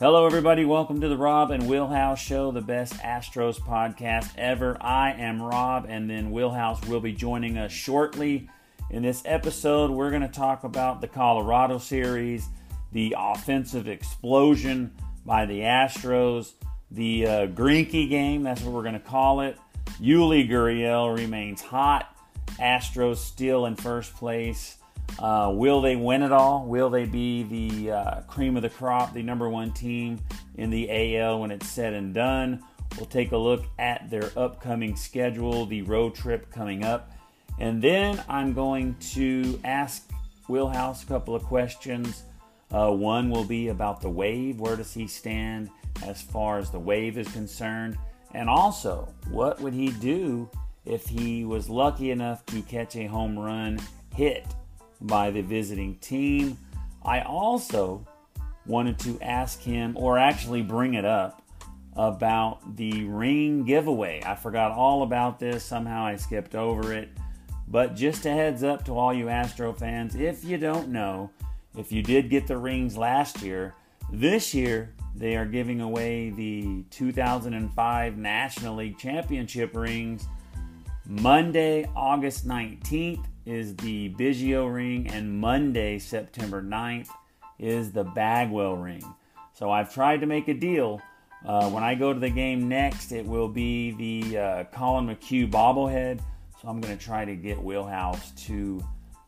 Hello, 0.00 0.24
everybody. 0.24 0.64
Welcome 0.64 1.02
to 1.02 1.08
the 1.08 1.16
Rob 1.18 1.50
and 1.50 1.68
Wheelhouse 1.68 2.18
Show, 2.18 2.52
the 2.52 2.62
best 2.62 2.94
Astros 3.00 3.60
podcast 3.60 4.30
ever. 4.38 4.78
I 4.80 5.12
am 5.12 5.42
Rob, 5.42 5.84
and 5.90 6.08
then 6.08 6.30
Wheelhouse 6.30 6.82
will 6.86 7.00
be 7.00 7.12
joining 7.12 7.58
us 7.58 7.70
shortly. 7.70 8.48
In 8.88 9.02
this 9.02 9.22
episode, 9.26 9.90
we're 9.90 10.08
going 10.08 10.22
to 10.22 10.28
talk 10.28 10.64
about 10.64 11.02
the 11.02 11.06
Colorado 11.06 11.76
series, 11.76 12.48
the 12.92 13.14
offensive 13.18 13.88
explosion 13.88 14.90
by 15.26 15.44
the 15.44 15.60
Astros, 15.60 16.52
the 16.90 17.26
uh, 17.26 17.46
Greinke 17.48 18.08
game, 18.08 18.42
that's 18.42 18.62
what 18.62 18.72
we're 18.72 18.80
going 18.80 18.94
to 18.94 19.00
call 19.00 19.42
it. 19.42 19.58
Yuli 20.00 20.48
Gurriel 20.48 21.14
remains 21.14 21.60
hot. 21.60 22.16
Astros 22.52 23.18
still 23.18 23.66
in 23.66 23.76
first 23.76 24.14
place. 24.14 24.78
Uh, 25.18 25.50
will 25.54 25.80
they 25.80 25.96
win 25.96 26.22
it 26.22 26.32
all? 26.32 26.64
Will 26.66 26.90
they 26.90 27.04
be 27.04 27.42
the 27.42 27.92
uh, 27.92 28.20
cream 28.22 28.56
of 28.56 28.62
the 28.62 28.70
crop, 28.70 29.12
the 29.12 29.22
number 29.22 29.48
one 29.48 29.72
team 29.72 30.18
in 30.56 30.70
the 30.70 31.18
AL 31.18 31.40
when 31.40 31.50
it's 31.50 31.68
said 31.68 31.92
and 31.92 32.14
done? 32.14 32.62
We'll 32.96 33.06
take 33.06 33.32
a 33.32 33.36
look 33.36 33.64
at 33.78 34.10
their 34.10 34.30
upcoming 34.36 34.96
schedule, 34.96 35.66
the 35.66 35.82
road 35.82 36.14
trip 36.14 36.50
coming 36.50 36.84
up. 36.84 37.12
And 37.58 37.82
then 37.82 38.22
I'm 38.28 38.52
going 38.52 38.96
to 39.12 39.60
ask 39.64 40.10
Wheelhouse 40.48 41.02
a 41.02 41.06
couple 41.06 41.34
of 41.34 41.42
questions. 41.44 42.24
Uh, 42.70 42.90
one 42.90 43.30
will 43.30 43.44
be 43.44 43.68
about 43.68 44.00
the 44.00 44.08
wave. 44.08 44.60
Where 44.60 44.76
does 44.76 44.94
he 44.94 45.06
stand 45.06 45.70
as 46.04 46.22
far 46.22 46.58
as 46.58 46.70
the 46.70 46.78
wave 46.78 47.18
is 47.18 47.28
concerned? 47.32 47.98
And 48.32 48.48
also, 48.48 49.12
what 49.30 49.60
would 49.60 49.74
he 49.74 49.90
do 49.90 50.48
if 50.84 51.06
he 51.06 51.44
was 51.44 51.68
lucky 51.68 52.10
enough 52.10 52.46
to 52.46 52.62
catch 52.62 52.96
a 52.96 53.06
home 53.06 53.38
run 53.38 53.78
hit 54.14 54.46
by 55.00 55.30
the 55.30 55.42
visiting 55.42 55.96
team. 55.96 56.58
I 57.02 57.20
also 57.20 58.06
wanted 58.66 58.98
to 59.00 59.20
ask 59.20 59.60
him, 59.60 59.96
or 59.96 60.18
actually 60.18 60.62
bring 60.62 60.94
it 60.94 61.04
up, 61.04 61.42
about 61.96 62.76
the 62.76 63.04
ring 63.04 63.64
giveaway. 63.64 64.22
I 64.24 64.34
forgot 64.34 64.72
all 64.72 65.02
about 65.02 65.38
this. 65.38 65.64
Somehow 65.64 66.04
I 66.04 66.16
skipped 66.16 66.54
over 66.54 66.92
it. 66.92 67.10
But 67.66 67.94
just 67.94 68.26
a 68.26 68.30
heads 68.30 68.62
up 68.62 68.84
to 68.86 68.96
all 68.96 69.14
you 69.14 69.28
Astro 69.28 69.72
fans 69.72 70.14
if 70.16 70.44
you 70.44 70.58
don't 70.58 70.88
know, 70.88 71.30
if 71.76 71.92
you 71.92 72.02
did 72.02 72.28
get 72.28 72.46
the 72.46 72.56
rings 72.56 72.96
last 72.96 73.42
year, 73.42 73.74
this 74.12 74.54
year 74.54 74.92
they 75.14 75.36
are 75.36 75.46
giving 75.46 75.80
away 75.80 76.30
the 76.30 76.84
2005 76.90 78.16
National 78.16 78.76
League 78.76 78.98
Championship 78.98 79.74
rings 79.76 80.26
Monday, 81.06 81.88
August 81.94 82.46
19th 82.46 83.24
is 83.46 83.76
the 83.76 84.14
Biggio 84.18 84.72
ring, 84.72 85.08
and 85.08 85.40
Monday, 85.40 85.98
September 85.98 86.62
9th, 86.62 87.08
is 87.58 87.92
the 87.92 88.04
Bagwell 88.04 88.76
ring. 88.76 89.02
So 89.52 89.70
I've 89.70 89.92
tried 89.92 90.20
to 90.20 90.26
make 90.26 90.48
a 90.48 90.54
deal. 90.54 91.00
Uh, 91.44 91.70
when 91.70 91.82
I 91.82 91.94
go 91.94 92.12
to 92.12 92.20
the 92.20 92.30
game 92.30 92.68
next, 92.68 93.12
it 93.12 93.26
will 93.26 93.48
be 93.48 93.92
the 93.92 94.38
uh, 94.38 94.64
Collin 94.64 95.06
McHugh 95.06 95.50
bobblehead. 95.50 96.20
So 96.60 96.68
I'm 96.68 96.80
going 96.80 96.96
to 96.96 97.02
try 97.02 97.24
to 97.24 97.34
get 97.34 97.62
Wheelhouse 97.62 98.32
to 98.46 98.82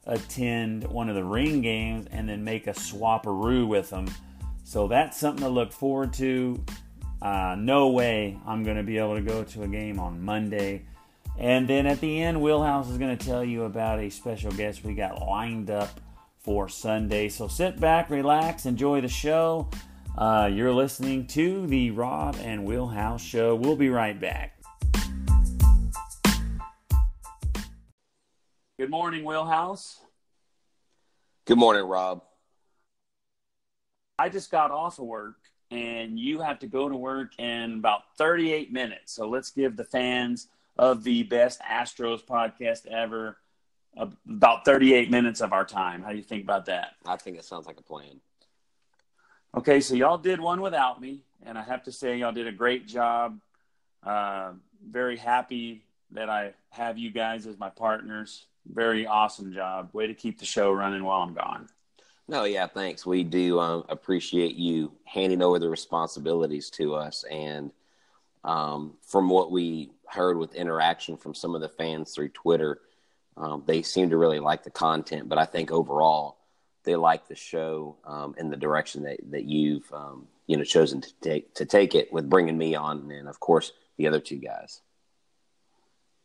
attend 0.06 0.84
one 0.84 1.08
of 1.08 1.14
the 1.14 1.24
ring 1.24 1.62
games 1.62 2.06
and 2.10 2.28
then 2.28 2.44
make 2.44 2.66
a 2.66 2.72
swaparoo 2.72 3.66
with 3.66 3.90
them. 3.90 4.06
So 4.64 4.88
that's 4.88 5.18
something 5.18 5.44
to 5.44 5.50
look 5.50 5.72
forward 5.72 6.12
to. 6.14 6.62
Uh, 7.20 7.56
no 7.58 7.88
way 7.88 8.38
I'm 8.46 8.64
going 8.64 8.76
to 8.76 8.82
be 8.82 8.98
able 8.98 9.14
to 9.14 9.22
go 9.22 9.44
to 9.44 9.62
a 9.62 9.68
game 9.68 10.00
on 10.00 10.20
Monday. 10.20 10.84
And 11.38 11.66
then 11.66 11.86
at 11.86 12.00
the 12.00 12.22
end, 12.22 12.40
Wheelhouse 12.40 12.88
is 12.88 12.98
going 12.98 13.16
to 13.16 13.26
tell 13.26 13.44
you 13.44 13.64
about 13.64 13.98
a 13.98 14.10
special 14.10 14.52
guest 14.52 14.84
we 14.84 14.94
got 14.94 15.20
lined 15.20 15.70
up 15.70 16.00
for 16.40 16.68
Sunday. 16.68 17.28
So 17.28 17.48
sit 17.48 17.80
back, 17.80 18.10
relax, 18.10 18.66
enjoy 18.66 19.00
the 19.00 19.08
show. 19.08 19.68
Uh, 20.16 20.50
you're 20.52 20.72
listening 20.72 21.26
to 21.28 21.66
the 21.66 21.90
Rob 21.90 22.36
and 22.42 22.64
Wheelhouse 22.64 23.22
Show. 23.22 23.54
We'll 23.54 23.76
be 23.76 23.88
right 23.88 24.18
back. 24.20 24.58
Good 28.78 28.90
morning, 28.90 29.24
Wheelhouse. 29.24 30.00
Good 31.46 31.58
morning, 31.58 31.84
Rob. 31.84 32.22
I 34.18 34.28
just 34.28 34.50
got 34.50 34.70
off 34.70 34.98
of 34.98 35.06
work 35.06 35.36
and 35.70 36.18
you 36.18 36.40
have 36.40 36.58
to 36.58 36.66
go 36.66 36.88
to 36.88 36.96
work 36.96 37.32
in 37.38 37.74
about 37.78 38.02
38 38.18 38.70
minutes. 38.70 39.14
So 39.14 39.26
let's 39.28 39.50
give 39.50 39.76
the 39.76 39.84
fans 39.84 40.48
of 40.76 41.04
the 41.04 41.22
best 41.22 41.60
Astros 41.60 42.24
podcast 42.24 42.86
ever. 42.86 43.38
About 43.94 44.64
38 44.64 45.10
minutes 45.10 45.42
of 45.42 45.52
our 45.52 45.66
time. 45.66 46.02
How 46.02 46.12
do 46.12 46.16
you 46.16 46.22
think 46.22 46.44
about 46.44 46.66
that? 46.66 46.92
I 47.04 47.16
think 47.16 47.36
it 47.36 47.44
sounds 47.44 47.66
like 47.66 47.78
a 47.78 47.82
plan. 47.82 48.20
Okay, 49.54 49.80
so 49.80 49.94
y'all 49.94 50.16
did 50.16 50.40
one 50.40 50.62
without 50.62 50.98
me, 50.98 51.24
and 51.44 51.58
I 51.58 51.62
have 51.62 51.82
to 51.82 51.92
say 51.92 52.16
y'all 52.16 52.32
did 52.32 52.46
a 52.46 52.52
great 52.52 52.86
job. 52.86 53.38
Uh, 54.02 54.52
very 54.82 55.18
happy 55.18 55.84
that 56.12 56.30
I 56.30 56.54
have 56.70 56.96
you 56.96 57.10
guys 57.10 57.46
as 57.46 57.58
my 57.58 57.68
partners. 57.68 58.46
Very 58.66 59.06
awesome 59.06 59.52
job. 59.52 59.90
Way 59.92 60.06
to 60.06 60.14
keep 60.14 60.38
the 60.38 60.46
show 60.46 60.72
running 60.72 61.04
while 61.04 61.20
I'm 61.20 61.34
gone. 61.34 61.68
No, 62.28 62.44
yeah, 62.44 62.66
thanks. 62.66 63.04
We 63.04 63.24
do 63.24 63.60
um, 63.60 63.84
appreciate 63.88 64.54
you 64.54 64.92
handing 65.04 65.42
over 65.42 65.58
the 65.58 65.68
responsibilities 65.68 66.70
to 66.70 66.94
us. 66.94 67.24
And 67.30 67.72
um, 68.44 68.94
from 69.06 69.28
what 69.28 69.50
we 69.50 69.90
heard 70.06 70.36
with 70.36 70.54
interaction 70.54 71.16
from 71.16 71.34
some 71.34 71.54
of 71.54 71.60
the 71.60 71.68
fans 71.68 72.12
through 72.14 72.28
Twitter, 72.30 72.80
um, 73.36 73.62
they 73.66 73.82
seem 73.82 74.10
to 74.10 74.16
really 74.16 74.40
like 74.40 74.62
the 74.62 74.70
content. 74.70 75.28
But 75.28 75.38
I 75.38 75.44
think 75.44 75.70
overall, 75.70 76.38
they 76.84 76.96
like 76.96 77.28
the 77.28 77.34
show 77.34 77.96
um, 78.04 78.34
in 78.38 78.50
the 78.50 78.56
direction 78.56 79.04
that, 79.04 79.18
that 79.30 79.44
you've 79.44 79.90
um, 79.92 80.26
you 80.46 80.56
know 80.56 80.64
chosen 80.64 81.00
to 81.00 81.12
take 81.20 81.54
to 81.54 81.64
take 81.64 81.94
it 81.94 82.12
with 82.12 82.28
bringing 82.28 82.58
me 82.58 82.74
on, 82.74 83.10
and 83.10 83.28
of 83.28 83.40
course 83.40 83.72
the 83.96 84.06
other 84.06 84.20
two 84.20 84.36
guys. 84.36 84.80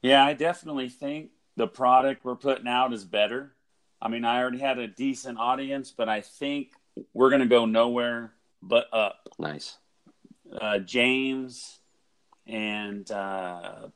Yeah, 0.01 0.23
I 0.23 0.33
definitely 0.33 0.89
think 0.89 1.31
the 1.55 1.67
product 1.67 2.23
we're 2.23 2.35
putting 2.35 2.67
out 2.67 2.93
is 2.93 3.03
better. 3.03 3.53
I 4.01 4.09
mean, 4.09 4.25
I 4.25 4.39
already 4.39 4.59
had 4.59 4.77
a 4.77 4.87
decent 4.87 5.39
audience, 5.39 5.91
but 5.91 6.07
I 6.07 6.21
think 6.21 6.69
we're 7.13 7.29
going 7.29 7.41
to 7.41 7.47
go 7.47 7.65
nowhere 7.65 8.33
but 8.61 8.87
up. 8.93 9.27
Nice. 9.39 9.77
Uh, 10.51 10.79
James, 10.79 11.79
and 12.47 13.09
uh, 13.11 13.87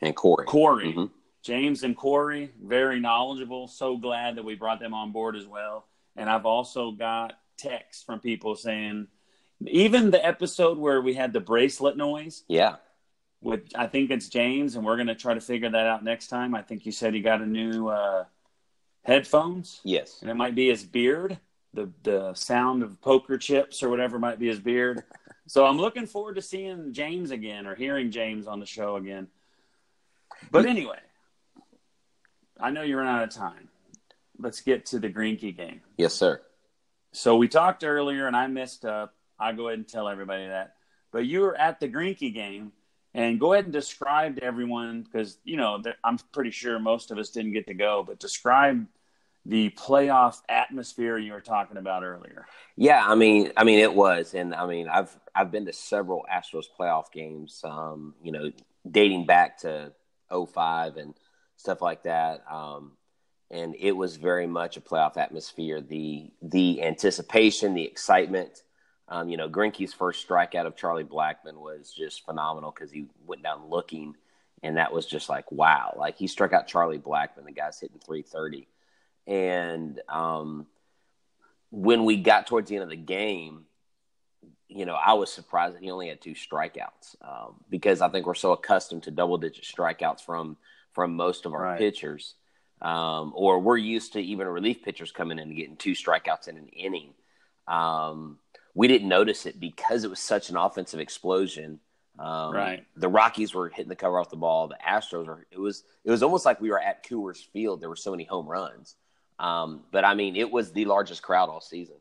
and 0.00 0.14
Corey. 0.14 0.46
Corey. 0.46 0.92
Mm-hmm. 0.92 1.04
James 1.42 1.84
and 1.84 1.96
Corey, 1.96 2.50
very 2.60 2.98
knowledgeable. 2.98 3.68
So 3.68 3.96
glad 3.96 4.36
that 4.36 4.44
we 4.44 4.56
brought 4.56 4.80
them 4.80 4.94
on 4.94 5.12
board 5.12 5.36
as 5.36 5.46
well. 5.46 5.86
And 6.16 6.28
I've 6.28 6.46
also 6.46 6.90
got 6.90 7.34
texts 7.56 8.02
from 8.02 8.18
people 8.18 8.56
saying, 8.56 9.06
even 9.64 10.10
the 10.10 10.24
episode 10.24 10.76
where 10.76 11.00
we 11.00 11.14
had 11.14 11.32
the 11.32 11.40
bracelet 11.40 11.96
noise. 11.96 12.42
Yeah. 12.48 12.76
With 13.40 13.70
I 13.76 13.86
think 13.86 14.10
it's 14.10 14.28
James, 14.28 14.74
and 14.74 14.84
we're 14.84 14.96
going 14.96 15.06
to 15.06 15.14
try 15.14 15.34
to 15.34 15.40
figure 15.40 15.70
that 15.70 15.86
out 15.86 16.02
next 16.02 16.28
time. 16.28 16.54
I 16.54 16.62
think 16.62 16.84
you 16.84 16.90
said 16.90 17.14
he 17.14 17.20
got 17.20 17.42
a 17.42 17.46
new 17.46 17.88
uh, 17.88 18.24
headphones. 19.04 19.80
Yes. 19.84 20.18
And 20.22 20.30
it 20.30 20.34
might 20.34 20.54
be 20.54 20.68
his 20.68 20.82
beard, 20.82 21.38
the 21.74 21.90
the 22.02 22.34
sound 22.34 22.82
of 22.82 23.00
poker 23.00 23.38
chips 23.38 23.82
or 23.82 23.88
whatever 23.88 24.18
might 24.18 24.38
be 24.38 24.48
his 24.48 24.58
beard. 24.58 25.04
So 25.46 25.64
I'm 25.64 25.78
looking 25.78 26.06
forward 26.06 26.34
to 26.34 26.42
seeing 26.42 26.92
James 26.92 27.30
again 27.30 27.66
or 27.66 27.74
hearing 27.74 28.10
James 28.10 28.46
on 28.46 28.60
the 28.60 28.66
show 28.66 28.96
again. 28.96 29.28
But 30.50 30.66
anyway, 30.66 30.98
I 32.60 32.70
know 32.70 32.82
you're 32.82 33.04
out 33.04 33.22
of 33.22 33.30
time. 33.30 33.68
Let's 34.38 34.60
get 34.60 34.86
to 34.86 34.98
the 34.98 35.08
Greinke 35.08 35.56
game. 35.56 35.80
Yes, 35.96 36.14
sir. 36.14 36.42
So 37.12 37.36
we 37.36 37.48
talked 37.48 37.84
earlier, 37.84 38.26
and 38.26 38.36
I 38.36 38.46
messed 38.48 38.84
up. 38.84 39.14
I'll 39.38 39.54
go 39.54 39.68
ahead 39.68 39.78
and 39.78 39.88
tell 39.88 40.08
everybody 40.08 40.46
that. 40.48 40.74
But 41.12 41.26
you 41.26 41.40
were 41.40 41.56
at 41.56 41.80
the 41.80 41.88
Greinke 41.88 42.34
game, 42.34 42.72
and 43.14 43.40
go 43.40 43.54
ahead 43.54 43.64
and 43.64 43.72
describe 43.72 44.36
to 44.36 44.44
everyone 44.44 45.02
because 45.02 45.38
you 45.44 45.56
know 45.56 45.82
I'm 46.04 46.18
pretty 46.32 46.50
sure 46.50 46.78
most 46.78 47.10
of 47.10 47.18
us 47.18 47.30
didn't 47.30 47.52
get 47.52 47.66
to 47.68 47.74
go, 47.74 48.04
but 48.06 48.18
describe 48.18 48.86
the 49.48 49.70
playoff 49.70 50.40
atmosphere 50.48 51.18
you 51.18 51.32
were 51.32 51.40
talking 51.40 51.76
about 51.76 52.02
earlier. 52.02 52.46
Yeah, 52.76 53.02
I 53.06 53.14
mean, 53.14 53.52
I 53.56 53.64
mean, 53.64 53.78
it 53.78 53.94
was, 53.94 54.34
and 54.34 54.54
I 54.54 54.66
mean, 54.66 54.88
I've 54.88 55.16
I've 55.34 55.50
been 55.50 55.66
to 55.66 55.72
several 55.72 56.26
Astros 56.32 56.66
playoff 56.78 57.12
games. 57.12 57.60
Um, 57.64 58.14
you 58.22 58.32
know, 58.32 58.50
dating 58.90 59.26
back 59.26 59.58
to 59.58 59.92
05 60.30 60.96
and 60.96 61.14
stuff 61.56 61.80
like 61.80 62.02
that. 62.04 62.44
Um, 62.50 62.92
and 63.50 63.76
it 63.78 63.92
was 63.92 64.16
very 64.16 64.46
much 64.46 64.76
a 64.76 64.80
playoff 64.80 65.16
atmosphere. 65.16 65.80
The 65.80 66.32
the 66.42 66.82
anticipation, 66.82 67.74
the 67.74 67.84
excitement. 67.84 68.62
Um, 69.08 69.28
you 69.28 69.36
know, 69.36 69.48
Greinke's 69.48 69.92
first 69.92 70.26
strikeout 70.26 70.66
of 70.66 70.74
Charlie 70.74 71.04
Blackmon 71.04 71.54
was 71.54 71.94
just 71.96 72.24
phenomenal 72.24 72.72
because 72.72 72.90
he 72.90 73.06
went 73.24 73.44
down 73.44 73.70
looking, 73.70 74.16
and 74.64 74.76
that 74.78 74.92
was 74.92 75.06
just 75.06 75.28
like 75.28 75.50
wow. 75.52 75.94
Like 75.96 76.16
he 76.16 76.26
struck 76.26 76.52
out 76.52 76.66
Charlie 76.66 76.98
Blackmon. 76.98 77.44
the 77.44 77.52
guy's 77.52 77.78
hitting 77.78 78.00
330, 78.04 78.66
and 79.26 80.00
um, 80.08 80.66
when 81.70 82.04
we 82.04 82.16
got 82.16 82.46
towards 82.46 82.68
the 82.68 82.76
end 82.76 82.84
of 82.84 82.90
the 82.90 82.96
game, 82.96 83.64
you 84.68 84.86
know, 84.86 84.94
I 84.94 85.14
was 85.14 85.32
surprised 85.32 85.76
that 85.76 85.82
he 85.82 85.90
only 85.90 86.08
had 86.08 86.20
two 86.20 86.34
strikeouts 86.34 87.16
um, 87.22 87.56
because 87.70 88.00
I 88.00 88.08
think 88.08 88.26
we're 88.26 88.34
so 88.34 88.52
accustomed 88.52 89.04
to 89.04 89.10
double 89.10 89.38
digit 89.38 89.64
strikeouts 89.64 90.20
from 90.20 90.56
from 90.92 91.14
most 91.14 91.44
of 91.44 91.52
our 91.52 91.62
right. 91.62 91.78
pitchers 91.78 92.34
um, 92.82 93.32
or 93.34 93.60
we're 93.60 93.76
used 93.76 94.12
to 94.14 94.20
even 94.20 94.46
relief 94.46 94.82
pitchers 94.82 95.12
coming 95.12 95.38
in 95.38 95.48
and 95.48 95.56
getting 95.56 95.76
two 95.76 95.92
strikeouts 95.92 96.48
in 96.48 96.56
an 96.56 96.68
inning. 96.68 97.14
Um, 97.66 98.38
we 98.74 98.88
didn't 98.88 99.08
notice 99.08 99.46
it 99.46 99.58
because 99.58 100.04
it 100.04 100.10
was 100.10 100.20
such 100.20 100.50
an 100.50 100.56
offensive 100.56 101.00
explosion. 101.00 101.80
Um, 102.18 102.54
right. 102.54 102.86
The 102.96 103.08
Rockies 103.08 103.54
were 103.54 103.68
hitting 103.68 103.88
the 103.88 103.96
cover 103.96 104.18
off 104.18 104.30
the 104.30 104.36
ball. 104.36 104.68
The 104.68 104.78
Astros 104.86 105.26
were. 105.26 105.46
It 105.50 105.58
was. 105.58 105.84
It 106.04 106.10
was 106.10 106.22
almost 106.22 106.44
like 106.44 106.60
we 106.60 106.70
were 106.70 106.80
at 106.80 107.04
Coors 107.06 107.44
Field. 107.52 107.80
There 107.80 107.88
were 107.88 107.96
so 107.96 108.10
many 108.10 108.24
home 108.24 108.46
runs. 108.46 108.94
Um, 109.38 109.82
but 109.90 110.04
I 110.04 110.14
mean, 110.14 110.36
it 110.36 110.50
was 110.50 110.72
the 110.72 110.84
largest 110.86 111.22
crowd 111.22 111.48
all 111.48 111.60
season. 111.60 111.96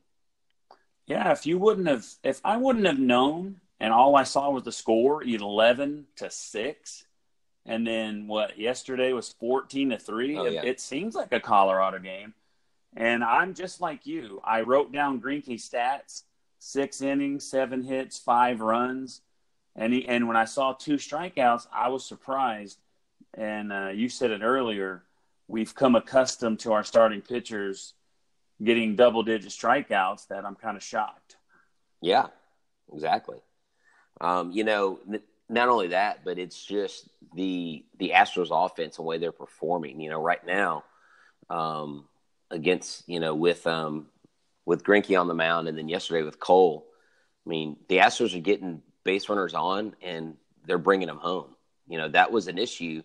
Yeah. 1.08 1.32
If 1.32 1.46
you 1.46 1.58
wouldn't 1.58 1.88
have, 1.88 2.06
if 2.24 2.42
I 2.44 2.58
wouldn't 2.58 2.86
have 2.86 3.00
known, 3.00 3.62
and 3.80 3.94
all 3.94 4.16
I 4.16 4.24
saw 4.24 4.50
was 4.50 4.64
the 4.64 4.72
score, 4.72 5.24
eleven 5.24 6.06
to 6.18 6.30
six, 6.30 7.06
and 7.66 7.86
then 7.86 8.28
what 8.28 8.58
yesterday 8.58 9.12
was 9.14 9.34
14 9.40 9.92
to 9.92 9.98
3 9.98 10.38
oh, 10.38 10.46
yeah. 10.46 10.62
it, 10.62 10.68
it, 10.68 10.80
seems 10.80 11.16
like 11.16 11.32
a 11.32 11.40
colorado 11.40 12.00
game 12.00 12.34
and 12.96 13.24
i'm 13.24 13.54
just 13.54 13.82
like 13.82 14.06
you 14.06 14.42
i 14.44 14.62
wrote 14.62 14.92
down 14.92 15.22
greinke 15.22 15.56
stats 15.56 16.24
six 16.60 17.02
innings 17.02 17.44
seven 17.44 17.84
hits 17.84 18.18
five 18.18 18.62
runs 18.62 19.22
and 19.76 19.94
he, 19.94 20.08
and 20.08 20.28
when 20.28 20.38
i 20.38 20.46
saw 20.46 20.74
two 20.74 20.96
strikeouts 20.96 21.68
i 21.74 21.90
was 21.90 22.06
surprised 22.06 22.80
and 23.34 23.74
uh, 23.74 23.90
you 23.90 24.08
said 24.08 24.32
it 24.32 24.42
earlier 24.42 25.04
we've 25.48 25.76
come 25.76 25.96
accustomed 25.96 26.60
to 26.60 26.74
our 26.74 26.84
starting 26.84 27.22
pitchers 27.22 27.94
getting 28.64 28.96
double 28.96 29.24
digit 29.24 29.52
strikeouts 29.52 30.28
that 30.28 30.46
i'm 30.46 30.56
kind 30.56 30.78
of 30.78 30.84
shocked 30.84 31.38
yeah 32.02 32.28
exactly 32.92 33.38
um, 34.22 34.52
you 34.52 34.64
know 34.64 35.00
not 35.50 35.70
only 35.70 35.88
that, 35.88 36.24
but 36.24 36.40
it's 36.40 36.64
just 36.64 37.08
the 37.36 37.84
the 38.00 38.12
Astros 38.16 38.50
offense 38.52 38.98
and 38.98 39.06
way 39.06 39.18
they're 39.18 39.32
performing. 39.32 40.00
You 40.00 40.10
know, 40.10 40.22
right 40.22 40.46
now, 40.46 40.84
um, 41.50 42.06
against 42.50 43.08
you 43.08 43.20
know 43.20 43.36
with 43.36 43.66
um, 43.68 44.08
with 44.66 44.84
Greinke 44.84 45.20
on 45.20 45.28
the 45.28 45.34
mound, 45.34 45.68
and 45.68 45.78
then 45.78 45.90
yesterday 45.90 46.24
with 46.24 46.40
Cole. 46.40 46.86
I 47.46 47.50
mean, 47.50 47.78
the 47.90 47.98
Astros 47.98 48.36
are 48.36 48.42
getting 48.42 48.82
base 49.04 49.30
runners 49.30 49.54
on, 49.54 49.96
and 50.02 50.36
they're 50.66 50.80
bringing 50.80 51.08
them 51.08 51.18
home. 51.20 51.56
You 51.88 52.00
know, 52.00 52.10
that 52.10 52.32
was 52.32 52.48
an 52.48 52.58
issue. 52.58 53.04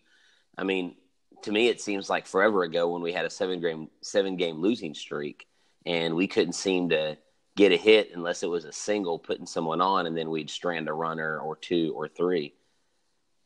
I 0.56 0.64
mean, 0.64 0.96
to 1.42 1.52
me, 1.52 1.68
it 1.68 1.80
seems 1.80 2.10
like 2.10 2.26
forever 2.26 2.62
ago 2.62 2.88
when 2.88 3.02
we 3.02 3.12
had 3.12 3.24
a 3.24 3.30
seven 3.30 3.60
game 3.60 3.88
seven 4.00 4.36
game 4.36 4.60
losing 4.60 4.94
streak, 4.94 5.46
and 5.86 6.14
we 6.14 6.26
couldn't 6.26 6.54
seem 6.54 6.88
to 6.90 7.16
get 7.56 7.72
a 7.72 7.76
hit 7.76 8.10
unless 8.14 8.42
it 8.42 8.48
was 8.48 8.64
a 8.64 8.72
single 8.72 9.18
putting 9.18 9.46
someone 9.46 9.80
on, 9.80 10.06
and 10.06 10.16
then 10.16 10.30
we'd 10.30 10.50
strand 10.50 10.88
a 10.88 10.92
runner 10.92 11.38
or 11.38 11.56
two 11.56 11.92
or 11.96 12.08
three. 12.08 12.54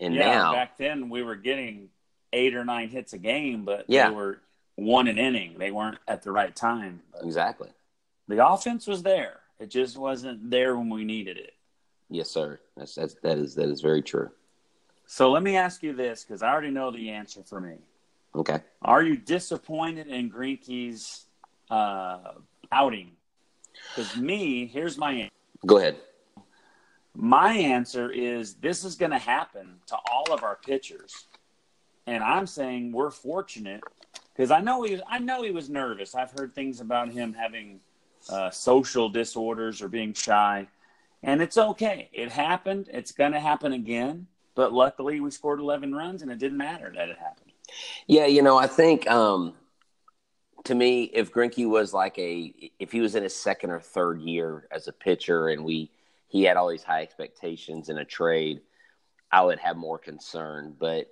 And 0.00 0.14
yeah, 0.14 0.34
now, 0.34 0.52
back 0.52 0.76
then 0.76 1.08
we 1.08 1.22
were 1.22 1.36
getting 1.36 1.88
eight 2.32 2.54
or 2.54 2.64
nine 2.64 2.88
hits 2.88 3.12
a 3.12 3.18
game, 3.18 3.64
but 3.64 3.84
yeah. 3.88 4.08
they 4.08 4.14
were 4.14 4.40
one 4.76 5.08
an 5.08 5.18
inning. 5.18 5.56
They 5.58 5.70
weren't 5.70 5.98
at 6.08 6.22
the 6.22 6.32
right 6.32 6.54
time. 6.54 7.00
But 7.12 7.24
exactly. 7.24 7.70
The 8.28 8.46
offense 8.46 8.86
was 8.86 9.02
there. 9.02 9.40
It 9.60 9.70
just 9.70 9.96
wasn't 9.96 10.50
there 10.50 10.76
when 10.76 10.90
we 10.90 11.04
needed 11.04 11.36
it. 11.36 11.52
Yes, 12.10 12.30
sir. 12.30 12.60
That's, 12.76 12.94
that's 12.94 13.14
that 13.22 13.38
is 13.38 13.54
that 13.54 13.68
is 13.68 13.80
very 13.80 14.02
true. 14.02 14.30
So 15.06 15.30
let 15.30 15.42
me 15.42 15.56
ask 15.56 15.82
you 15.82 15.92
this, 15.92 16.24
because 16.24 16.42
I 16.42 16.50
already 16.50 16.70
know 16.70 16.90
the 16.90 17.10
answer 17.10 17.42
for 17.42 17.60
me. 17.60 17.76
Okay. 18.34 18.60
Are 18.82 19.02
you 19.02 19.16
disappointed 19.16 20.08
in 20.08 20.30
Greinke's 20.30 21.26
uh, 21.70 22.32
outing 22.72 23.12
because 23.94 24.16
me, 24.16 24.66
here's 24.66 24.98
my 24.98 25.12
answer. 25.12 25.30
Go 25.66 25.78
ahead. 25.78 25.96
My 27.14 27.52
answer 27.52 28.10
is 28.10 28.54
this 28.54 28.84
is 28.84 28.96
going 28.96 29.12
to 29.12 29.18
happen 29.18 29.76
to 29.86 29.96
all 30.10 30.32
of 30.32 30.42
our 30.42 30.56
pitchers, 30.56 31.26
and 32.06 32.24
I'm 32.24 32.46
saying 32.46 32.92
we're 32.92 33.10
fortunate 33.10 33.82
because 34.34 34.50
I 34.50 34.60
know 34.60 34.82
he 34.82 34.92
was, 34.92 35.00
I 35.08 35.20
know 35.20 35.42
he 35.42 35.52
was 35.52 35.70
nervous. 35.70 36.14
I've 36.14 36.32
heard 36.32 36.54
things 36.54 36.80
about 36.80 37.10
him 37.10 37.32
having 37.32 37.78
uh, 38.28 38.50
social 38.50 39.08
disorders 39.08 39.80
or 39.80 39.88
being 39.88 40.12
shy, 40.12 40.66
and 41.22 41.40
it's 41.40 41.56
okay. 41.56 42.08
It 42.12 42.32
happened. 42.32 42.90
It's 42.92 43.12
going 43.12 43.32
to 43.32 43.40
happen 43.40 43.72
again. 43.72 44.26
But 44.54 44.72
luckily, 44.72 45.20
we 45.20 45.30
scored 45.30 45.60
11 45.60 45.94
runs, 45.94 46.22
and 46.22 46.30
it 46.30 46.38
didn't 46.38 46.58
matter 46.58 46.92
that 46.94 47.08
it 47.08 47.18
happened. 47.18 47.52
Yeah, 48.06 48.26
you 48.26 48.42
know, 48.42 48.56
I 48.56 48.66
think 48.66 49.10
um, 49.10 49.54
to 50.64 50.74
me, 50.74 51.04
if 51.04 51.32
Greinke 51.32 51.68
was 51.68 51.92
like 51.92 52.18
a, 52.18 52.52
if 52.78 52.92
he 52.92 53.00
was 53.00 53.14
in 53.14 53.22
his 53.22 53.34
second 53.34 53.70
or 53.70 53.80
third 53.80 54.20
year 54.20 54.66
as 54.70 54.88
a 54.88 54.92
pitcher, 54.92 55.48
and 55.48 55.64
we 55.64 55.90
he 56.28 56.42
had 56.42 56.56
all 56.56 56.68
these 56.68 56.82
high 56.82 57.02
expectations 57.02 57.88
in 57.88 57.98
a 57.98 58.04
trade, 58.04 58.60
I 59.30 59.42
would 59.42 59.58
have 59.58 59.76
more 59.76 59.98
concern. 59.98 60.74
But 60.78 61.08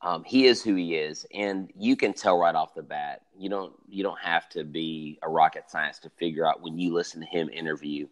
um, 0.00 0.24
he 0.24 0.46
is 0.46 0.62
who 0.62 0.74
he 0.74 0.94
is, 0.94 1.26
and 1.34 1.70
you 1.76 1.96
can 1.96 2.12
tell 2.12 2.38
right 2.38 2.54
off 2.54 2.74
the 2.74 2.82
bat. 2.82 3.22
You 3.36 3.48
don't 3.50 3.72
you 3.88 4.02
don't 4.02 4.20
have 4.20 4.48
to 4.50 4.64
be 4.64 5.18
a 5.22 5.28
rocket 5.28 5.70
science 5.70 5.98
to 6.00 6.10
figure 6.10 6.46
out 6.46 6.62
when 6.62 6.78
you 6.78 6.94
listen 6.94 7.20
to 7.20 7.26
him 7.26 7.48
interview 7.50 8.06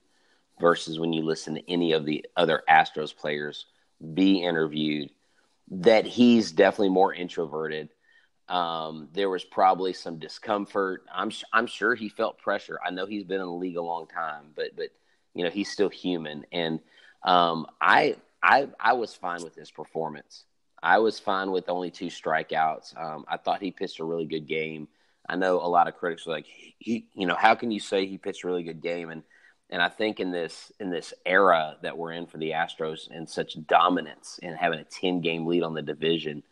versus 0.60 0.98
when 0.98 1.12
you 1.12 1.22
listen 1.22 1.54
to 1.54 1.70
any 1.70 1.92
of 1.92 2.04
the 2.04 2.26
other 2.36 2.62
Astros 2.68 3.14
players 3.14 3.66
be 4.14 4.42
interviewed 4.42 5.10
that 5.70 6.06
he's 6.06 6.52
definitely 6.52 6.90
more 6.90 7.12
introverted 7.12 7.88
um, 8.48 9.08
there 9.12 9.28
was 9.28 9.44
probably 9.44 9.92
some 9.92 10.18
discomfort. 10.18 11.04
I'm 11.12 11.30
I'm 11.52 11.66
sure 11.66 11.94
he 11.94 12.08
felt 12.08 12.38
pressure. 12.38 12.78
I 12.84 12.90
know 12.90 13.06
he's 13.06 13.24
been 13.24 13.40
in 13.40 13.46
the 13.46 13.52
league 13.52 13.76
a 13.76 13.82
long 13.82 14.06
time, 14.06 14.52
but 14.54 14.76
but 14.76 14.90
you 15.34 15.44
know 15.44 15.50
he's 15.50 15.70
still 15.70 15.88
human. 15.88 16.46
And 16.52 16.80
um, 17.24 17.66
I 17.80 18.16
I 18.42 18.68
I 18.78 18.92
was 18.92 19.14
fine 19.14 19.42
with 19.42 19.56
his 19.56 19.70
performance. 19.70 20.44
I 20.82 20.98
was 20.98 21.18
fine 21.18 21.50
with 21.50 21.68
only 21.68 21.90
two 21.90 22.06
strikeouts. 22.06 22.96
Um, 23.00 23.24
I 23.26 23.36
thought 23.36 23.62
he 23.62 23.72
pitched 23.72 23.98
a 23.98 24.04
really 24.04 24.26
good 24.26 24.46
game. 24.46 24.86
I 25.28 25.34
know 25.34 25.56
a 25.56 25.66
lot 25.66 25.88
of 25.88 25.96
critics 25.96 26.24
were 26.24 26.34
like, 26.34 26.46
he, 26.78 27.08
you 27.14 27.26
know, 27.26 27.34
how 27.34 27.56
can 27.56 27.72
you 27.72 27.80
say 27.80 28.06
he 28.06 28.18
pitched 28.18 28.44
a 28.44 28.46
really 28.46 28.62
good 28.62 28.80
game? 28.80 29.10
And 29.10 29.24
and 29.70 29.82
I 29.82 29.88
think 29.88 30.20
in 30.20 30.30
this 30.30 30.70
in 30.78 30.90
this 30.90 31.12
era 31.24 31.76
that 31.82 31.98
we're 31.98 32.12
in 32.12 32.26
for 32.26 32.38
the 32.38 32.52
Astros 32.52 33.10
and 33.10 33.28
such 33.28 33.56
dominance 33.66 34.38
and 34.42 34.56
having 34.56 34.78
a 34.78 34.84
ten 34.84 35.20
game 35.20 35.46
lead 35.46 35.62
on 35.62 35.74
the 35.74 35.82
division 35.82 36.42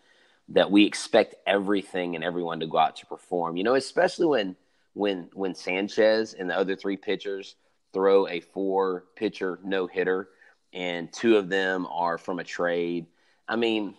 that 0.48 0.70
we 0.70 0.84
expect 0.84 1.36
everything 1.46 2.14
and 2.14 2.24
everyone 2.24 2.60
to 2.60 2.66
go 2.66 2.78
out 2.78 2.96
to 2.96 3.06
perform. 3.06 3.56
You 3.56 3.64
know, 3.64 3.74
especially 3.74 4.26
when 4.26 4.56
when 4.94 5.30
when 5.32 5.54
Sanchez 5.54 6.34
and 6.34 6.50
the 6.50 6.58
other 6.58 6.76
three 6.76 6.96
pitchers 6.96 7.54
throw 7.92 8.26
a 8.26 8.40
four 8.40 9.04
pitcher 9.14 9.60
no 9.62 9.86
hitter 9.86 10.28
and 10.72 11.12
two 11.12 11.36
of 11.36 11.48
them 11.48 11.86
are 11.86 12.18
from 12.18 12.40
a 12.40 12.44
trade. 12.44 13.06
I 13.46 13.54
mean, 13.54 13.94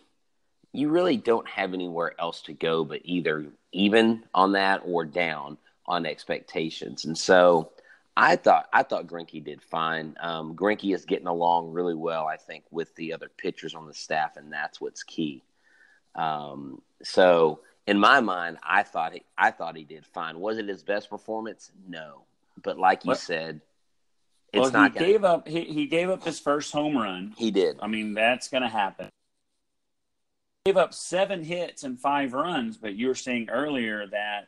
you 0.74 0.90
really 0.90 1.16
don't 1.16 1.48
have 1.48 1.74
anywhere 1.74 2.14
else 2.20 2.42
to 2.44 2.54
go 2.54 2.84
but 2.84 3.00
either 3.06 3.48
even 3.72 4.24
on 4.34 4.52
that 4.54 4.82
or 4.86 5.06
down 5.06 5.58
on 5.86 6.06
expectations. 6.06 7.06
And 7.06 7.18
so 7.18 7.72
I 8.18 8.38
thought 8.38 8.68
I 8.72 8.84
thought 8.84 9.08
Greinke 9.08 9.44
did 9.44 9.62
fine. 9.62 10.16
Um, 10.20 10.56
Greinke 10.56 10.94
is 10.94 11.06
getting 11.06 11.28
along 11.28 11.72
really 11.72 11.96
well, 11.96 12.26
I 12.28 12.38
think, 12.38 12.64
with 12.72 12.96
the 12.96 13.14
other 13.14 13.30
pitchers 13.30 13.76
on 13.76 13.88
the 13.88 13.94
staff, 13.94 14.38
and 14.38 14.52
that's 14.54 14.80
what's 14.80 15.04
key. 15.04 15.44
Um, 16.16 16.82
so 17.04 17.60
in 17.88 18.00
my 18.00 18.22
mind, 18.22 18.58
I 18.64 18.84
thought 18.84 19.14
he, 19.14 19.24
I 19.38 19.52
thought 19.52 19.76
he 19.76 19.84
did 19.84 20.06
fine. 20.06 20.40
Was 20.40 20.58
it 20.58 20.68
his 20.68 20.84
best 20.84 21.10
performance? 21.10 21.72
No, 21.88 22.24
but 22.64 22.80
like 22.80 23.04
you 23.04 23.10
what? 23.10 23.20
said, 23.20 23.60
it's 24.54 24.72
well. 24.72 24.84
He 24.84 24.90
gonna... 24.90 25.06
gave 25.06 25.24
up. 25.26 25.48
He, 25.48 25.66
he 25.66 25.86
gave 25.88 26.10
up 26.10 26.24
his 26.24 26.40
first 26.40 26.72
home 26.72 26.98
run. 26.98 27.34
He 27.38 27.52
did. 27.52 27.78
I 27.82 27.88
mean, 27.88 28.14
that's 28.14 28.48
going 28.48 28.64
to 28.64 28.70
happen. 28.70 29.10
He 30.64 30.72
gave 30.72 30.78
up 30.78 30.94
seven 30.94 31.44
hits 31.44 31.84
and 31.84 32.00
five 32.00 32.34
runs, 32.34 32.78
but 32.78 32.96
you 32.96 33.08
were 33.08 33.16
saying 33.16 33.50
earlier 33.50 34.08
that 34.08 34.48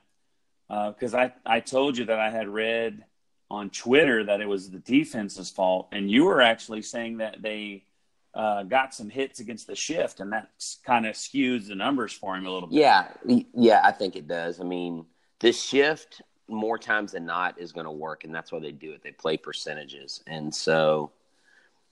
because 0.95 1.13
uh, 1.13 1.29
I 1.45 1.57
I 1.57 1.59
told 1.59 1.97
you 1.97 2.05
that 2.05 2.19
I 2.19 2.29
had 2.29 2.47
read 2.47 3.03
on 3.49 3.69
Twitter 3.69 4.23
that 4.25 4.41
it 4.41 4.47
was 4.47 4.69
the 4.69 4.79
defense's 4.79 5.49
fault, 5.49 5.87
and 5.91 6.11
you 6.11 6.25
were 6.25 6.41
actually 6.41 6.81
saying 6.81 7.17
that 7.17 7.41
they 7.41 7.83
uh, 8.33 8.63
got 8.63 8.93
some 8.93 9.09
hits 9.09 9.39
against 9.39 9.67
the 9.67 9.75
shift, 9.75 10.19
and 10.19 10.31
that 10.33 10.49
kind 10.85 11.05
of 11.05 11.15
skews 11.15 11.67
the 11.67 11.75
numbers 11.75 12.13
for 12.13 12.35
him 12.35 12.45
a 12.45 12.51
little 12.51 12.67
bit. 12.67 12.77
Yeah, 12.77 13.07
yeah, 13.53 13.81
I 13.83 13.91
think 13.91 14.15
it 14.15 14.27
does. 14.27 14.59
I 14.59 14.63
mean, 14.63 15.05
the 15.39 15.51
shift 15.51 16.21
more 16.47 16.77
times 16.77 17.13
than 17.13 17.25
not 17.25 17.59
is 17.59 17.71
going 17.71 17.85
to 17.85 17.91
work, 17.91 18.25
and 18.25 18.35
that's 18.35 18.51
why 18.51 18.59
they 18.59 18.71
do 18.71 18.91
it. 18.91 19.01
They 19.01 19.11
play 19.11 19.37
percentages, 19.37 20.23
and 20.27 20.53
so, 20.53 21.11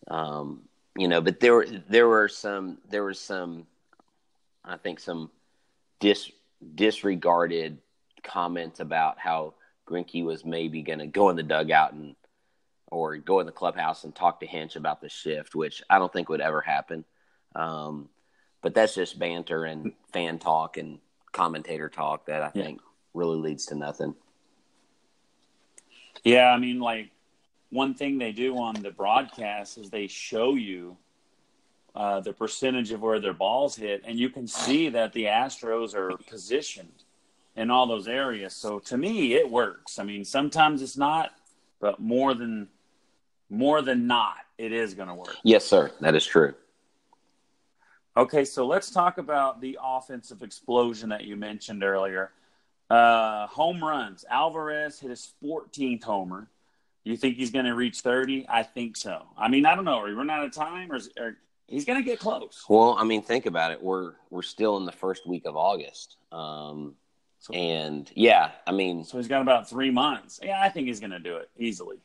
um, 0.08 0.62
you 0.98 1.08
know, 1.08 1.22
but 1.22 1.40
there 1.40 1.54
were 1.54 1.68
there 1.90 2.08
were 2.08 2.28
some 2.28 2.80
there 2.90 3.04
was 3.04 3.20
some, 3.20 3.66
I 4.64 4.78
think 4.78 5.00
some 5.00 5.32
dis 6.00 6.32
disregarded 6.76 7.78
comments 8.24 8.80
about 8.80 9.20
how 9.20 9.54
Greinke 9.88 10.24
was 10.24 10.44
maybe 10.44 10.82
going 10.82 11.00
to 11.00 11.08
go 11.08 11.30
in 11.30 11.36
the 11.36 11.44
dugout 11.44 11.94
and 11.94 12.15
or 12.92 13.18
go 13.18 13.39
in 13.39 13.46
the 13.46 13.51
clubhouse 13.51 14.04
and 14.04 14.15
talk 14.15 14.39
to 14.39 14.46
Hinch 14.46 14.75
about 14.75 15.01
the 15.01 15.10
shift, 15.10 15.56
which 15.56 15.84
I 15.89 16.00
don't 16.00 16.12
think 16.12 16.30
would 16.30 16.42
ever 16.42 16.62
happen. 16.62 17.04
Um, 17.56 18.10
but 18.62 18.74
that's 18.74 18.96
just 18.96 19.20
banter 19.20 19.65
and 19.65 19.94
fan 20.12 20.39
talk 20.39 20.77
and 20.77 21.00
commentator 21.32 21.89
talk 21.89 22.27
that 22.27 22.42
I 22.42 22.51
yeah. 22.54 22.63
think 22.63 22.82
really 23.13 23.38
leads 23.38 23.65
to 23.68 23.75
nothing. 23.75 24.15
Yeah, 26.24 26.48
I 26.48 26.58
mean, 26.58 26.80
like 26.80 27.12
one 27.70 27.94
thing 27.94 28.18
they 28.18 28.32
do 28.32 28.58
on 28.58 28.75
the 28.75 28.92
broadcast 28.92 29.77
is 29.77 29.89
they 29.89 30.08
show 30.08 30.56
you 30.56 30.98
uh, 31.96 32.20
the 32.20 32.34
percentage 32.34 32.92
of 32.92 33.01
where 33.01 33.20
their 33.20 33.34
balls 33.34 33.75
hit, 33.75 34.04
and 34.06 34.20
you 34.20 34.30
can 34.30 34.48
see 34.48 34.89
that 34.89 35.13
the 35.13 35.25
Astros 35.25 35.94
are 35.94 36.18
positioned 36.30 37.05
in 37.56 37.72
all 37.72 37.88
those 37.88 38.08
areas. 38.08 38.54
So 38.54 38.80
to 38.80 38.98
me, 38.98 39.34
it 39.34 39.50
works. 39.50 40.00
I 40.00 40.04
mean, 40.04 40.26
sometimes 40.26 40.82
it's 40.82 40.98
not, 40.98 41.32
but 41.80 42.00
more 42.00 42.34
than 42.34 42.68
more 43.50 43.82
than 43.82 44.08
not, 44.08 44.38
it 44.58 44.72
is 44.72 44.96
going 44.96 45.08
to 45.08 45.14
work. 45.14 45.36
Yes, 45.44 45.66
sir. 45.66 45.92
That 46.02 46.16
is 46.16 46.26
true. 46.26 46.56
Okay, 48.18 48.46
so 48.46 48.66
let's 48.66 48.90
talk 48.90 49.18
about 49.18 49.62
the 49.62 49.78
offensive 49.82 50.42
explosion 50.42 51.10
that 51.10 51.26
you 51.26 51.36
mentioned 51.36 51.84
earlier. 51.84 52.32
Uh, 52.90 53.46
home 53.48 53.84
runs. 53.84 54.26
Alvarez 54.30 55.00
hit 55.00 55.10
his 55.10 55.34
14th 55.44 56.04
homer. 56.04 56.48
You 57.04 57.18
think 57.18 57.36
he's 57.36 57.52
going 57.52 57.66
to 57.66 57.76
reach 57.76 58.00
30? 58.02 58.46
I 58.50 58.64
think 58.64 58.98
so. 58.98 59.26
I 59.38 59.48
mean, 59.48 59.66
I 59.66 59.76
don't 59.76 59.86
know. 59.86 60.00
Are 60.00 60.06
we 60.06 60.12
running 60.12 60.32
out 60.32 60.46
of 60.46 60.54
time, 60.54 60.92
or, 60.92 60.96
is, 60.96 61.10
or 61.20 61.38
he's 61.68 61.86
going 61.86 62.00
to 62.00 62.06
get 62.06 62.20
close? 62.20 62.64
Well, 62.70 62.96
I 62.98 63.04
mean, 63.04 63.22
think 63.22 63.46
about 63.46 63.72
it. 63.72 63.82
We're 63.82 64.14
we're 64.30 64.42
still 64.42 64.78
in 64.78 64.86
the 64.86 64.92
first 64.92 65.28
week 65.28 65.46
of 65.46 65.56
August. 65.56 66.18
Um, 66.32 66.96
so, 67.46 67.54
and 67.54 68.12
yeah, 68.16 68.54
I 68.66 68.72
mean, 68.72 69.04
so 69.04 69.18
he's 69.18 69.28
got 69.28 69.44
about 69.44 69.70
three 69.70 69.92
months. 69.92 70.40
Yeah, 70.42 70.60
I 70.60 70.70
think 70.70 70.88
he's 70.88 71.00
going 71.00 71.12
to 71.12 71.20
do 71.20 71.38
it 71.38 71.48
easily. 71.56 71.98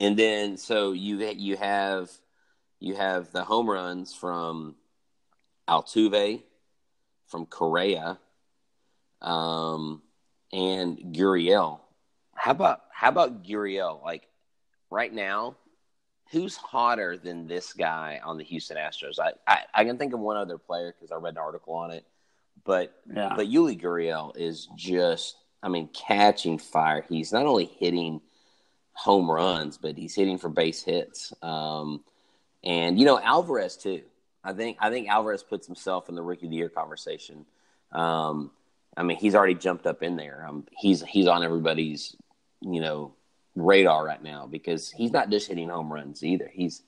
And 0.00 0.18
then 0.18 0.56
so 0.56 0.90
you 0.90 1.18
you 1.18 1.56
have 1.56 2.10
you 2.80 2.96
have 2.96 3.30
the 3.30 3.44
home 3.44 3.70
runs 3.70 4.12
from 4.12 4.74
Altuve, 5.68 6.42
from 7.28 7.46
Correa, 7.46 8.18
um, 9.22 10.02
and 10.52 10.98
Gurriel. 11.14 11.78
How 12.34 12.50
about 12.50 12.80
how 12.92 13.10
about 13.10 13.44
Gurriel? 13.44 14.02
Like 14.02 14.26
right 14.90 15.12
now, 15.12 15.54
who's 16.32 16.56
hotter 16.56 17.16
than 17.16 17.46
this 17.46 17.72
guy 17.72 18.20
on 18.24 18.36
the 18.36 18.42
Houston 18.42 18.76
Astros? 18.78 19.20
I 19.20 19.34
I, 19.46 19.60
I 19.72 19.84
can 19.84 19.96
think 19.96 20.12
of 20.12 20.18
one 20.18 20.36
other 20.36 20.58
player 20.58 20.92
because 20.92 21.12
I 21.12 21.16
read 21.16 21.34
an 21.34 21.38
article 21.38 21.74
on 21.74 21.92
it 21.92 22.04
but 22.64 22.94
yeah. 23.12 23.32
but 23.36 23.48
Yuli 23.48 23.80
Gurriel 23.80 24.36
is 24.36 24.68
just 24.76 25.36
I 25.62 25.68
mean 25.68 25.88
catching 25.88 26.58
fire. 26.58 27.04
He's 27.08 27.32
not 27.32 27.46
only 27.46 27.66
hitting 27.66 28.20
home 28.92 29.30
runs, 29.30 29.78
but 29.78 29.96
he's 29.96 30.14
hitting 30.14 30.38
for 30.38 30.48
base 30.48 30.82
hits. 30.82 31.32
Um, 31.42 32.02
and 32.62 32.98
you 32.98 33.06
know 33.06 33.18
Alvarez 33.18 33.76
too. 33.76 34.02
I 34.42 34.52
think 34.52 34.78
I 34.80 34.90
think 34.90 35.08
Alvarez 35.08 35.42
puts 35.42 35.66
himself 35.66 36.08
in 36.08 36.14
the 36.14 36.22
rookie 36.22 36.46
of 36.46 36.50
the 36.50 36.56
year 36.56 36.68
conversation. 36.68 37.46
Um, 37.92 38.50
I 38.96 39.02
mean, 39.02 39.18
he's 39.18 39.34
already 39.34 39.54
jumped 39.54 39.86
up 39.86 40.02
in 40.02 40.16
there. 40.16 40.46
Um, 40.48 40.66
he's 40.76 41.02
he's 41.02 41.26
on 41.26 41.42
everybody's 41.42 42.16
you 42.60 42.80
know 42.80 43.14
radar 43.54 44.04
right 44.04 44.22
now 44.22 44.46
because 44.46 44.90
he's 44.90 45.10
not 45.10 45.30
just 45.30 45.48
hitting 45.48 45.68
home 45.68 45.92
runs 45.92 46.22
either. 46.22 46.50
He's 46.52 46.82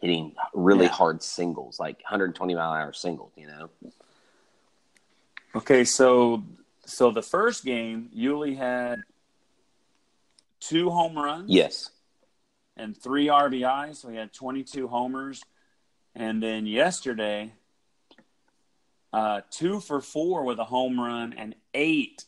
hitting 0.00 0.34
really 0.54 0.86
yeah. 0.86 0.92
hard 0.92 1.22
singles, 1.22 1.78
like 1.78 1.96
120 1.98 2.54
mile 2.54 2.72
an 2.74 2.80
hour 2.80 2.92
singles. 2.92 3.32
You 3.36 3.46
know. 3.46 3.70
Okay, 5.54 5.84
so 5.84 6.42
so 6.86 7.10
the 7.10 7.22
first 7.22 7.64
game, 7.64 8.08
Yuli 8.16 8.56
had 8.56 9.02
two 10.60 10.90
home 10.90 11.16
runs. 11.16 11.50
Yes. 11.50 11.90
And 12.76 12.96
three 12.96 13.26
RBIs. 13.26 13.96
So 13.96 14.08
he 14.08 14.16
had 14.16 14.32
22 14.32 14.88
homers. 14.88 15.42
And 16.14 16.42
then 16.42 16.66
yesterday, 16.66 17.52
uh, 19.12 19.42
two 19.50 19.80
for 19.80 20.00
four 20.00 20.44
with 20.44 20.58
a 20.58 20.64
home 20.64 20.98
run 20.98 21.34
and 21.34 21.54
eight 21.74 22.24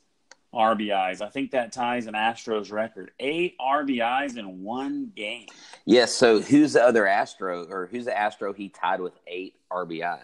RBIs. 0.55 1.21
I 1.21 1.29
think 1.31 1.53
that 1.53 1.73
ties 1.73 2.07
an 2.07 2.15
Astros 2.15 2.71
record. 2.71 3.11
Eight 3.19 3.57
RBIs 3.59 4.37
in 4.37 4.63
one 4.63 5.13
game. 5.15 5.49
Yes. 5.85 6.15
So 6.15 6.41
who's 6.41 6.75
the 6.75 6.83
other 6.83 7.07
Astro, 7.07 7.67
or 7.69 7.87
who's 7.87 8.05
the 8.05 8.17
Astro 8.17 8.53
he 8.53 8.69
tied 8.69 9.01
with 9.01 9.15
eight 9.27 9.57
RBI? 9.71 10.21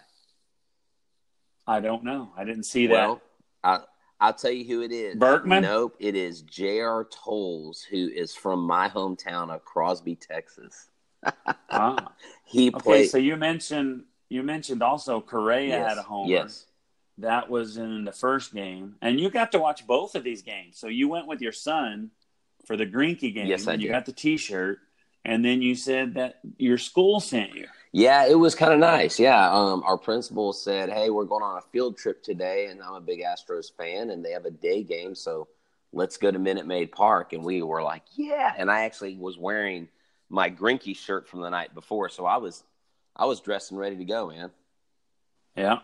I 1.70 1.78
don't 1.78 2.02
know. 2.02 2.32
I 2.36 2.42
didn't 2.42 2.64
see 2.64 2.88
that. 2.88 2.92
Well, 2.92 3.22
I, 3.62 3.78
I'll 4.20 4.34
tell 4.34 4.50
you 4.50 4.64
who 4.64 4.82
it 4.82 4.90
is. 4.90 5.14
Berkman? 5.14 5.62
Nope. 5.62 5.94
It 6.00 6.16
is 6.16 6.42
J.R. 6.42 7.04
Towles, 7.04 7.82
who 7.82 8.08
is 8.08 8.34
from 8.34 8.58
my 8.58 8.88
hometown 8.88 9.54
of 9.54 9.64
Crosby, 9.64 10.16
Texas. 10.16 10.88
ah. 11.70 12.12
He 12.44 12.72
played. 12.72 13.02
Okay, 13.02 13.06
so 13.06 13.18
you 13.18 13.36
mentioned 13.36 14.02
you 14.28 14.42
mentioned 14.42 14.82
also 14.82 15.20
Correa 15.20 15.68
yes. 15.68 15.88
had 15.90 15.98
a 15.98 16.02
homer. 16.02 16.28
Yes. 16.28 16.66
That 17.18 17.48
was 17.48 17.76
in 17.76 18.04
the 18.04 18.12
first 18.12 18.52
game, 18.52 18.96
and 19.00 19.20
you 19.20 19.30
got 19.30 19.52
to 19.52 19.60
watch 19.60 19.86
both 19.86 20.16
of 20.16 20.24
these 20.24 20.42
games. 20.42 20.76
So 20.76 20.88
you 20.88 21.06
went 21.06 21.28
with 21.28 21.40
your 21.40 21.52
son 21.52 22.10
for 22.66 22.76
the 22.76 22.86
Greinke 22.86 23.32
game. 23.32 23.46
Yes, 23.46 23.68
I 23.68 23.74
and 23.74 23.80
did. 23.80 23.86
You 23.86 23.92
got 23.92 24.06
the 24.06 24.12
T-shirt, 24.12 24.80
and 25.24 25.44
then 25.44 25.62
you 25.62 25.76
said 25.76 26.14
that 26.14 26.40
your 26.56 26.78
school 26.78 27.20
sent 27.20 27.54
you. 27.54 27.68
Yeah, 27.92 28.26
it 28.28 28.37
was 28.37 28.54
kind 28.54 28.73
of 28.73 28.78
nice. 28.78 29.18
Yeah, 29.18 29.50
um, 29.50 29.82
our 29.85 29.99
principal 29.99 30.52
said, 30.52 30.90
"Hey, 30.90 31.11
we're 31.11 31.25
going 31.25 31.42
on 31.42 31.59
a 31.59 31.62
field 31.73 31.97
trip 31.97 32.23
today, 32.23 32.66
and 32.66 32.80
I'm 32.80 32.94
a 32.94 33.00
big 33.00 33.20
Astros 33.20 33.75
fan, 33.76 34.11
and 34.11 34.25
they 34.25 34.30
have 34.30 34.44
a 34.44 34.50
day 34.50 34.85
game, 34.85 35.14
so 35.14 35.49
let's 35.92 36.16
go 36.16 36.30
to 36.30 36.38
Minute 36.38 36.66
Maid 36.66 36.92
Park." 36.92 37.32
And 37.32 37.44
we 37.44 37.62
were 37.62 37.82
like, 37.82 38.04
"Yeah!" 38.14 38.54
And 38.56 38.70
I 38.70 38.85
actually 38.85 39.16
was 39.16 39.37
wearing 39.37 39.88
my 40.28 40.50
Greinke 40.50 40.97
shirt 40.97 41.28
from 41.28 41.40
the 41.40 41.49
night 41.49 41.75
before, 41.75 42.09
so 42.09 42.26
I 42.26 42.37
was, 42.37 42.62
I 43.16 43.25
was 43.26 43.40
dressed 43.40 43.73
and 43.73 43.80
ready 43.80 43.97
to 43.97 44.04
go, 44.04 44.28
man. 44.28 44.52
Yeah. 45.56 45.80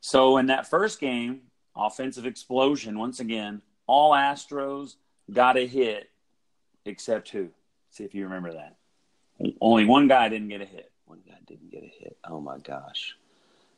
So 0.00 0.38
in 0.38 0.46
that 0.46 0.66
first 0.66 0.98
game, 0.98 1.42
offensive 1.76 2.24
explosion 2.24 2.98
once 2.98 3.20
again. 3.20 3.60
All 3.86 4.12
Astros 4.12 4.94
got 5.30 5.58
a 5.58 5.66
hit, 5.66 6.08
except 6.86 7.28
who? 7.28 7.50
See 7.90 8.04
if 8.04 8.14
you 8.14 8.24
remember 8.24 8.54
that. 8.54 8.76
Only 9.60 9.84
one 9.84 10.08
guy 10.08 10.30
didn't 10.30 10.48
get 10.48 10.62
a 10.62 10.64
hit 10.64 10.90
didn't 11.50 11.70
get 11.70 11.82
a 11.82 11.92
hit. 11.98 12.16
Oh 12.24 12.40
my 12.40 12.58
gosh. 12.58 13.16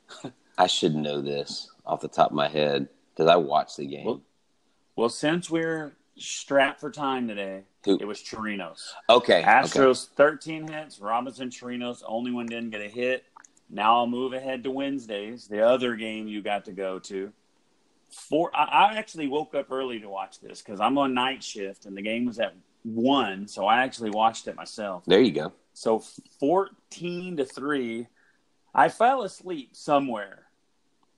I 0.57 0.67
should 0.67 0.95
know 0.95 1.21
this 1.21 1.69
off 1.85 2.01
the 2.01 2.07
top 2.07 2.29
of 2.29 2.35
my 2.35 2.47
head 2.47 2.87
because 3.13 3.29
I 3.29 3.35
watched 3.35 3.77
the 3.77 3.87
game. 3.87 4.05
Well, 4.05 4.21
well, 4.95 5.09
since 5.09 5.49
we're 5.49 5.95
strapped 6.15 6.79
for 6.79 6.91
time 6.91 7.27
today, 7.27 7.63
Who? 7.85 7.97
it 7.99 8.05
was 8.05 8.19
Chirinos. 8.19 8.89
Okay. 9.09 9.41
Astros 9.41 10.05
okay. 10.05 10.13
13 10.15 10.67
hits. 10.67 10.99
Robinson 10.99 11.49
Chirinos, 11.49 12.03
only 12.05 12.31
one 12.31 12.45
didn't 12.45 12.69
get 12.69 12.81
a 12.81 12.89
hit. 12.89 13.25
Now 13.69 13.97
I'll 13.97 14.07
move 14.07 14.33
ahead 14.33 14.63
to 14.63 14.71
Wednesdays, 14.71 15.47
the 15.47 15.65
other 15.65 15.95
game 15.95 16.27
you 16.27 16.43
got 16.43 16.65
to 16.65 16.71
go 16.71 16.99
to. 16.99 17.33
Four. 18.11 18.55
I, 18.55 18.65
I 18.65 18.97
actually 18.97 19.27
woke 19.27 19.55
up 19.55 19.71
early 19.71 19.99
to 19.99 20.09
watch 20.09 20.39
this 20.39 20.61
because 20.61 20.79
I'm 20.79 20.99
on 20.99 21.15
night 21.15 21.43
shift 21.43 21.87
and 21.87 21.97
the 21.97 22.03
game 22.03 22.25
was 22.25 22.39
at 22.39 22.53
one, 22.83 23.47
so 23.47 23.65
I 23.65 23.83
actually 23.83 24.09
watched 24.11 24.47
it 24.47 24.55
myself. 24.55 25.03
There 25.05 25.21
you 25.21 25.31
go. 25.31 25.53
So 25.73 25.99
14 26.39 27.37
to 27.37 27.45
3. 27.45 28.07
I 28.75 28.89
fell 28.89 29.23
asleep 29.23 29.69
somewhere 29.73 30.43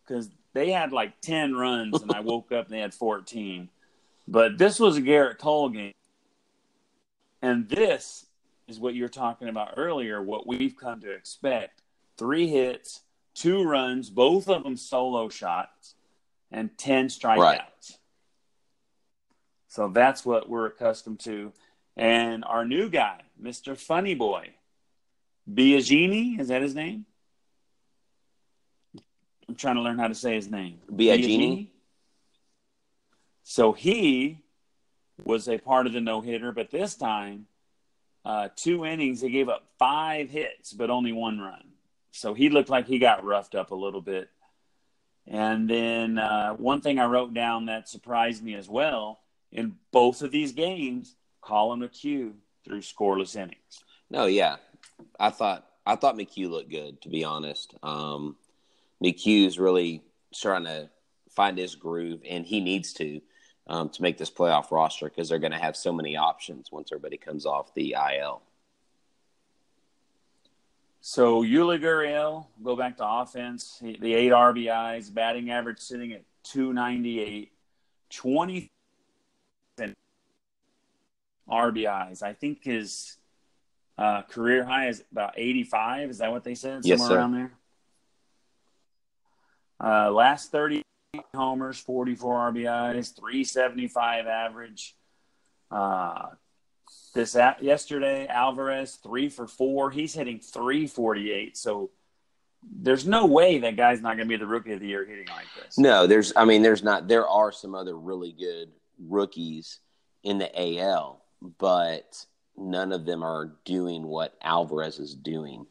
because 0.03 0.29
they 0.53 0.71
had 0.71 0.91
like 0.91 1.19
10 1.21 1.55
runs 1.55 2.01
and 2.01 2.11
I 2.11 2.19
woke 2.21 2.51
up 2.51 2.65
and 2.65 2.73
they 2.73 2.79
had 2.79 2.93
14. 2.93 3.69
But 4.27 4.57
this 4.57 4.79
was 4.79 4.97
a 4.97 5.01
Gerrit 5.01 5.37
Cole 5.37 5.69
game. 5.69 5.93
And 7.41 7.69
this 7.69 8.25
is 8.67 8.79
what 8.79 8.95
you're 8.95 9.09
talking 9.09 9.49
about 9.49 9.73
earlier, 9.77 10.21
what 10.21 10.47
we've 10.47 10.75
come 10.75 11.01
to 11.01 11.11
expect. 11.11 11.81
Three 12.17 12.47
hits, 12.47 13.01
two 13.33 13.63
runs, 13.63 14.09
both 14.09 14.49
of 14.49 14.63
them 14.63 14.77
solo 14.77 15.29
shots, 15.29 15.95
and 16.51 16.75
10 16.77 17.09
strikeouts. 17.09 17.37
Right. 17.37 17.61
So 19.75 19.89
that's 19.89 20.25
what 20.25 20.47
we're 20.47 20.67
accustomed 20.67 21.19
to. 21.25 21.51
And 21.97 22.45
our 22.45 22.63
new 22.63 22.87
guy, 22.87 23.19
Mr. 23.41 23.75
Funny 23.75 24.15
Boy, 24.15 24.51
Biagini, 25.53 26.39
is 26.39 26.47
that 26.47 26.61
his 26.61 26.73
name? 26.73 27.05
I'm 29.49 29.55
trying 29.55 29.75
to 29.75 29.81
learn 29.81 29.99
how 29.99 30.07
to 30.07 30.15
say 30.15 30.35
his 30.35 30.49
name. 30.49 30.79
Biagini. 30.89 31.67
So 33.43 33.73
he 33.73 34.39
was 35.25 35.49
a 35.49 35.57
part 35.57 35.87
of 35.87 35.91
the 35.91 35.99
no 35.99 36.21
hitter, 36.21 36.53
but 36.53 36.71
this 36.71 36.95
time, 36.95 37.45
uh, 38.23 38.47
two 38.55 38.85
innings, 38.85 39.19
he 39.19 39.29
gave 39.29 39.49
up 39.49 39.65
five 39.77 40.29
hits, 40.29 40.71
but 40.71 40.89
only 40.89 41.11
one 41.11 41.41
run. 41.41 41.65
So 42.11 42.33
he 42.33 42.49
looked 42.49 42.69
like 42.69 42.87
he 42.87 42.97
got 42.97 43.25
roughed 43.25 43.55
up 43.55 43.71
a 43.71 43.75
little 43.75 44.01
bit. 44.01 44.29
And 45.27 45.69
then 45.69 46.17
uh, 46.17 46.53
one 46.53 46.79
thing 46.79 46.97
I 46.97 47.07
wrote 47.07 47.33
down 47.33 47.65
that 47.65 47.89
surprised 47.89 48.41
me 48.41 48.55
as 48.55 48.69
well 48.69 49.19
in 49.51 49.75
both 49.91 50.21
of 50.21 50.31
these 50.31 50.51
games, 50.51 51.15
Collin 51.41 51.79
McHugh 51.79 52.33
threw 52.63 52.79
scoreless 52.79 53.35
innings. 53.35 53.83
No, 54.09 54.25
yeah, 54.25 54.57
I 55.19 55.29
thought 55.29 55.67
I 55.85 55.95
thought 55.95 56.15
McHugh 56.15 56.49
looked 56.49 56.69
good 56.69 57.01
to 57.01 57.09
be 57.09 57.23
honest. 57.23 57.75
Um, 57.83 58.35
McHugh's 59.03 59.59
really 59.59 60.01
trying 60.33 60.63
to 60.65 60.89
find 61.29 61.57
his 61.57 61.75
groove, 61.75 62.21
and 62.27 62.45
he 62.45 62.61
needs 62.61 62.93
to 62.93 63.21
um, 63.67 63.89
to 63.89 64.01
make 64.01 64.17
this 64.17 64.29
playoff 64.29 64.71
roster 64.71 65.09
because 65.09 65.29
they're 65.29 65.39
going 65.39 65.51
to 65.51 65.57
have 65.57 65.75
so 65.75 65.91
many 65.91 66.17
options 66.17 66.71
once 66.71 66.91
everybody 66.91 67.17
comes 67.17 67.45
off 67.45 67.73
the 67.73 67.95
IL. 68.13 68.41
So 71.01 71.43
Yuli 71.43 71.79
Gurriel, 71.79 72.47
go 72.63 72.75
back 72.75 72.97
to 72.97 73.07
offense. 73.07 73.79
The 73.81 74.13
eight 74.13 74.31
RBIs, 74.31 75.13
batting 75.13 75.51
average 75.51 75.79
sitting 75.79 76.13
at 76.13 76.23
298, 76.45 77.51
20 78.09 78.71
RBIs. 81.49 82.23
I 82.23 82.33
think 82.33 82.63
his 82.63 83.17
uh, 83.97 84.23
career 84.23 84.63
high 84.63 84.89
is 84.89 85.03
about 85.11 85.33
85. 85.37 86.09
Is 86.09 86.17
that 86.19 86.31
what 86.31 86.43
they 86.43 86.55
said? 86.55 86.83
Somewhere 86.83 86.97
yes, 86.97 87.07
sir. 87.07 87.15
around 87.15 87.33
there. 87.33 87.51
Uh, 89.83 90.11
last 90.11 90.51
30 90.51 90.81
homers, 91.33 91.77
44 91.79 92.51
RBIs, 92.51 93.15
375 93.15 94.27
average. 94.27 94.95
Uh, 95.71 96.27
this 97.13 97.35
yesterday, 97.61 98.27
Alvarez 98.27 98.95
three 99.01 99.29
for 99.29 99.47
four. 99.47 99.89
He's 99.89 100.13
hitting 100.13 100.39
348. 100.39 101.57
So 101.57 101.89
there's 102.63 103.05
no 103.07 103.25
way 103.25 103.59
that 103.59 103.75
guy's 103.75 104.01
not 104.01 104.17
going 104.17 104.27
to 104.27 104.33
be 104.33 104.37
the 104.37 104.45
rookie 104.45 104.73
of 104.73 104.79
the 104.79 104.87
year 104.87 105.05
hitting 105.05 105.27
like 105.27 105.45
this. 105.61 105.77
No, 105.77 106.07
there's. 106.07 106.33
I 106.35 106.45
mean, 106.45 106.61
there's 106.61 106.83
not. 106.83 107.07
There 107.07 107.27
are 107.27 107.51
some 107.51 107.73
other 107.73 107.97
really 107.97 108.31
good 108.31 108.69
rookies 108.99 109.79
in 110.23 110.37
the 110.37 110.79
AL, 110.79 111.24
but 111.57 112.25
none 112.57 112.91
of 112.91 113.05
them 113.05 113.23
are 113.23 113.51
doing 113.65 114.03
what 114.03 114.33
Alvarez 114.41 114.99
is 114.99 115.13
doing. 115.13 115.65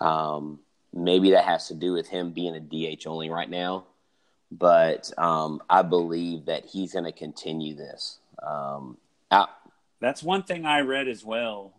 Um, 0.00 0.60
maybe 0.92 1.32
that 1.32 1.44
has 1.44 1.68
to 1.68 1.74
do 1.74 1.92
with 1.92 2.08
him 2.08 2.30
being 2.30 2.54
a 2.54 2.60
DH 2.60 3.06
only 3.06 3.30
right 3.30 3.50
now, 3.50 3.86
but 4.50 5.10
um, 5.18 5.60
I 5.68 5.82
believe 5.82 6.46
that 6.46 6.64
he's 6.64 6.92
going 6.92 7.04
to 7.04 7.12
continue 7.12 7.74
this. 7.74 8.18
Um, 8.42 8.96
out- 9.30 9.50
That's 10.00 10.22
one 10.22 10.42
thing 10.42 10.64
I 10.66 10.80
read 10.80 11.08
as 11.08 11.24
well 11.24 11.74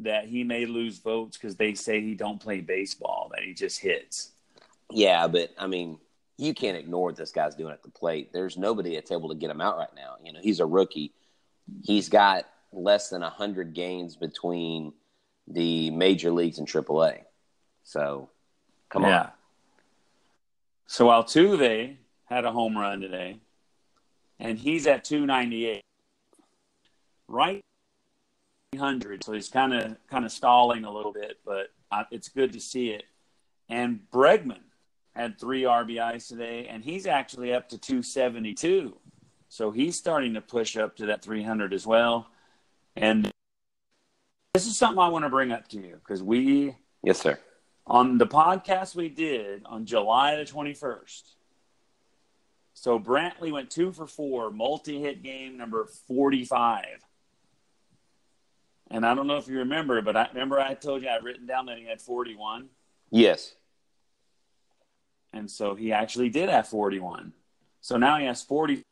that 0.00 0.26
he 0.26 0.42
may 0.42 0.66
lose 0.66 0.98
votes 0.98 1.36
because 1.36 1.56
they 1.56 1.74
say 1.74 2.00
he 2.00 2.14
don't 2.14 2.40
play 2.40 2.60
baseball, 2.60 3.30
that 3.34 3.44
he 3.44 3.54
just 3.54 3.80
hits. 3.80 4.30
Yeah, 4.90 5.26
but 5.28 5.50
I 5.58 5.66
mean, 5.66 5.98
you 6.36 6.52
can't 6.52 6.76
ignore 6.76 7.06
what 7.06 7.16
this 7.16 7.30
guy's 7.30 7.54
doing 7.54 7.72
at 7.72 7.82
the 7.82 7.90
plate. 7.90 8.32
There's 8.32 8.56
nobody 8.56 8.94
that's 8.94 9.12
able 9.12 9.28
to 9.28 9.34
get 9.36 9.50
him 9.50 9.60
out 9.60 9.76
right 9.76 9.94
now. 9.94 10.16
You 10.24 10.32
know, 10.32 10.40
he's 10.42 10.60
a 10.60 10.66
rookie. 10.66 11.12
He's 11.84 12.08
got 12.08 12.44
less 12.74 13.10
than 13.10 13.22
100 13.22 13.74
games 13.74 14.16
between 14.16 14.92
the 15.46 15.90
major 15.90 16.30
leagues 16.30 16.58
and 16.58 16.66
AAA. 16.66 17.22
So, 17.82 18.30
come 18.88 19.02
yeah. 19.02 19.20
on. 19.20 19.30
So 20.86 21.06
Altuve 21.06 21.96
had 22.26 22.44
a 22.44 22.52
home 22.52 22.76
run 22.76 23.00
today, 23.00 23.38
and 24.38 24.58
he's 24.58 24.86
at 24.86 25.04
298. 25.04 25.80
Right 27.26 27.64
100, 28.72 29.24
so 29.24 29.32
he's 29.32 29.48
kind 29.48 29.72
of 29.72 29.96
kind 30.08 30.24
of 30.24 30.32
stalling 30.32 30.84
a 30.84 30.92
little 30.92 31.12
bit, 31.12 31.38
but 31.44 31.68
it's 32.10 32.28
good 32.28 32.52
to 32.52 32.60
see 32.60 32.90
it. 32.90 33.04
And 33.68 34.00
Bregman 34.12 34.60
had 35.14 35.38
three 35.38 35.62
RBIs 35.62 36.28
today, 36.28 36.66
and 36.68 36.84
he's 36.84 37.06
actually 37.06 37.54
up 37.54 37.68
to 37.70 37.78
272. 37.78 38.96
So 39.48 39.70
he's 39.70 39.96
starting 39.96 40.34
to 40.34 40.40
push 40.40 40.76
up 40.76 40.96
to 40.96 41.06
that 41.06 41.22
300 41.22 41.72
as 41.72 41.86
well. 41.86 42.28
And 42.96 43.30
this 44.52 44.66
is 44.66 44.76
something 44.78 44.98
I 44.98 45.08
want 45.08 45.24
to 45.24 45.28
bring 45.28 45.52
up 45.52 45.68
to 45.68 45.78
you 45.78 45.96
because 45.96 46.22
we, 46.22 46.76
yes, 47.02 47.20
sir, 47.20 47.38
on 47.86 48.18
the 48.18 48.26
podcast 48.26 48.94
we 48.94 49.08
did 49.08 49.62
on 49.66 49.84
July 49.84 50.36
the 50.36 50.44
21st. 50.44 51.22
So 52.74 52.98
Brantley 52.98 53.52
went 53.52 53.70
two 53.70 53.92
for 53.92 54.06
four, 54.06 54.50
multi 54.50 55.00
hit 55.00 55.22
game 55.22 55.56
number 55.56 55.86
45. 56.06 56.84
And 58.90 59.06
I 59.06 59.14
don't 59.14 59.26
know 59.26 59.38
if 59.38 59.48
you 59.48 59.58
remember, 59.58 60.02
but 60.02 60.16
I 60.16 60.28
remember 60.28 60.60
I 60.60 60.74
told 60.74 61.02
you 61.02 61.08
I'd 61.08 61.24
written 61.24 61.46
down 61.46 61.66
that 61.66 61.78
he 61.78 61.86
had 61.86 62.00
41. 62.00 62.68
Yes. 63.10 63.54
And 65.32 65.50
so 65.50 65.74
he 65.74 65.92
actually 65.92 66.28
did 66.28 66.48
have 66.48 66.68
41. 66.68 67.32
So 67.80 67.96
now 67.96 68.18
he 68.18 68.26
has 68.26 68.42
40 68.42 68.82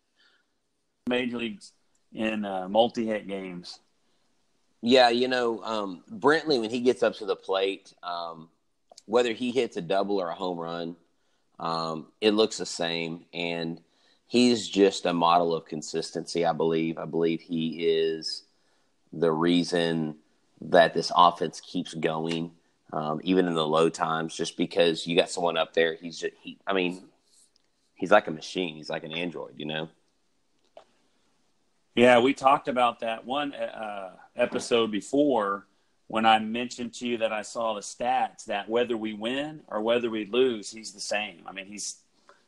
major 1.09 1.39
leagues 1.39 1.73
in 2.13 2.45
uh, 2.45 2.69
multi 2.69 3.07
hit 3.07 3.29
games. 3.29 3.79
Yeah, 4.85 5.11
you 5.11 5.29
know, 5.29 5.63
um, 5.63 6.03
Brantley, 6.13 6.61
when 6.61 6.71
he 6.71 6.81
gets 6.81 7.05
up 7.05 7.15
to 7.17 7.25
the 7.25 7.37
plate, 7.37 7.95
um, 8.03 8.49
whether 9.07 9.33
he 9.33 9.53
hits 9.53 9.77
a 9.77 9.81
double 9.81 10.21
or 10.21 10.29
a 10.29 10.35
home 10.35 10.59
run, 10.59 10.97
um, 11.61 12.09
it 12.21 12.33
looks 12.33 12.59
the 12.59 12.67
same. 12.67 13.25
And 13.33 13.81
he's 14.27 14.69
just 14.69 15.07
a 15.07 15.13
model 15.13 15.55
of 15.55 15.67
consistency, 15.67 16.45
I 16.45 16.53
believe. 16.53 16.99
I 16.99 17.05
believe 17.05 17.41
he 17.41 17.87
is 17.87 18.43
the 19.13 19.31
reason 19.31 20.17
that 20.63 20.95
this 20.95 21.13
offense 21.15 21.61
keeps 21.61 21.95
going, 21.95 22.51
um, 22.93 23.21
even 23.23 23.47
in 23.47 23.55
the 23.55 23.67
low 23.67 23.89
times, 23.89 24.35
just 24.35 24.57
because 24.57 25.07
you 25.07 25.15
got 25.15 25.31
someone 25.31 25.57
up 25.57 25.75
there. 25.75 25.95
He's 25.95 26.19
just, 26.19 26.35
he, 26.41 26.59
I 26.67 26.73
mean, 26.73 27.05
he's 27.95 28.11
like 28.11 28.27
a 28.27 28.33
machine. 28.33 28.75
He's 28.75 28.91
like 28.91 29.05
an 29.05 29.13
android, 29.13 29.55
you 29.57 29.67
know? 29.67 29.89
Yeah, 31.95 32.21
we 32.21 32.33
talked 32.33 32.69
about 32.69 33.01
that 33.01 33.27
one 33.27 33.53
uh, 33.53 34.13
episode 34.35 34.91
before 34.91 35.67
when 36.07 36.25
I 36.25 36.39
mentioned 36.39 36.95
to 36.95 37.07
you 37.07 37.19
that 37.19 37.33
I 37.33 37.43
saw 37.43 37.75
the 37.75 37.81
stats 37.81 38.47
that 38.47 38.69
whether 38.69 38.97
we 38.97 39.13
win 39.13 39.61
or 39.69 39.83
whether 39.83 40.09
we 40.11 40.27
lose, 40.27 40.71
he's 40.71 40.93
the 40.93 41.01
same. 41.01 41.43
I 41.47 41.53
mean, 41.53 41.67
he's 41.67 41.97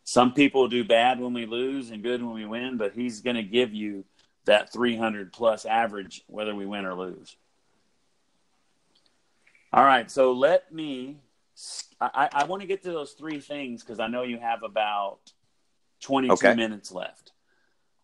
some 0.05 0.33
people 0.33 0.69
do 0.69 0.85
bad 0.85 1.21
when 1.21 1.33
we 1.33 1.47
lose 1.47 1.91
and 1.91 2.03
good 2.03 2.23
when 2.23 2.35
we 2.35 2.45
win, 2.45 2.77
but 2.77 2.93
he's 2.93 3.21
going 3.21 3.37
to 3.37 3.43
give 3.43 3.73
you 3.73 4.05
that 4.45 4.73
300 4.73 5.33
plus 5.33 5.65
average 5.65 6.23
whether 6.27 6.55
we 6.55 6.67
win 6.67 6.85
or 6.85 6.95
lose. 6.95 7.37
All 9.73 9.85
right, 9.85 10.11
so 10.11 10.33
let 10.33 10.73
me. 10.73 11.19
I, 12.01 12.29
I 12.33 12.45
want 12.45 12.63
to 12.63 12.69
get 12.69 12.83
to 12.83 12.91
those 12.91 13.13
three 13.13 13.41
things 13.41 13.83
because 13.83 14.01
I 14.01 14.09
know 14.09 14.25
you 14.25 14.39
have 14.39 14.63
about 14.63 15.21
22 16.01 16.33
okay. 16.35 16.55
minutes 16.55 16.93
left. 16.93 17.33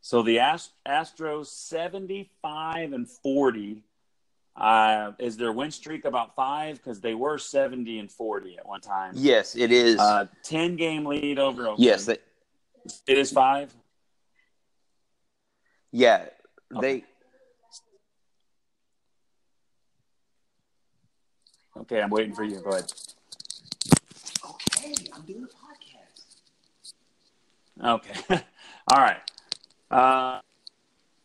So 0.00 0.22
the 0.22 0.38
Ast- 0.38 0.72
Astros 0.86 1.46
75 1.46 2.92
and 2.92 3.08
40. 3.08 3.82
Uh, 4.56 5.12
is 5.18 5.36
their 5.36 5.52
win 5.52 5.70
streak 5.70 6.04
about 6.04 6.34
five? 6.34 6.76
Because 6.76 7.00
they 7.00 7.14
were 7.14 7.38
70 7.38 7.98
and 7.98 8.10
40 8.10 8.58
at 8.58 8.66
one 8.66 8.80
time. 8.80 9.12
Yes, 9.14 9.56
it 9.56 9.72
is. 9.72 9.98
Uh, 9.98 10.26
10 10.42 10.76
game 10.76 11.06
lead 11.06 11.38
over 11.38 11.62
Oakland. 11.62 11.84
Yes, 11.84 12.06
they, 12.06 12.18
it 13.06 13.18
is 13.18 13.30
five. 13.30 13.72
Yeah, 15.92 16.26
they. 16.80 17.04
Okay, 21.76 22.00
I'm 22.00 22.10
waiting 22.10 22.34
for 22.34 22.44
you. 22.44 22.60
Go 22.60 22.70
ahead. 22.70 22.92
Okay, 24.44 24.94
I'm 25.14 25.22
doing 25.22 25.44
a 25.44 25.46
podcast. 27.86 27.94
Okay. 27.94 28.42
All 28.92 28.98
right. 28.98 29.29
Uh, 29.90 30.40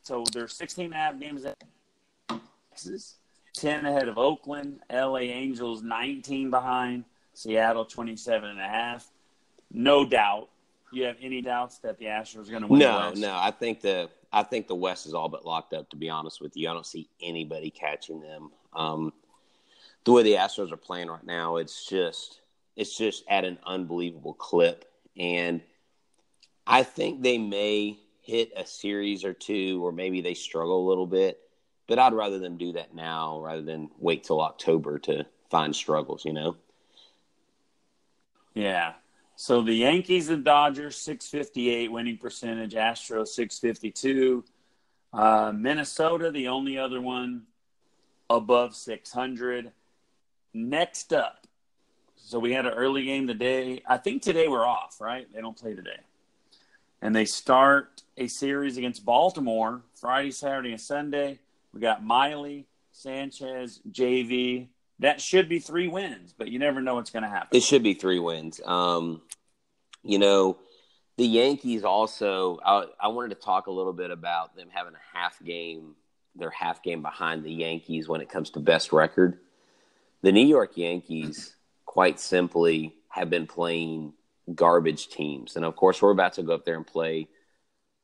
so 0.01 0.23
there's 0.33 0.53
16 0.53 0.85
and 0.85 0.93
a 0.93 0.97
half 0.97 1.19
games 1.19 1.45
at 1.45 1.55
Texas, 2.69 3.15
10 3.53 3.85
ahead 3.85 4.07
of 4.07 4.17
Oakland, 4.17 4.79
LA 4.91 5.19
Angels 5.19 5.81
19 5.81 6.49
behind, 6.49 7.05
Seattle 7.33 7.85
27 7.85 8.49
and 8.49 8.59
a 8.59 8.67
half. 8.67 9.09
No 9.71 10.05
doubt. 10.05 10.49
You 10.91 11.03
have 11.03 11.17
any 11.21 11.41
doubts 11.41 11.79
that 11.79 11.97
the 11.97 12.05
Astros 12.05 12.47
are 12.47 12.51
going 12.51 12.61
to 12.61 12.67
win? 12.67 12.79
No, 12.79 13.11
no. 13.15 13.35
I 13.35 13.51
think 13.51 13.81
the 13.81 14.09
I 14.31 14.43
think 14.43 14.67
the 14.67 14.75
West 14.75 15.05
is 15.05 15.13
all 15.13 15.27
but 15.27 15.45
locked 15.45 15.73
up. 15.73 15.89
To 15.89 15.97
be 15.97 16.09
honest 16.09 16.39
with 16.39 16.55
you, 16.55 16.69
I 16.69 16.73
don't 16.73 16.85
see 16.85 17.09
anybody 17.21 17.69
catching 17.69 18.21
them. 18.21 18.51
Um, 18.73 19.13
the 20.05 20.11
way 20.11 20.23
the 20.23 20.33
Astros 20.33 20.71
are 20.71 20.77
playing 20.77 21.09
right 21.09 21.25
now, 21.25 21.57
it's 21.57 21.85
just 21.85 22.39
it's 22.75 22.97
just 22.97 23.23
at 23.27 23.43
an 23.43 23.57
unbelievable 23.65 24.33
clip, 24.33 24.85
and 25.17 25.61
I 26.67 26.83
think 26.83 27.23
they 27.23 27.37
may 27.37 27.97
hit 28.25 28.51
a 28.55 28.65
series 28.65 29.23
or 29.23 29.33
two, 29.33 29.85
or 29.85 29.91
maybe 29.91 30.21
they 30.21 30.33
struggle 30.33 30.85
a 30.85 30.89
little 30.89 31.07
bit. 31.07 31.39
But 31.87 31.99
I'd 31.99 32.13
rather 32.13 32.39
them 32.39 32.57
do 32.57 32.73
that 32.73 32.95
now 32.95 33.39
rather 33.39 33.61
than 33.61 33.89
wait 33.99 34.23
till 34.23 34.41
October 34.41 34.97
to 34.99 35.25
find 35.51 35.75
struggles, 35.75 36.25
you 36.25 36.33
know? 36.33 36.57
Yeah. 38.55 38.93
So 39.35 39.61
the 39.61 39.73
Yankees 39.73 40.29
and 40.29 40.43
Dodgers, 40.43 40.95
658 40.97 41.91
winning 41.91 42.17
percentage, 42.17 42.73
Astros, 42.73 43.27
652. 43.27 44.43
Uh, 45.13 45.51
Minnesota, 45.55 46.31
the 46.31 46.47
only 46.47 46.77
other 46.77 47.01
one 47.01 47.43
above 48.29 48.75
600. 48.75 49.71
Next 50.53 51.13
up, 51.13 51.45
so 52.15 52.39
we 52.39 52.53
had 52.53 52.65
an 52.65 52.73
early 52.73 53.03
game 53.03 53.27
today. 53.27 53.83
I 53.87 53.97
think 53.97 54.23
today 54.23 54.47
we're 54.47 54.65
off, 54.65 54.99
right? 54.99 55.31
They 55.31 55.41
don't 55.41 55.57
play 55.57 55.75
today. 55.75 55.99
And 57.01 57.15
they 57.15 57.25
start 57.25 57.94
a 58.17 58.27
series 58.27 58.77
against 58.77 59.05
Baltimore 59.05 59.81
Friday, 59.95 60.31
Saturday, 60.31 60.71
and 60.71 60.81
Sunday. 60.81 61.39
We 61.73 61.81
got 61.81 62.03
Miley, 62.03 62.67
Sanchez, 62.91 63.81
JV. 63.91 64.67
That 64.99 65.19
should 65.19 65.49
be 65.49 65.59
three 65.59 65.87
wins, 65.87 66.33
but 66.37 66.47
you 66.47 66.59
never 66.59 66.81
know 66.81 66.95
what's 66.95 67.09
going 67.09 67.23
to 67.23 67.29
happen. 67.29 67.55
It 67.57 67.63
should 67.63 67.83
be 67.83 67.93
three 67.93 68.19
wins. 68.19 68.61
Um, 68.63 69.21
you 70.03 70.19
know, 70.19 70.57
the 71.17 71.25
Yankees 71.25 71.83
also. 71.83 72.59
I, 72.65 72.85
I 72.99 73.07
wanted 73.09 73.29
to 73.29 73.35
talk 73.35 73.67
a 73.67 73.71
little 73.71 73.93
bit 73.93 74.11
about 74.11 74.55
them 74.55 74.69
having 74.71 74.93
a 74.93 75.17
half 75.17 75.41
game. 75.43 75.95
Their 76.37 76.49
half 76.49 76.83
game 76.83 77.01
behind 77.01 77.43
the 77.43 77.51
Yankees 77.51 78.09
when 78.09 78.19
it 78.19 78.29
comes 78.29 78.49
to 78.51 78.59
best 78.59 78.91
record. 78.91 79.39
The 80.21 80.33
New 80.33 80.45
York 80.45 80.75
Yankees, 80.75 81.55
quite 81.85 82.19
simply, 82.19 82.93
have 83.07 83.29
been 83.29 83.47
playing 83.47 84.13
garbage 84.53 85.07
teams, 85.07 85.55
and 85.55 85.63
of 85.63 85.75
course, 85.75 86.01
we're 86.01 86.11
about 86.11 86.33
to 86.33 86.43
go 86.43 86.53
up 86.53 86.65
there 86.65 86.75
and 86.75 86.85
play 86.85 87.29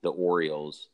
the 0.01 0.11
Orioles. 0.11 0.87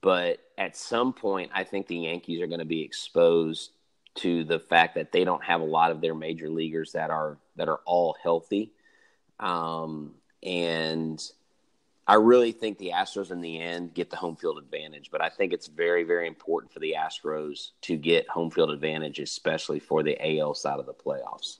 But 0.00 0.40
at 0.58 0.76
some 0.76 1.12
point, 1.12 1.50
I 1.54 1.64
think 1.64 1.86
the 1.86 1.96
Yankees 1.96 2.42
are 2.42 2.46
going 2.46 2.58
to 2.58 2.66
be 2.66 2.82
exposed 2.82 3.70
to 4.16 4.44
the 4.44 4.58
fact 4.58 4.94
that 4.94 5.12
they 5.12 5.24
don't 5.24 5.42
have 5.42 5.60
a 5.60 5.64
lot 5.64 5.90
of 5.90 6.00
their 6.00 6.14
major 6.14 6.48
leaguers 6.48 6.92
that 6.92 7.10
are 7.10 7.38
that 7.56 7.68
are 7.68 7.80
all 7.84 8.16
healthy. 8.22 8.72
Um, 9.40 10.14
and 10.42 11.20
I 12.06 12.14
really 12.14 12.52
think 12.52 12.78
the 12.78 12.90
Astros 12.90 13.30
in 13.30 13.40
the 13.40 13.60
end 13.60 13.94
get 13.94 14.10
the 14.10 14.16
home 14.16 14.36
field 14.36 14.58
advantage, 14.58 15.10
but 15.10 15.22
I 15.22 15.30
think 15.30 15.52
it's 15.52 15.68
very, 15.68 16.04
very 16.04 16.26
important 16.26 16.72
for 16.72 16.80
the 16.80 16.94
Astros 16.98 17.70
to 17.82 17.96
get 17.96 18.28
home 18.28 18.50
field 18.50 18.70
advantage, 18.70 19.18
especially 19.20 19.80
for 19.80 20.02
the 20.02 20.38
AL 20.38 20.54
side 20.54 20.78
of 20.78 20.86
the 20.86 20.94
playoffs. 20.94 21.58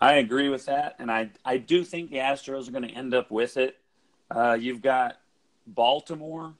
I 0.00 0.14
agree 0.14 0.48
with 0.48 0.66
that, 0.66 0.96
and 0.98 1.10
I 1.10 1.30
I 1.44 1.56
do 1.56 1.82
think 1.82 2.10
the 2.10 2.18
Astros 2.18 2.68
are 2.68 2.72
going 2.72 2.86
to 2.86 2.94
end 2.94 3.14
up 3.14 3.30
with 3.30 3.56
it. 3.56 3.78
Uh, 4.34 4.54
you've 4.54 4.82
got 4.82 5.18
Baltimore 5.66 6.54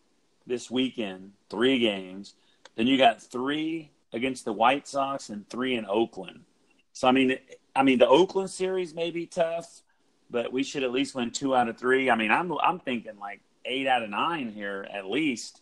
this 0.47 0.71
weekend, 0.71 1.33
three 1.51 1.79
games. 1.79 2.35
Then 2.77 2.87
you 2.87 2.97
got 2.97 3.23
three 3.23 3.91
against 4.13 4.45
the 4.45 4.53
White 4.53 4.87
Sox 4.87 5.29
and 5.29 5.49
three 5.49 5.75
in 5.75 5.85
Oakland. 5.87 6.45
So 6.93 7.09
I 7.09 7.13
mean, 7.13 7.37
I 7.75 7.83
mean 7.83 7.99
the 7.99 8.09
Oakland 8.09 8.51
series 8.51 8.95
may 8.95 9.11
be 9.11 9.27
tough, 9.27 9.83
but 10.31 10.53
we 10.53 10.63
should 10.63 10.85
at 10.85 10.93
least 10.93 11.15
win 11.15 11.31
two 11.31 11.55
out 11.55 11.69
of 11.69 11.77
three. 11.77 12.11
I 12.11 12.15
mean, 12.15 12.31
I'm 12.31 12.53
I'm 12.63 12.79
thinking 12.79 13.19
like 13.19 13.41
eight 13.65 13.87
out 13.87 14.03
of 14.03 14.11
nine 14.11 14.53
here 14.53 14.87
at 14.93 15.07
least. 15.07 15.61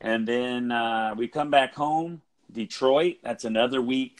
And 0.00 0.26
then 0.26 0.72
uh, 0.72 1.14
we 1.16 1.28
come 1.28 1.50
back 1.50 1.74
home, 1.74 2.22
Detroit. 2.50 3.16
That's 3.22 3.44
another 3.44 3.82
weak 3.82 4.18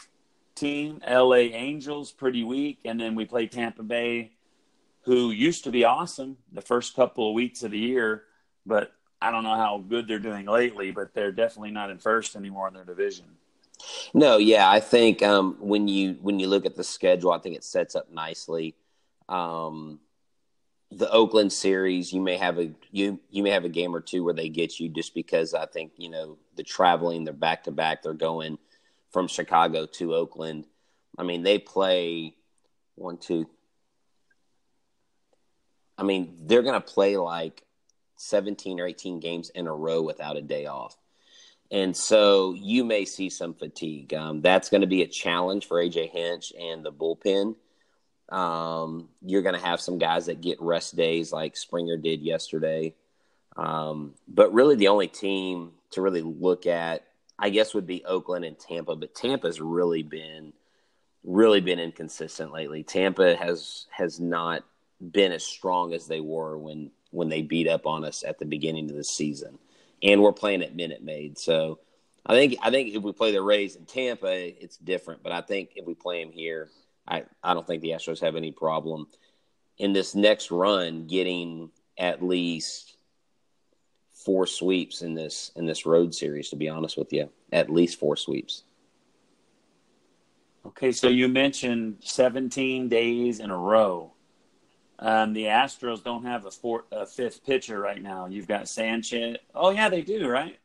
team. 0.55 1.01
L.A. 1.05 1.53
Angels, 1.53 2.13
pretty 2.13 2.45
weak, 2.45 2.81
and 2.85 3.01
then 3.01 3.15
we 3.15 3.25
play 3.25 3.47
Tampa 3.47 3.83
Bay, 3.83 4.33
who 5.03 5.31
used 5.31 5.65
to 5.65 5.71
be 5.71 5.85
awesome 5.85 6.37
the 6.53 6.61
first 6.61 6.95
couple 6.95 7.29
of 7.29 7.35
weeks 7.35 7.63
of 7.63 7.71
the 7.71 7.79
year, 7.79 8.25
but 8.67 8.93
I 9.23 9.31
don't 9.31 9.45
know 9.45 9.57
how 9.57 9.79
good 9.79 10.09
they're 10.09 10.19
doing 10.19 10.47
lately. 10.47 10.91
But 10.91 11.15
they're 11.15 11.33
definitely 11.33 11.71
not 11.71 11.91
in 11.91 11.99
first 11.99 12.37
anymore 12.37 12.69
in 12.69 12.75
their 12.75 12.85
division. 12.85 13.27
No, 14.13 14.37
yeah, 14.37 14.69
I 14.69 14.81
think 14.81 15.23
um, 15.23 15.57
when 15.59 15.89
you 15.89 16.19
when 16.21 16.39
you 16.39 16.49
look 16.49 16.67
at 16.67 16.77
the 16.77 16.85
schedule, 16.85 17.33
I 17.33 17.39
think 17.39 17.57
it 17.57 17.65
sets 17.65 17.95
up 17.95 18.11
nicely. 18.11 18.75
Um, 19.29 20.01
the 20.91 21.11
Oakland 21.11 21.53
series, 21.53 22.13
you 22.13 22.21
may 22.21 22.37
have 22.37 22.59
a 22.59 22.73
you 22.91 23.21
you 23.31 23.43
may 23.43 23.51
have 23.51 23.65
a 23.65 23.69
game 23.69 23.95
or 23.95 24.01
two 24.01 24.25
where 24.25 24.35
they 24.35 24.49
get 24.49 24.81
you 24.81 24.89
just 24.89 25.15
because 25.15 25.55
I 25.55 25.67
think 25.67 25.93
you 25.97 26.11
know 26.11 26.39
the 26.57 26.63
traveling, 26.63 27.25
they're 27.25 27.33
back 27.33 27.65
to 27.65 27.71
back, 27.71 28.03
they're 28.03 28.13
going 28.13 28.59
from 29.11 29.29
Chicago 29.29 29.87
to 29.87 30.15
Oakland. 30.15 30.67
I 31.19 31.23
mean, 31.23 31.43
they 31.43 31.59
play 31.59 32.35
one, 32.95 33.19
two. 33.19 33.49
I 36.01 36.03
mean, 36.03 36.35
they're 36.47 36.63
going 36.63 36.81
to 36.81 36.81
play 36.81 37.19
like 37.19 37.63
17 38.17 38.81
or 38.81 38.87
18 38.87 39.21
games 39.21 39.51
in 39.51 39.67
a 39.67 39.73
row 39.73 40.01
without 40.01 40.39
a 40.39 40.43
day 40.43 40.65
off. 40.65 40.97
And 41.71 41.95
so 41.95 42.55
you 42.55 42.85
may 42.85 43.05
see 43.05 43.29
some 43.29 43.53
fatigue. 43.53 44.15
Um, 44.15 44.41
that's 44.41 44.71
going 44.71 44.81
to 44.81 44.87
be 44.87 45.03
a 45.03 45.07
challenge 45.07 45.67
for 45.67 45.77
AJ 45.77 46.11
Hinch 46.11 46.55
and 46.59 46.85
the 46.85 46.91
bullpen. 46.91 47.55
Um, 48.31 49.11
you're 49.25 49.43
going 49.43 49.55
to 49.55 49.65
have 49.65 49.81
some 49.81 49.99
guys 49.99 50.27
that 50.27 50.41
get 50.41 50.61
rest 50.61 50.97
days 50.97 51.33
like 51.33 51.57
Springer 51.57 51.99
did 51.99 52.23
yesterday. 52.23 52.95
Um, 53.57 54.15
but 54.27 54.55
really, 54.55 54.77
the 54.77 54.89
only 54.89 55.09
team 55.09 55.73
to 55.91 56.01
really 56.01 56.23
look 56.23 56.67
at, 56.67 57.05
I 57.39 57.51
guess, 57.51 57.75
would 57.75 57.87
be 57.87 58.05
Oakland 58.07 58.45
and 58.47 58.59
Tampa. 58.59 58.97
But 58.97 59.15
Tampa's 59.15 59.61
really 59.61 60.03
been, 60.03 60.55
really 61.25 61.61
been 61.61 61.79
inconsistent 61.79 62.53
lately. 62.53 62.85
Tampa 62.85 63.37
has 63.37 63.87
has 63.91 64.19
not 64.19 64.65
been 65.01 65.33
as 65.33 65.45
strong 65.45 65.95
as 65.95 66.07
they 66.07 66.21
were 66.21 66.59
when 66.59 66.91
when 67.11 67.29
they 67.29 67.43
beat 67.43 67.67
up 67.67 67.87
on 67.87 68.05
us 68.05 68.23
at 68.23 68.39
the 68.39 68.45
beginning 68.45 68.89
of 68.89 68.97
the 68.97 69.05
season, 69.05 69.59
and 70.03 70.23
we're 70.23 70.33
playing 70.33 70.63
at 70.63 70.77
Minute 70.77 71.03
Maid. 71.03 71.39
So, 71.39 71.81
I 72.25 72.35
think 72.35 72.57
I 72.63 72.71
think 72.71 72.95
if 72.95 73.03
we 73.03 73.13
play 73.13 73.33
the 73.33 73.43
Rays 73.43 73.77
in 73.77 73.87
Tampa, 73.87 74.63
it's 74.63 74.77
different. 74.77 75.23
But 75.23 75.33
I 75.33 75.41
think 75.41 75.71
if 75.77 75.87
we 75.87 75.95
play 75.95 76.23
them 76.23 76.33
here, 76.33 76.69
I, 77.07 77.25
I 77.43 77.55
don't 77.55 77.67
think 77.67 77.83
the 77.83 77.91
Astros 77.91 78.21
have 78.21 78.37
any 78.37 78.53
problem 78.53 79.07
in 79.79 79.93
this 79.93 80.15
next 80.15 80.51
run 80.51 81.07
getting 81.07 81.71
at 81.99 82.23
least 82.23 82.97
four 84.13 84.47
sweeps 84.47 85.03
in 85.03 85.15
this 85.15 85.51
in 85.57 85.67
this 85.67 85.87
road 85.87 86.15
series. 86.15 86.51
To 86.51 86.57
be 86.57 86.69
honest 86.69 86.97
with 86.97 87.13
you, 87.13 87.31
at 87.53 87.71
least 87.71 87.99
four 87.99 88.17
sweeps. 88.17 88.65
Okay, 90.67 90.93
so 90.93 91.09
you 91.09 91.27
mentioned 91.27 91.97
17 92.01 92.91
days 92.91 93.41
in 93.41 93.51
a 93.51 93.57
row. 93.57 94.13
Um, 95.01 95.33
the 95.33 95.45
Astros 95.45 96.05
don't 96.05 96.25
have 96.25 96.45
a, 96.45 96.51
fourth, 96.51 96.85
a 96.93 97.07
fifth 97.07 97.45
pitcher 97.45 97.81
right 97.81 98.03
now. 98.03 98.27
You've 98.27 98.47
got 98.47 98.69
Sanchez. 98.69 99.39
Oh 99.55 99.71
yeah, 99.71 99.89
they 99.89 100.03
do, 100.03 100.29
right? 100.29 100.59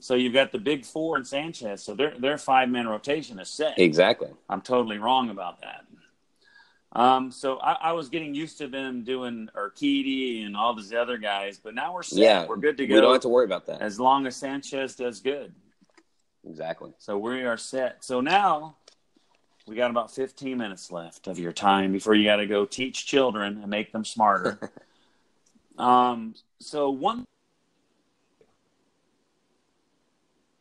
So 0.00 0.14
you've 0.14 0.32
got 0.32 0.52
the 0.52 0.58
big 0.58 0.86
four 0.86 1.16
and 1.16 1.26
Sanchez. 1.26 1.82
So 1.82 1.94
their 1.94 2.16
their 2.18 2.38
five 2.38 2.68
man 2.68 2.86
rotation 2.86 3.40
is 3.40 3.48
set. 3.48 3.78
Exactly. 3.78 4.30
I'm 4.48 4.62
totally 4.62 4.98
wrong 4.98 5.30
about 5.30 5.60
that. 5.62 5.84
Um, 6.94 7.30
so 7.30 7.58
I, 7.58 7.72
I, 7.72 7.92
was 7.92 8.10
getting 8.10 8.34
used 8.34 8.58
to 8.58 8.68
them 8.68 9.02
doing 9.02 9.48
Urquidy 9.56 10.44
and 10.44 10.54
all 10.54 10.74
these 10.74 10.92
other 10.92 11.16
guys, 11.16 11.58
but 11.58 11.74
now 11.74 11.94
we're 11.94 12.02
set. 12.02 12.18
Yeah, 12.18 12.46
we're 12.46 12.58
good 12.58 12.76
to 12.76 12.86
go. 12.86 12.96
We 12.96 13.00
don't 13.00 13.12
have 13.14 13.22
to 13.22 13.30
worry 13.30 13.46
about 13.46 13.64
that 13.66 13.80
as 13.80 13.98
long 13.98 14.26
as 14.26 14.36
Sanchez 14.36 14.94
does 14.94 15.20
good. 15.20 15.54
Exactly. 16.46 16.92
So 16.98 17.16
we 17.16 17.44
are 17.44 17.56
set. 17.56 18.04
So 18.04 18.20
now 18.20 18.76
we 19.66 19.76
got 19.76 19.90
about 19.90 20.10
15 20.10 20.58
minutes 20.58 20.90
left 20.90 21.26
of 21.26 21.38
your 21.38 21.52
time 21.52 21.92
before 21.92 22.14
you 22.14 22.24
got 22.24 22.36
to 22.36 22.46
go 22.46 22.64
teach 22.64 23.06
children 23.06 23.58
and 23.62 23.68
make 23.68 23.92
them 23.92 24.04
smarter. 24.04 24.72
um, 25.78 26.34
so 26.58 26.90
one 26.90 27.26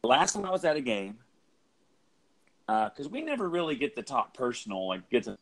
last 0.04 0.34
time 0.34 0.46
I 0.46 0.52
was 0.52 0.66
at 0.66 0.76
a 0.76 0.82
game, 0.82 1.18
because 2.68 3.08
uh, 3.08 3.10
we 3.10 3.22
never 3.22 3.50
really 3.50 3.76
get 3.76 3.96
to 3.96 4.04
talk 4.04 4.34
personal, 4.34 4.88
like 4.88 5.10
get 5.10 5.24
to 5.24 5.38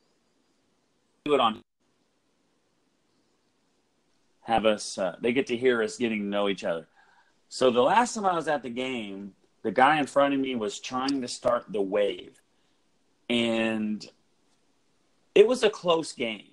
do 1.26 1.34
it 1.34 1.40
on 1.40 1.62
have 4.50 4.66
us. 4.66 4.98
Uh, 4.98 5.16
they 5.22 5.32
get 5.32 5.48
to 5.48 5.56
hear 5.56 5.82
us 5.82 5.98
getting 5.98 6.20
to 6.20 6.26
know 6.26 6.50
each 6.50 6.64
other. 6.64 6.88
So 7.48 7.72
the 7.72 7.82
last 7.82 8.16
time 8.16 8.26
I 8.26 8.36
was 8.36 8.48
at 8.48 8.64
the 8.64 8.70
game, 8.70 9.34
the 9.62 9.72
guy 9.72 10.00
in 10.00 10.08
front 10.08 10.34
of 10.34 10.40
me 10.40 10.56
was 10.56 10.80
trying 10.80 11.22
to 11.22 11.28
start 11.28 11.66
the 11.70 11.82
wave, 11.82 12.42
and 13.30 14.10
it 15.36 15.48
was 15.48 15.64
a 15.64 15.70
close 15.70 16.12
game. 16.12 16.48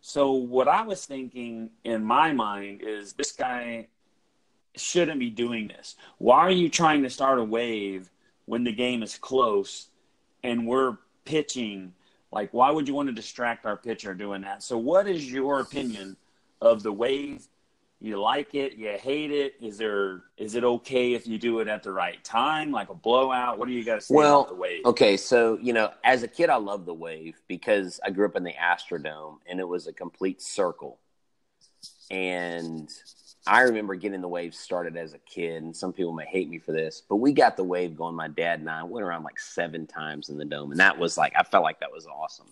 So 0.00 0.32
what 0.32 0.68
I 0.68 0.82
was 0.82 1.04
thinking 1.04 1.70
in 1.84 2.04
my 2.04 2.32
mind 2.32 2.82
is 2.82 3.14
this 3.14 3.32
guy 3.32 3.88
shouldn't 4.76 5.18
be 5.18 5.30
doing 5.30 5.68
this. 5.68 5.96
Why 6.18 6.38
are 6.40 6.50
you 6.50 6.68
trying 6.68 7.02
to 7.02 7.10
start 7.10 7.38
a 7.38 7.44
wave 7.44 8.10
when 8.46 8.64
the 8.64 8.72
game 8.72 9.02
is 9.02 9.18
close 9.18 9.88
and 10.44 10.66
we're 10.66 10.98
pitching? 11.24 11.92
Like, 12.30 12.52
why 12.52 12.70
would 12.70 12.86
you 12.86 12.94
want 12.94 13.08
to 13.08 13.14
distract 13.14 13.66
our 13.66 13.76
pitcher 13.76 14.14
doing 14.14 14.42
that? 14.42 14.62
So, 14.62 14.78
what 14.78 15.08
is 15.08 15.30
your 15.30 15.60
opinion 15.60 16.16
of 16.60 16.82
the 16.82 16.92
wave? 16.92 17.48
You 18.00 18.20
like 18.20 18.54
it? 18.54 18.76
You 18.76 18.90
hate 18.90 19.32
it? 19.32 19.54
Is 19.60 19.76
there 19.76 20.22
is 20.36 20.54
it 20.54 20.62
okay 20.62 21.14
if 21.14 21.26
you 21.26 21.36
do 21.36 21.58
it 21.58 21.66
at 21.66 21.82
the 21.82 21.90
right 21.90 22.22
time, 22.22 22.70
like 22.70 22.90
a 22.90 22.94
blowout? 22.94 23.58
What 23.58 23.66
do 23.66 23.74
you 23.74 23.82
to 23.82 24.00
say 24.00 24.14
well, 24.14 24.42
about 24.42 24.50
the 24.50 24.54
wave? 24.54 24.84
Okay, 24.84 25.16
so 25.16 25.58
you 25.60 25.72
know, 25.72 25.90
as 26.04 26.22
a 26.22 26.28
kid, 26.28 26.48
I 26.48 26.56
loved 26.56 26.86
the 26.86 26.94
wave 26.94 27.40
because 27.48 27.98
I 28.04 28.10
grew 28.10 28.26
up 28.26 28.36
in 28.36 28.44
the 28.44 28.52
Astrodome, 28.52 29.38
and 29.48 29.58
it 29.58 29.66
was 29.66 29.88
a 29.88 29.92
complete 29.92 30.40
circle. 30.40 31.00
And 32.08 32.88
I 33.48 33.62
remember 33.62 33.96
getting 33.96 34.20
the 34.20 34.28
wave 34.28 34.54
started 34.54 34.96
as 34.96 35.12
a 35.12 35.18
kid, 35.18 35.64
and 35.64 35.76
some 35.76 35.92
people 35.92 36.12
may 36.12 36.26
hate 36.26 36.48
me 36.48 36.58
for 36.58 36.70
this, 36.70 37.02
but 37.08 37.16
we 37.16 37.32
got 37.32 37.56
the 37.56 37.64
wave 37.64 37.96
going. 37.96 38.14
My 38.14 38.28
dad 38.28 38.60
and 38.60 38.70
I 38.70 38.84
went 38.84 39.04
around 39.04 39.24
like 39.24 39.40
seven 39.40 39.88
times 39.88 40.28
in 40.28 40.38
the 40.38 40.44
dome, 40.44 40.70
and 40.70 40.78
that 40.78 41.00
was 41.00 41.18
like 41.18 41.32
I 41.36 41.42
felt 41.42 41.64
like 41.64 41.80
that 41.80 41.90
was 41.90 42.06
awesome. 42.06 42.46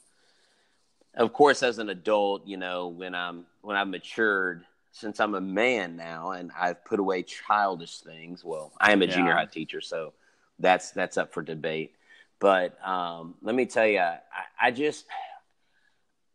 Of 1.15 1.33
course, 1.33 1.63
as 1.63 1.79
an 1.79 1.89
adult, 1.89 2.49
you 2.49 2.57
know, 2.57 2.89
when 2.89 3.15
I'm 3.15 3.47
when 3.63 3.77
I've 3.77 3.87
matured 3.87 4.65
since 4.97 5.21
I'm 5.21 5.35
a 5.35 5.41
man 5.43 5.95
now 5.95 6.31
and 6.31 6.51
I've 6.59 6.83
put 6.83 7.01
away 7.01 7.23
childish 7.23 7.99
things. 7.99 8.43
Well, 8.43 8.73
I 8.81 8.93
am 8.93 9.03
a 9.03 9.05
yeah. 9.05 9.15
junior 9.15 9.35
high 9.35 9.45
teacher, 9.45 9.83
so 9.83 10.15
that's 10.59 10.91
that's 10.93 11.19
up 11.19 11.35
for 11.35 11.43
debate. 11.43 11.95
But 12.39 12.83
um, 12.87 13.35
let 13.43 13.55
me 13.55 13.67
tell 13.67 13.87
you, 13.87 13.99
I, 13.99 14.21
I 14.59 14.71
just 14.71 15.05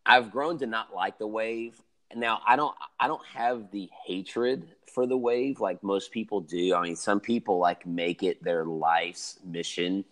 I've 0.06 0.32
grown 0.32 0.60
to 0.60 0.67
not 0.67 0.93
like 0.93 1.17
the 1.17 1.26
wave. 1.26 1.82
Now 2.15 2.41
I 2.47 2.56
don't 2.56 2.76
I 3.00 3.08
don't 3.08 3.26
have 3.34 3.71
the 3.71 3.89
hatred 4.06 4.67
for 4.93 5.08
the 5.08 5.17
wave 5.17 5.60
like 5.60 5.82
most 5.82 6.12
people 6.12 6.41
do. 6.41 6.76
I 6.76 6.84
mean, 6.84 6.95
some 6.95 7.19
people 7.19 7.58
like 7.58 7.88
make 7.88 8.21
it 8.21 8.43
their 8.43 8.63
life's 8.63 9.39
mission 9.43 10.06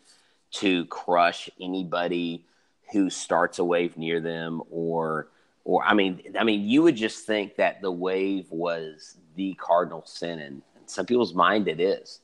to 0.54 0.86
crush 0.86 1.52
anybody 1.62 2.46
who 2.92 3.12
starts 3.12 3.60
a 3.60 3.64
wave 3.64 3.96
near 3.96 4.20
them 4.20 4.64
or 4.72 5.28
or 5.70 5.86
I 5.86 5.94
mean 5.94 6.34
I 6.38 6.44
mean 6.44 6.68
you 6.68 6.82
would 6.82 6.96
just 6.96 7.28
think 7.28 7.56
that 7.58 7.80
the 7.80 7.92
wave 7.92 8.48
was 8.50 9.18
the 9.36 9.54
cardinal 9.54 10.04
sin 10.04 10.40
and 10.40 10.64
in 10.80 10.88
some 10.88 11.06
people's 11.06 11.36
mind 11.36 11.68
it 11.68 11.80
is. 11.80 12.22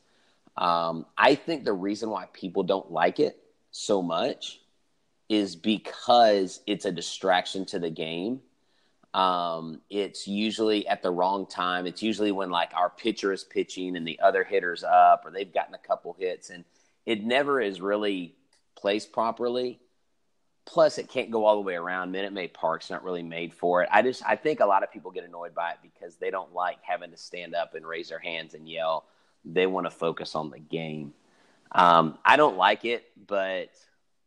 Um, 0.58 1.06
I 1.16 1.36
think 1.36 1.64
the 1.64 1.74
reason 1.74 2.10
why 2.10 2.26
people 2.34 2.64
don't 2.64 2.92
like 2.92 3.20
it 3.20 3.38
so 3.70 4.02
much 4.02 4.62
is 5.30 5.56
because 5.56 6.62
it's 6.66 6.86
a 6.86 6.92
distraction 6.92 7.66
to 7.66 7.78
the 7.78 7.90
game. 7.90 8.42
Um, 9.14 9.82
it's 9.92 10.28
usually 10.28 10.88
at 10.88 11.04
the 11.04 11.12
wrong 11.12 11.46
time. 11.46 11.86
It's 11.86 12.02
usually 12.02 12.32
when 12.32 12.50
like 12.50 12.72
our 12.74 12.90
pitcher 12.90 13.32
is 13.32 13.44
pitching 13.44 13.96
and 13.96 14.08
the 14.08 14.20
other 14.22 14.44
hitter's 14.44 14.84
up 14.84 15.22
or 15.24 15.30
they've 15.30 15.54
gotten 15.54 15.76
a 15.76 15.88
couple 15.88 16.16
hits 16.18 16.50
and 16.50 16.64
it 17.06 17.24
never 17.24 17.62
is 17.62 17.80
really 17.80 18.34
placed 18.76 19.12
properly. 19.12 19.80
Plus, 20.66 20.98
it 20.98 21.08
can't 21.08 21.30
go 21.30 21.46
all 21.46 21.56
the 21.56 21.62
way 21.62 21.76
around. 21.76 22.12
Minute 22.12 22.34
Maid 22.34 22.54
Park's 22.54 22.90
not 22.90 23.04
really 23.04 23.22
made 23.22 23.54
for 23.54 23.84
it. 23.84 23.90
I 23.92 24.02
just 24.02 24.24
I 24.26 24.36
think 24.36 24.60
a 24.60 24.66
lot 24.66 24.84
of 24.84 24.92
people 24.92 25.12
get 25.12 25.24
annoyed 25.24 25.54
by 25.54 25.72
it 25.72 25.78
because 25.82 26.16
they 26.16 26.32
don't 26.32 26.54
like 26.54 26.80
having 26.82 27.12
to 27.12 27.18
stand 27.18 27.54
up 27.54 27.76
and 27.76 27.86
raise 27.86 28.10
their 28.10 28.20
hands 28.20 28.56
and 28.56 28.68
yell. 28.68 29.06
They 29.46 29.68
want 29.68 29.86
to 29.86 29.92
focus 29.92 30.34
on 30.34 30.50
the 30.50 30.60
game. 30.60 31.14
Um, 31.72 32.18
I 32.26 32.36
don't 32.36 32.58
like 32.58 32.84
it, 32.84 33.06
but 33.28 33.70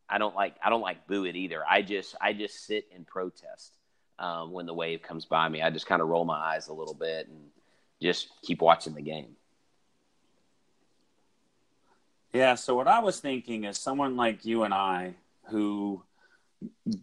I 0.09 0.18
don't 0.18 0.35
like 0.35 0.55
I 0.62 0.70
don't 0.70 0.81
like 0.81 1.07
boo 1.07 1.24
it 1.24 1.35
either. 1.35 1.62
I 1.68 1.83
just 1.83 2.14
I 2.20 2.33
just 2.33 2.64
sit 2.66 2.87
and 2.94 3.07
protest 3.07 3.77
um, 4.18 4.53
when 4.53 4.66
the 4.66 4.74
wave 4.74 5.03
comes 5.03 5.24
by 5.24 5.48
me. 5.48 5.61
I 5.61 5.70
just 5.70 5.87
kind 5.87 6.01
of 6.01 6.09
roll 6.09 6.24
my 6.24 6.38
eyes 6.38 6.68
a 6.68 6.72
little 6.72 6.94
bit 6.94 7.27
and 7.27 7.51
just 8.01 8.29
keep 8.42 8.62
watching 8.62 8.94
the 8.94 9.03
game. 9.03 9.37
Yeah. 12.33 12.55
So 12.55 12.77
what 12.77 12.87
I 12.87 13.01
was 13.01 13.18
thinking 13.18 13.64
is 13.64 13.77
someone 13.77 14.16
like 14.16 14.44
you 14.44 14.62
and 14.62 14.72
I 14.72 15.14
who 15.44 16.03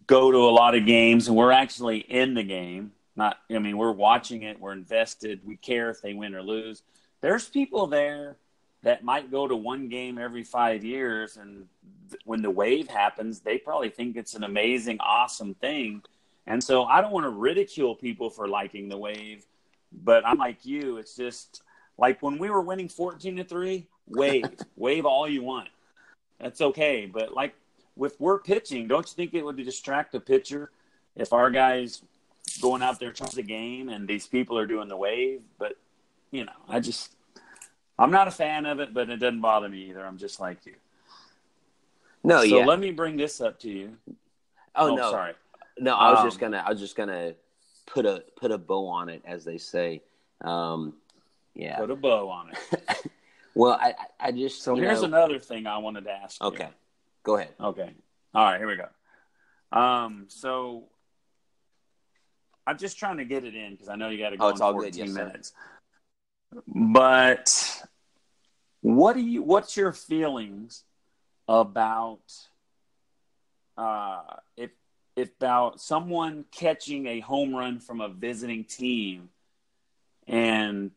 go 0.06 0.30
to 0.30 0.38
a 0.38 0.50
lot 0.50 0.74
of 0.74 0.86
games 0.86 1.28
and 1.28 1.36
we're 1.36 1.52
actually 1.52 1.98
in 1.98 2.34
the 2.34 2.42
game. 2.42 2.92
Not, 3.14 3.38
I 3.50 3.58
mean, 3.58 3.78
we're 3.78 3.92
watching 3.92 4.42
it. 4.42 4.60
We're 4.60 4.72
invested. 4.72 5.40
We 5.44 5.56
care 5.56 5.90
if 5.90 6.02
they 6.02 6.12
win 6.14 6.34
or 6.34 6.42
lose. 6.42 6.82
There's 7.22 7.48
people 7.48 7.86
there 7.86 8.36
that 8.82 9.02
might 9.02 9.30
go 9.30 9.48
to 9.48 9.56
one 9.56 9.88
game 9.88 10.18
every 10.18 10.44
five 10.44 10.84
years 10.84 11.36
and 11.36 11.66
when 12.24 12.42
the 12.42 12.50
wave 12.50 12.88
happens, 12.88 13.40
they 13.40 13.58
probably 13.58 13.88
think 13.88 14.16
it's 14.16 14.34
an 14.34 14.44
amazing, 14.44 14.98
awesome 15.00 15.54
thing. 15.54 16.02
And 16.46 16.62
so 16.62 16.84
I 16.84 17.00
don't 17.00 17.12
want 17.12 17.24
to 17.24 17.30
ridicule 17.30 17.94
people 17.94 18.30
for 18.30 18.46
liking 18.48 18.88
the 18.88 18.96
wave, 18.96 19.44
but 19.92 20.24
I'm 20.26 20.38
like 20.38 20.64
you. 20.64 20.98
It's 20.98 21.16
just 21.16 21.62
like 21.98 22.22
when 22.22 22.38
we 22.38 22.50
were 22.50 22.60
winning 22.60 22.88
14 22.88 23.36
to 23.36 23.44
3, 23.44 23.86
wave, 24.06 24.44
wave 24.76 25.04
all 25.04 25.28
you 25.28 25.42
want. 25.42 25.68
That's 26.38 26.60
okay. 26.60 27.06
But 27.06 27.34
like 27.34 27.54
with 27.96 28.20
we're 28.20 28.38
pitching, 28.38 28.86
don't 28.86 29.06
you 29.06 29.14
think 29.14 29.34
it 29.34 29.44
would 29.44 29.56
distract 29.56 30.12
the 30.12 30.20
pitcher 30.20 30.70
if 31.14 31.32
our 31.32 31.50
guys 31.50 32.02
going 32.60 32.82
out 32.82 33.00
there 33.00 33.12
trying 33.12 33.30
the 33.34 33.42
game 33.42 33.88
and 33.88 34.06
these 34.06 34.26
people 34.26 34.58
are 34.58 34.66
doing 34.66 34.88
the 34.88 34.96
wave? 34.96 35.42
But 35.58 35.76
you 36.30 36.44
know, 36.44 36.52
I 36.68 36.80
just 36.80 37.12
I'm 37.98 38.10
not 38.10 38.28
a 38.28 38.30
fan 38.30 38.66
of 38.66 38.80
it, 38.80 38.92
but 38.92 39.08
it 39.08 39.16
doesn't 39.16 39.40
bother 39.40 39.68
me 39.68 39.88
either. 39.90 40.04
I'm 40.04 40.18
just 40.18 40.40
like 40.40 40.64
you. 40.66 40.74
No, 42.22 42.42
yeah. 42.42 42.50
so 42.50 42.58
yeah. 42.58 42.66
let 42.66 42.80
me 42.80 42.90
bring 42.90 43.16
this 43.16 43.40
up 43.40 43.58
to 43.60 43.70
you. 43.70 43.96
Oh, 44.74 44.90
oh 44.90 44.94
no, 44.94 45.10
sorry. 45.10 45.32
No, 45.78 45.94
I 45.94 46.10
was 46.10 46.20
um, 46.20 46.26
just 46.26 46.38
gonna. 46.38 46.62
I 46.64 46.70
was 46.70 46.80
just 46.80 46.96
gonna 46.96 47.34
put 47.86 48.04
a 48.04 48.24
put 48.36 48.50
a 48.50 48.58
bow 48.58 48.86
on 48.88 49.08
it, 49.08 49.22
as 49.24 49.44
they 49.44 49.58
say. 49.58 50.02
Um, 50.42 50.94
yeah, 51.54 51.78
put 51.78 51.90
a 51.90 51.96
bow 51.96 52.28
on 52.28 52.50
it. 52.50 53.10
well, 53.54 53.78
I 53.80 53.94
I 54.20 54.32
just 54.32 54.62
so 54.62 54.74
here's 54.74 55.00
know... 55.00 55.06
another 55.06 55.38
thing 55.38 55.66
I 55.66 55.78
wanted 55.78 56.04
to 56.04 56.10
ask. 56.10 56.42
Okay, 56.42 56.64
you. 56.64 56.70
Go 57.26 57.36
ahead. 57.36 57.52
Okay, 57.60 57.92
all 58.34 58.44
right, 58.44 58.58
here 58.58 58.68
we 58.68 58.76
go. 58.76 59.78
Um, 59.78 60.26
so 60.28 60.84
I'm 62.66 62.78
just 62.78 62.98
trying 62.98 63.16
to 63.18 63.24
get 63.24 63.44
it 63.44 63.54
in 63.54 63.72
because 63.72 63.88
I 63.88 63.96
know 63.96 64.08
you 64.08 64.18
got 64.18 64.30
to 64.30 64.36
go 64.36 64.46
oh, 64.46 64.50
in 64.50 64.56
14 64.56 64.80
good. 64.80 64.96
Yes, 64.96 65.08
minutes. 65.10 65.52
Sir. 66.54 66.62
But 66.68 67.82
what 68.80 69.14
do 69.14 69.20
you? 69.20 69.42
What's 69.42 69.76
your 69.76 69.92
feelings 69.92 70.84
about 71.48 72.20
uh, 73.76 74.22
if 74.56 74.70
if 75.16 75.30
about 75.36 75.80
someone 75.80 76.44
catching 76.52 77.06
a 77.06 77.20
home 77.20 77.54
run 77.54 77.80
from 77.80 78.00
a 78.00 78.08
visiting 78.08 78.64
team 78.64 79.30
and 80.28 80.90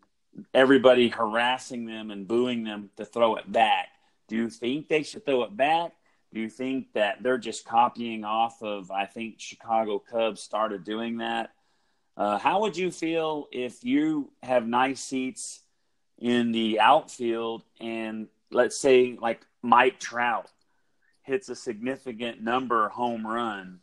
everybody 0.54 1.10
harassing 1.10 1.86
them 1.86 2.12
and 2.12 2.28
booing 2.28 2.64
them 2.64 2.90
to 2.98 3.06
throw 3.06 3.36
it 3.36 3.52
back. 3.52 3.88
Do 4.28 4.36
you 4.36 4.50
think 4.50 4.88
they 4.88 5.04
should 5.04 5.26
throw 5.26 5.44
it 5.44 5.56
back? 5.56 5.94
Do 6.34 6.40
you 6.40 6.50
think 6.50 6.94
that 6.94 7.24
they're 7.24 7.38
just 7.38 7.66
copying 7.66 8.24
off 8.24 8.62
of? 8.62 8.92
I 8.92 9.06
think 9.06 9.40
Chicago 9.40 10.00
Cubs 10.00 10.42
started 10.42 10.84
doing 10.84 11.18
that. 11.18 11.52
Uh, 12.16 12.38
how 12.38 12.62
would 12.62 12.78
you 12.78 12.92
feel 12.92 13.48
if 13.52 13.84
you 13.84 14.32
have 14.44 14.68
nice 14.68 15.00
seats 15.02 15.62
in 16.18 16.52
the 16.52 16.80
outfield 16.80 17.64
and 17.80 18.28
let's 18.52 18.78
say 18.78 19.18
like 19.20 19.42
Mike 19.62 20.00
Trout 20.00 20.52
hits 21.24 21.50
a 21.50 21.56
significant 21.56 22.42
number 22.42 22.90
home 22.90 23.26
run 23.26 23.80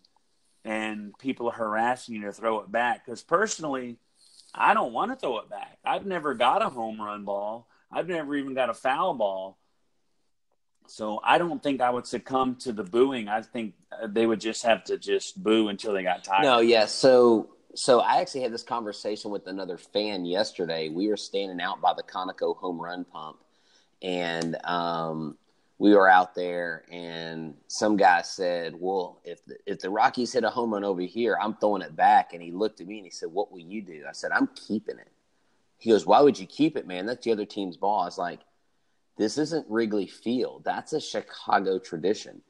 and 0.65 1.17
people 1.19 1.49
are 1.49 1.53
harassing 1.53 2.17
you 2.17 2.23
to 2.23 2.33
throw 2.33 2.61
it 2.61 2.71
back. 2.71 3.05
Because 3.05 3.23
personally, 3.23 3.99
I 4.55 4.75
don't 4.75 4.93
want 4.93 5.13
to 5.13 5.17
throw 5.17 5.39
it 5.39 5.49
back. 5.49 5.79
I've 5.85 6.07
never 6.07 6.35
got 6.35 6.63
a 6.63 6.69
home 6.69 7.01
run 7.01 7.25
ball. 7.25 7.69
I've 7.91 8.09
never 8.09 8.35
even 8.35 8.55
got 8.55 8.69
a 8.69 8.75
foul 8.75 9.15
ball. 9.15 9.59
So 10.89 11.21
I 11.25 11.39
don't 11.39 11.63
think 11.63 11.81
I 11.81 11.91
would 11.91 12.07
succumb 12.07 12.57
to 12.57 12.73
the 12.73 12.85
booing. 12.85 13.29
I 13.29 13.43
think 13.43 13.75
they 14.09 14.27
would 14.27 14.41
just 14.41 14.63
have 14.65 14.85
to 14.85 14.99
just 14.99 15.43
boo 15.43 15.69
until 15.69 15.93
they 15.93 16.03
got 16.03 16.25
tired. 16.25 16.43
No, 16.43 16.61
yeah. 16.61 16.87
So 16.87 17.51
so 17.75 18.01
I 18.01 18.21
actually 18.21 18.43
had 18.43 18.53
this 18.53 18.63
conversation 18.63 19.31
with 19.31 19.47
another 19.47 19.77
fan 19.77 20.25
yesterday. 20.25 20.89
We 20.89 21.09
were 21.09 21.17
standing 21.17 21.61
out 21.61 21.81
by 21.81 21.93
the 21.95 22.03
Conoco 22.03 22.57
home 22.57 22.81
run 22.81 23.05
pump, 23.05 23.39
and 24.03 24.57
um, 24.65 25.37
we 25.79 25.95
were 25.95 26.09
out 26.09 26.35
there 26.35 26.85
and 26.91 27.55
some 27.69 27.97
guy 27.97 28.23
said, 28.23 28.75
"Well, 28.79 29.21
if 29.25 29.45
the, 29.45 29.57
if 29.67 29.81
the 29.81 29.91
Rockies 29.91 30.33
hit 30.33 30.45
a 30.45 30.51
home 30.51 30.73
run 30.73 30.85
over 30.85 31.03
here, 31.03 31.37
I'm 31.41 31.55
throwing 31.55 31.83
it 31.83 31.95
back." 31.95 32.33
And 32.33 32.43
he 32.43 32.51
looked 32.51 32.81
at 32.81 32.87
me 32.87 32.99
and 32.99 33.05
he 33.05 33.11
said, 33.11 33.31
"What 33.31 33.53
will 33.53 33.61
you 33.61 33.83
do?" 33.83 34.05
I 34.09 34.13
said, 34.13 34.31
"I'm 34.33 34.49
keeping 34.55 34.99
it." 34.99 35.11
He 35.79 35.91
goes, 35.91 36.07
"Why 36.07 36.21
would 36.21 36.39
you 36.39 36.47
keep 36.47 36.77
it, 36.77 36.87
man? 36.87 37.05
That's 37.07 37.25
the 37.25 37.33
other 37.33 37.45
team's 37.45 37.77
ball." 37.77 38.01
I 38.01 38.07
was 38.07 38.19
like, 38.19 38.41
"This 39.17 39.39
isn't 39.39 39.67
Wrigley 39.69 40.07
Field. 40.07 40.63
That's 40.65 40.93
a 40.93 41.01
Chicago 41.01 41.79
tradition." 41.79 42.43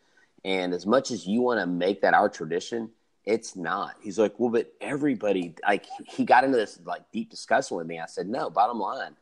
And 0.44 0.72
as 0.72 0.87
much 0.87 1.11
as 1.11 1.26
you 1.26 1.42
want 1.42 1.61
to 1.61 1.66
make 1.66 2.02
that 2.02 2.14
our 2.14 2.29
tradition, 2.29 2.90
it's 3.24 3.57
not. 3.57 3.96
He's 4.00 4.18
like, 4.18 4.38
"Well, 4.38 4.50
but 4.50 4.72
everybody 4.81 5.55
like 5.66 5.87
he 6.07 6.24
got 6.24 6.44
into 6.44 6.57
this 6.57 6.79
like 6.85 7.11
deep 7.12 7.31
discussion 7.31 7.76
with 7.76 7.87
me." 7.87 7.98
I 7.98 8.07
said, 8.07 8.29
"No, 8.29 8.50
bottom 8.50 8.79
line, 8.79 9.16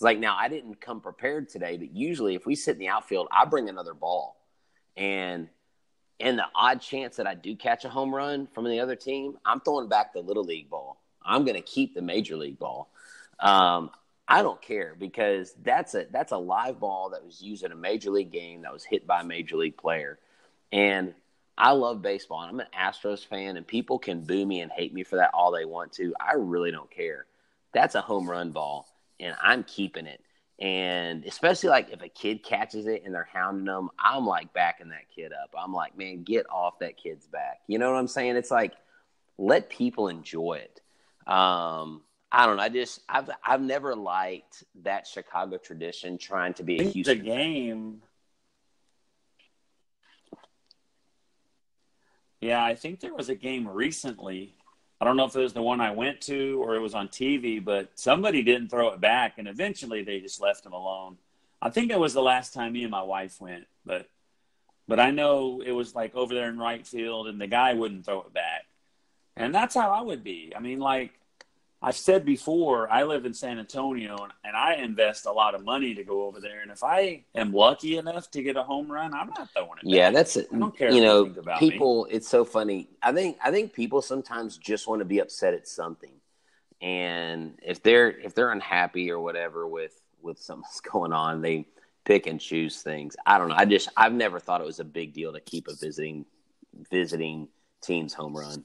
it's 0.00 0.02
like 0.02 0.18
now 0.18 0.34
I 0.34 0.48
didn't 0.48 0.80
come 0.80 1.02
prepared 1.02 1.50
today, 1.50 1.76
but 1.76 1.94
usually 1.94 2.34
if 2.34 2.46
we 2.46 2.54
sit 2.54 2.72
in 2.72 2.78
the 2.78 2.88
outfield, 2.88 3.28
I 3.30 3.44
bring 3.44 3.68
another 3.68 3.92
ball. 3.92 4.40
And 4.96 5.50
in 6.18 6.36
the 6.36 6.46
odd 6.54 6.80
chance 6.80 7.16
that 7.16 7.26
I 7.26 7.34
do 7.34 7.54
catch 7.54 7.84
a 7.84 7.90
home 7.90 8.14
run 8.14 8.46
from 8.46 8.64
the 8.64 8.80
other 8.80 8.96
team, 8.96 9.36
I'm 9.44 9.60
throwing 9.60 9.90
back 9.90 10.14
the 10.14 10.20
little 10.20 10.42
league 10.42 10.70
ball. 10.70 11.02
I'm 11.22 11.44
going 11.44 11.56
to 11.56 11.60
keep 11.60 11.94
the 11.94 12.00
major 12.00 12.38
league 12.38 12.58
ball. 12.58 12.90
Um, 13.40 13.90
I 14.30 14.42
don't 14.42 14.62
care 14.62 14.94
because 14.96 15.52
that's 15.60 15.94
a 15.94 16.06
that's 16.12 16.30
a 16.30 16.38
live 16.38 16.78
ball 16.78 17.10
that 17.10 17.24
was 17.24 17.42
used 17.42 17.64
in 17.64 17.72
a 17.72 17.76
major 17.76 18.10
league 18.10 18.30
game 18.30 18.62
that 18.62 18.72
was 18.72 18.84
hit 18.84 19.04
by 19.04 19.22
a 19.22 19.24
major 19.24 19.56
league 19.56 19.76
player. 19.76 20.20
And 20.70 21.14
I 21.58 21.72
love 21.72 22.00
baseball 22.00 22.42
and 22.42 22.50
I'm 22.50 22.60
an 22.60 22.66
Astros 22.78 23.26
fan 23.26 23.56
and 23.56 23.66
people 23.66 23.98
can 23.98 24.20
boo 24.20 24.46
me 24.46 24.60
and 24.60 24.70
hate 24.70 24.94
me 24.94 25.02
for 25.02 25.16
that 25.16 25.32
all 25.34 25.50
they 25.50 25.64
want 25.64 25.92
to. 25.94 26.14
I 26.20 26.34
really 26.34 26.70
don't 26.70 26.90
care. 26.92 27.26
That's 27.74 27.96
a 27.96 28.00
home 28.00 28.30
run 28.30 28.52
ball 28.52 28.86
and 29.18 29.34
I'm 29.42 29.64
keeping 29.64 30.06
it. 30.06 30.20
And 30.60 31.24
especially 31.24 31.70
like 31.70 31.90
if 31.90 32.00
a 32.00 32.08
kid 32.08 32.44
catches 32.44 32.86
it 32.86 33.02
and 33.04 33.12
they're 33.12 33.28
hounding 33.32 33.64
them, 33.64 33.90
I'm 33.98 34.26
like 34.26 34.52
backing 34.52 34.90
that 34.90 35.10
kid 35.12 35.32
up. 35.32 35.52
I'm 35.58 35.72
like, 35.72 35.98
man, 35.98 36.22
get 36.22 36.46
off 36.48 36.78
that 36.78 36.96
kid's 36.96 37.26
back. 37.26 37.62
You 37.66 37.80
know 37.80 37.90
what 37.90 37.98
I'm 37.98 38.06
saying? 38.06 38.36
It's 38.36 38.52
like 38.52 38.74
let 39.38 39.70
people 39.70 40.06
enjoy 40.06 40.62
it. 40.62 40.80
Um, 41.30 42.02
I 42.32 42.46
don't 42.46 42.56
know. 42.56 42.62
I 42.62 42.68
just 42.68 43.00
I've 43.08 43.30
I've 43.44 43.60
never 43.60 43.94
liked 43.94 44.64
that 44.82 45.06
Chicago 45.06 45.56
tradition 45.56 46.18
trying 46.18 46.54
to 46.54 46.62
be 46.62 46.78
a 46.78 46.84
Houston 46.84 47.18
the 47.18 47.24
game. 47.24 48.02
Yeah, 52.40 52.64
I 52.64 52.74
think 52.74 53.00
there 53.00 53.14
was 53.14 53.28
a 53.28 53.34
game 53.34 53.68
recently 53.68 54.54
I 55.00 55.06
don't 55.06 55.16
know 55.16 55.24
if 55.24 55.34
it 55.34 55.40
was 55.40 55.54
the 55.54 55.62
one 55.62 55.80
I 55.80 55.92
went 55.92 56.20
to 56.22 56.62
or 56.62 56.74
it 56.74 56.80
was 56.80 56.94
on 56.94 57.08
TV, 57.08 57.64
but 57.64 57.88
somebody 57.94 58.42
didn't 58.42 58.68
throw 58.68 58.90
it 58.90 59.00
back, 59.00 59.38
and 59.38 59.48
eventually 59.48 60.02
they 60.02 60.20
just 60.20 60.42
left 60.42 60.66
him 60.66 60.72
alone. 60.72 61.16
I 61.62 61.70
think 61.70 61.90
it 61.90 61.98
was 61.98 62.12
the 62.12 62.22
last 62.22 62.52
time 62.52 62.74
me 62.74 62.82
and 62.82 62.90
my 62.90 63.02
wife 63.02 63.40
went, 63.40 63.66
but 63.84 64.08
but 64.86 65.00
I 65.00 65.10
know 65.10 65.62
it 65.64 65.70
was 65.70 65.94
like 65.94 66.14
over 66.14 66.34
there 66.34 66.48
in 66.48 66.58
right 66.58 66.86
field, 66.86 67.28
and 67.28 67.40
the 67.40 67.46
guy 67.46 67.72
wouldn't 67.72 68.04
throw 68.04 68.20
it 68.22 68.34
back, 68.34 68.66
and 69.36 69.54
that's 69.54 69.74
how 69.74 69.90
I 69.90 70.02
would 70.02 70.22
be. 70.22 70.52
I 70.54 70.60
mean, 70.60 70.80
like 70.80 71.12
I've 71.82 71.96
said 71.96 72.26
before, 72.26 72.90
I 72.90 73.04
live 73.04 73.24
in 73.24 73.32
San 73.32 73.58
Antonio 73.58 74.16
and, 74.22 74.32
and, 74.44 74.54
I 74.54 74.74
invest 74.74 75.24
a 75.24 75.32
lot 75.32 75.54
of 75.54 75.64
money 75.64 75.94
to 75.94 76.04
go 76.04 76.24
over 76.24 76.38
there. 76.38 76.60
And 76.60 76.70
if 76.70 76.84
I 76.84 77.24
am 77.34 77.52
lucky 77.52 77.96
enough 77.96 78.30
to 78.32 78.42
get 78.42 78.56
a 78.56 78.62
home 78.62 78.92
run, 78.92 79.14
I'm 79.14 79.28
not 79.28 79.48
throwing 79.54 79.78
it. 79.82 79.84
Yeah, 79.84 80.08
back. 80.08 80.14
that's 80.14 80.36
it. 80.36 80.48
I 80.52 80.58
don't 80.58 80.76
care. 80.76 80.90
You 80.90 81.00
know, 81.00 81.34
people. 81.58 82.04
Me. 82.04 82.10
It's 82.12 82.28
so 82.28 82.44
funny. 82.44 82.88
I 83.02 83.12
think 83.12 83.38
I 83.42 83.50
think 83.50 83.72
people 83.72 84.02
sometimes 84.02 84.58
just 84.58 84.88
want 84.88 84.98
to 84.98 85.06
be 85.06 85.20
upset 85.20 85.54
at 85.54 85.66
something, 85.66 86.12
and 86.82 87.58
if 87.62 87.82
they're 87.82 88.10
if 88.10 88.34
they're 88.34 88.52
unhappy 88.52 89.10
or 89.10 89.20
whatever 89.20 89.66
with 89.66 89.98
with 90.20 90.38
something's 90.38 90.80
going 90.82 91.14
on, 91.14 91.40
they 91.40 91.66
pick 92.04 92.26
and 92.26 92.40
choose 92.40 92.82
things. 92.82 93.16
I 93.24 93.38
don't 93.38 93.48
know. 93.48 93.54
I 93.56 93.64
just 93.64 93.88
I've 93.96 94.12
never 94.12 94.38
thought 94.38 94.60
it 94.60 94.66
was 94.66 94.80
a 94.80 94.84
big 94.84 95.14
deal 95.14 95.32
to 95.32 95.40
keep 95.40 95.66
a 95.66 95.74
visiting 95.74 96.26
visiting 96.90 97.48
team's 97.80 98.12
home 98.12 98.36
run. 98.36 98.64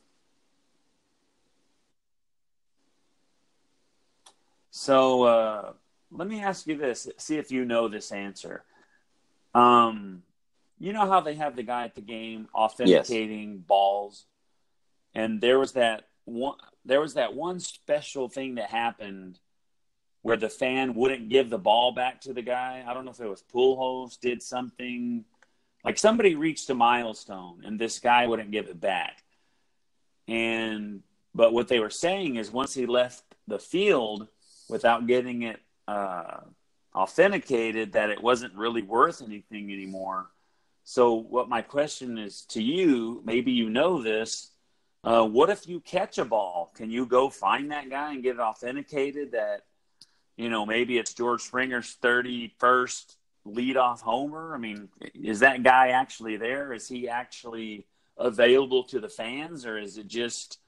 So 4.78 5.24
uh, 5.24 5.72
let 6.12 6.28
me 6.28 6.44
ask 6.44 6.68
you 6.68 6.76
this: 6.76 7.08
see 7.18 7.38
if 7.38 7.50
you 7.50 7.64
know 7.64 7.88
this 7.88 8.12
answer. 8.12 8.66
Um, 9.54 10.22
you 10.78 10.92
know 10.92 11.08
how 11.08 11.22
they 11.22 11.36
have 11.36 11.56
the 11.56 11.64
guy 11.64 11.86
at 11.86 11.96
the 11.96 12.02
game 12.02 12.50
authenticating 12.54 13.52
yes. 13.52 13.62
balls, 13.66 14.26
and 15.14 15.40
there 15.40 15.58
was 15.60 15.72
that 15.74 16.10
one. 16.26 16.58
There 16.84 17.00
was 17.00 17.14
that 17.14 17.34
one 17.34 17.62
special 17.62 18.28
thing 18.28 18.56
that 18.56 18.70
happened 18.70 19.40
where 20.24 20.36
the 20.36 20.50
fan 20.50 20.94
wouldn't 20.94 21.30
give 21.30 21.50
the 21.50 21.58
ball 21.58 21.94
back 21.94 22.20
to 22.22 22.34
the 22.34 22.42
guy. 22.42 22.84
I 22.86 22.94
don't 22.94 23.06
know 23.06 23.12
if 23.12 23.22
it 23.22 23.30
was 23.30 23.44
Pujols 23.54 24.20
did 24.20 24.44
something 24.44 25.24
like 25.86 25.98
somebody 25.98 26.36
reached 26.36 26.70
a 26.70 26.76
milestone 26.76 27.62
and 27.64 27.80
this 27.80 28.00
guy 28.00 28.28
wouldn't 28.28 28.52
give 28.52 28.68
it 28.68 28.82
back. 28.82 29.24
And 30.28 31.02
but 31.34 31.54
what 31.54 31.70
they 31.70 31.80
were 31.80 31.90
saying 31.90 32.36
is 32.36 32.52
once 32.52 32.74
he 32.74 32.86
left 32.86 33.24
the 33.48 33.60
field, 33.60 34.28
without 34.70 35.08
getting 35.08 35.44
it 35.44 35.60
uh, 35.88 36.42
authenticated 36.94 37.94
that 37.94 38.10
it 38.10 38.22
wasn't 38.22 38.54
really 38.56 38.82
worth 38.82 39.22
anything 39.22 39.72
anymore. 39.72 40.28
So, 40.84 41.14
what 41.14 41.50
my 41.50 41.62
question 41.62 42.18
is 42.18 42.42
to 42.50 42.62
you, 42.62 43.22
maybe 43.26 43.52
you 43.52 43.70
know 43.70 44.02
this. 44.02 44.52
Uh, 45.04 45.24
what 45.24 45.50
if 45.50 45.68
you 45.68 45.80
catch 45.80 46.18
a 46.18 46.26
ball? 46.26 46.72
Can 46.76 46.90
you 46.90 47.06
go 47.06 47.30
find 47.30 47.72
that 47.72 47.90
guy 47.90 48.14
and 48.14 48.24
get 48.24 48.36
it 48.36 48.40
authenticated 48.40 49.32
that, 49.34 49.62
you 50.36 50.50
know, 50.50 50.66
maybe 50.66 50.98
it's 50.98 51.14
George 51.14 51.42
Springer's 51.42 51.96
31st 52.02 53.16
leadoff 53.48 54.02
homer? 54.02 54.56
I 54.56 54.58
mean, 54.58 54.90
is 55.14 55.42
that 55.42 55.62
guy 55.62 55.90
actually 55.90 56.38
there? 56.38 56.74
Is 56.74 56.88
he 56.88 57.08
actually 57.08 57.86
available 58.18 58.84
to 58.84 59.00
the 59.00 59.10
fans 59.10 59.66
or 59.66 59.78
is 59.78 59.98
it 59.98 60.08
just 60.08 60.60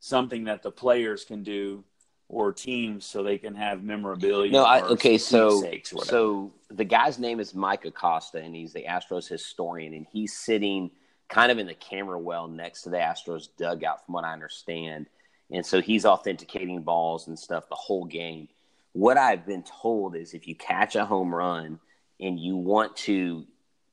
something 0.00 0.44
that 0.44 0.62
the 0.62 0.70
players 0.70 1.24
can 1.24 1.42
do 1.42 1.84
or 2.28 2.52
teams 2.52 3.04
so 3.04 3.22
they 3.22 3.38
can 3.38 3.54
have 3.54 3.82
memorabilia. 3.82 4.50
No, 4.50 4.64
I, 4.64 4.82
okay, 4.82 5.16
so 5.18 5.62
so 6.02 6.52
the 6.70 6.84
guy's 6.84 7.18
name 7.18 7.38
is 7.38 7.54
Mike 7.54 7.84
Acosta, 7.84 8.38
and 8.38 8.54
he's 8.54 8.72
the 8.72 8.84
Astros 8.84 9.28
historian, 9.28 9.94
and 9.94 10.06
he's 10.10 10.32
sitting 10.32 10.90
kind 11.28 11.52
of 11.52 11.58
in 11.58 11.66
the 11.66 11.74
camera 11.74 12.18
well 12.18 12.48
next 12.48 12.82
to 12.82 12.90
the 12.90 12.96
Astros 12.96 13.48
dugout, 13.56 14.04
from 14.04 14.14
what 14.14 14.24
I 14.24 14.32
understand, 14.32 15.06
and 15.50 15.64
so 15.64 15.80
he's 15.80 16.04
authenticating 16.04 16.82
balls 16.82 17.28
and 17.28 17.38
stuff 17.38 17.68
the 17.68 17.76
whole 17.76 18.04
game. 18.04 18.48
What 18.92 19.18
I've 19.18 19.46
been 19.46 19.62
told 19.62 20.16
is 20.16 20.34
if 20.34 20.48
you 20.48 20.54
catch 20.54 20.96
a 20.96 21.04
home 21.04 21.34
run 21.34 21.78
and 22.18 22.40
you 22.40 22.56
want 22.56 22.96
to 22.96 23.44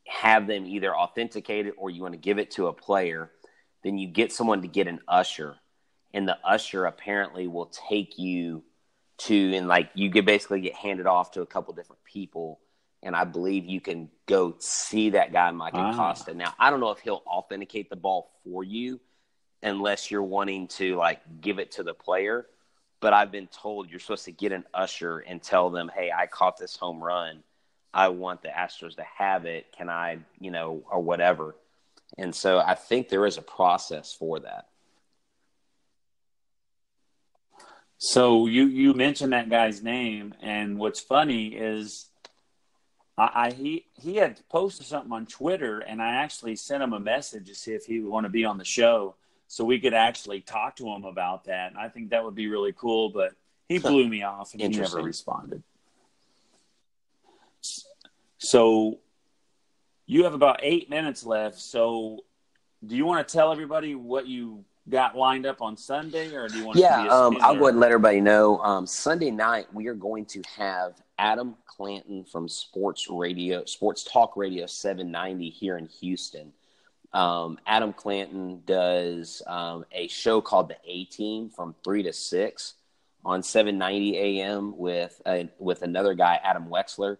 have 0.07 0.47
them 0.47 0.65
either 0.65 0.95
authenticate 0.95 1.67
it 1.67 1.73
or 1.77 1.89
you 1.89 2.01
want 2.01 2.13
to 2.13 2.19
give 2.19 2.39
it 2.39 2.51
to 2.51 2.67
a 2.67 2.73
player, 2.73 3.31
then 3.83 3.97
you 3.97 4.07
get 4.07 4.31
someone 4.31 4.61
to 4.61 4.67
get 4.67 4.87
an 4.87 5.01
usher 5.07 5.57
and 6.13 6.27
the 6.27 6.37
usher 6.43 6.85
apparently 6.85 7.47
will 7.47 7.71
take 7.89 8.17
you 8.17 8.63
to 9.17 9.55
and 9.55 9.67
like 9.67 9.89
you 9.93 10.09
could 10.09 10.25
basically 10.25 10.61
get 10.61 10.73
handed 10.73 11.05
off 11.05 11.31
to 11.31 11.41
a 11.41 11.45
couple 11.45 11.73
different 11.73 12.03
people 12.03 12.59
and 13.03 13.15
I 13.15 13.25
believe 13.25 13.65
you 13.65 13.81
can 13.81 14.09
go 14.25 14.55
see 14.59 15.11
that 15.11 15.33
guy 15.33 15.51
Mike 15.51 15.73
ah. 15.75 15.91
Acosta. 15.91 16.33
Now 16.33 16.53
I 16.57 16.69
don't 16.69 16.79
know 16.79 16.91
if 16.91 16.99
he'll 16.99 17.23
authenticate 17.27 17.89
the 17.89 17.95
ball 17.95 18.31
for 18.43 18.63
you 18.63 18.99
unless 19.61 20.11
you're 20.11 20.23
wanting 20.23 20.67
to 20.67 20.95
like 20.95 21.21
give 21.41 21.59
it 21.59 21.71
to 21.73 21.83
the 21.83 21.93
player. 21.93 22.47
But 22.99 23.13
I've 23.13 23.31
been 23.31 23.47
told 23.47 23.89
you're 23.89 23.99
supposed 23.99 24.25
to 24.25 24.31
get 24.31 24.53
an 24.53 24.63
usher 24.73 25.19
and 25.19 25.43
tell 25.43 25.69
them, 25.69 25.91
"Hey, 25.93 26.11
I 26.15 26.25
caught 26.25 26.57
this 26.57 26.77
home 26.77 27.03
run. 27.03 27.43
I 27.93 28.07
want 28.07 28.41
the 28.41 28.47
Astros 28.47 28.95
to 28.95 29.03
have 29.17 29.45
it. 29.45 29.73
Can 29.77 29.89
I, 29.89 30.19
you 30.39 30.51
know, 30.51 30.83
or 30.89 31.01
whatever." 31.01 31.55
And 32.17 32.33
so 32.33 32.59
I 32.59 32.75
think 32.75 33.09
there 33.09 33.25
is 33.25 33.37
a 33.37 33.41
process 33.41 34.13
for 34.13 34.39
that. 34.39 34.69
So 38.05 38.47
you 38.47 38.65
you 38.65 38.93
mentioned 38.93 39.31
that 39.31 39.49
guy's 39.49 39.81
name, 39.81 40.33
and 40.41 40.77
what's 40.77 40.99
funny 40.99 41.55
is, 41.55 42.09
I, 43.17 43.29
I, 43.33 43.51
he 43.51 43.85
he 43.93 44.17
had 44.17 44.41
posted 44.49 44.85
something 44.85 45.13
on 45.13 45.25
Twitter, 45.25 45.79
and 45.79 46.01
I 46.01 46.15
actually 46.15 46.57
sent 46.57 46.83
him 46.83 46.91
a 46.91 46.99
message 46.99 47.47
to 47.47 47.55
see 47.55 47.71
if 47.71 47.85
he 47.85 48.01
would 48.01 48.11
want 48.11 48.25
to 48.25 48.29
be 48.29 48.43
on 48.43 48.57
the 48.57 48.65
show, 48.65 49.15
so 49.47 49.63
we 49.63 49.79
could 49.79 49.93
actually 49.93 50.41
talk 50.41 50.75
to 50.75 50.85
him 50.85 51.05
about 51.05 51.45
that. 51.45 51.71
And 51.71 51.79
I 51.79 51.87
think 51.87 52.09
that 52.09 52.25
would 52.25 52.35
be 52.35 52.47
really 52.47 52.73
cool, 52.73 53.07
but 53.07 53.35
he 53.69 53.77
blew 53.79 54.09
me 54.09 54.21
off, 54.21 54.51
and 54.51 54.61
he 54.61 54.67
never 54.67 55.01
responded. 55.01 55.63
So 58.37 58.99
you 60.07 60.25
have 60.25 60.33
about 60.33 60.59
eight 60.61 60.89
minutes 60.89 61.25
left. 61.25 61.57
So 61.57 62.25
do 62.85 62.97
you 62.97 63.05
want 63.05 63.25
to 63.25 63.33
tell 63.33 63.53
everybody 63.53 63.95
what 63.95 64.27
you 64.27 64.65
got 64.89 65.15
lined 65.15 65.45
up 65.45 65.61
on 65.61 65.77
Sunday, 65.77 66.33
or 66.33 66.47
do 66.47 66.57
you 66.57 66.65
want? 66.65 66.77
To? 66.77 66.81
Yeah, 66.81 67.07
um, 67.07 67.37
I'll 67.41 67.55
go 67.55 67.65
ahead 67.65 67.73
and 67.73 67.79
let 67.79 67.91
everybody 67.91 68.21
know. 68.21 68.59
Um, 68.59 68.85
Sunday 68.85 69.31
night 69.31 69.67
we 69.73 69.87
are 69.87 69.93
going 69.93 70.25
to 70.27 70.41
have 70.57 71.01
Adam 71.17 71.55
Clanton 71.65 72.23
from 72.23 72.47
Sports 72.47 73.09
Radio, 73.09 73.63
Sports 73.65 74.03
Talk 74.03 74.35
Radio 74.35 74.65
790 74.65 75.49
here 75.49 75.77
in 75.77 75.87
Houston. 76.01 76.51
Um, 77.13 77.59
Adam 77.67 77.93
Clanton 77.93 78.61
does 78.65 79.41
um, 79.45 79.85
a 79.91 80.07
show 80.07 80.41
called 80.41 80.69
The 80.69 80.77
A 80.85 81.05
Team 81.05 81.49
from 81.49 81.75
three 81.83 82.03
to 82.03 82.13
six 82.13 82.73
on 83.23 83.43
790 83.43 84.17
AM 84.17 84.77
with 84.77 85.21
uh, 85.25 85.43
with 85.59 85.83
another 85.83 86.13
guy, 86.13 86.39
Adam 86.43 86.67
Wexler. 86.67 87.17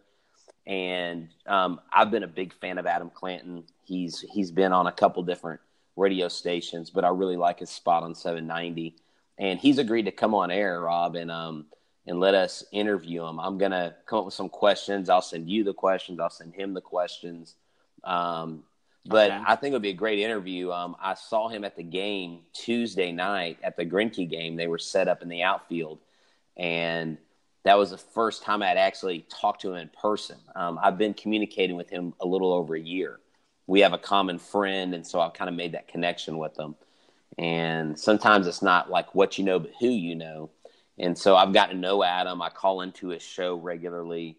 And 0.65 1.29
um, 1.45 1.79
I've 1.91 2.09
been 2.09 2.23
a 2.23 2.27
big 2.27 2.53
fan 2.53 2.77
of 2.77 2.85
Adam 2.85 3.11
Clanton. 3.13 3.65
He's 3.83 4.21
he's 4.31 4.51
been 4.51 4.73
on 4.73 4.87
a 4.87 4.91
couple 4.91 5.21
different 5.23 5.59
radio 5.95 6.27
stations, 6.27 6.89
but 6.89 7.03
I 7.03 7.09
really 7.09 7.37
like 7.37 7.59
his 7.59 7.69
spot 7.69 8.03
on 8.03 8.15
790. 8.15 8.95
And 9.37 9.59
he's 9.59 9.77
agreed 9.77 10.05
to 10.05 10.11
come 10.11 10.33
on 10.35 10.51
air, 10.51 10.81
Rob, 10.81 11.15
and 11.15 11.31
um 11.31 11.65
and 12.05 12.19
let 12.19 12.35
us 12.35 12.65
interview 12.71 13.23
him. 13.23 13.39
I'm 13.39 13.57
gonna 13.57 13.95
come 14.05 14.19
up 14.19 14.25
with 14.25 14.33
some 14.33 14.49
questions. 14.49 15.09
I'll 15.09 15.21
send 15.21 15.49
you 15.49 15.63
the 15.63 15.73
questions. 15.73 16.19
I'll 16.19 16.29
send 16.29 16.53
him 16.53 16.73
the 16.73 16.81
questions. 16.81 17.55
Um, 18.03 18.63
but 19.05 19.31
okay. 19.31 19.43
I 19.45 19.55
think 19.55 19.73
it'll 19.73 19.81
be 19.81 19.89
a 19.89 19.93
great 19.93 20.19
interview. 20.19 20.71
Um, 20.71 20.95
I 21.01 21.13
saw 21.13 21.49
him 21.49 21.65
at 21.65 21.75
the 21.75 21.83
game 21.83 22.41
Tuesday 22.53 23.11
night 23.11 23.57
at 23.63 23.75
the 23.75 23.85
Greinke 23.85 24.29
game. 24.29 24.55
They 24.55 24.67
were 24.67 24.77
set 24.77 25.07
up 25.07 25.21
in 25.21 25.29
the 25.29 25.43
outfield, 25.43 25.99
and 26.55 27.17
that 27.63 27.77
was 27.77 27.91
the 27.91 27.97
first 27.97 28.43
time 28.43 28.61
I'd 28.61 28.77
actually 28.77 29.25
talked 29.29 29.61
to 29.61 29.73
him 29.73 29.75
in 29.75 29.89
person. 29.89 30.37
Um, 30.55 30.79
I've 30.81 30.97
been 30.97 31.13
communicating 31.13 31.75
with 31.75 31.89
him 31.89 32.13
a 32.19 32.25
little 32.25 32.53
over 32.53 32.75
a 32.75 32.79
year, 32.79 33.19
we 33.67 33.81
have 33.81 33.93
a 33.93 33.97
common 33.97 34.39
friend, 34.39 34.93
and 34.93 35.05
so 35.05 35.19
I've 35.19 35.33
kind 35.33 35.49
of 35.49 35.55
made 35.55 35.73
that 35.73 35.87
connection 35.87 36.37
with 36.37 36.55
them. 36.55 36.75
And 37.37 37.97
sometimes 37.97 38.45
it's 38.45 38.61
not 38.61 38.89
like 38.89 39.15
what 39.15 39.37
you 39.37 39.43
know, 39.43 39.59
but 39.59 39.71
who 39.79 39.89
you 39.89 40.15
know. 40.15 40.49
And 40.99 41.17
so 41.17 41.35
I've 41.35 41.53
gotten 41.53 41.75
to 41.77 41.81
know 41.81 42.03
Adam. 42.03 42.41
I 42.41 42.49
call 42.49 42.81
into 42.81 43.07
his 43.07 43.23
show 43.23 43.55
regularly 43.55 44.37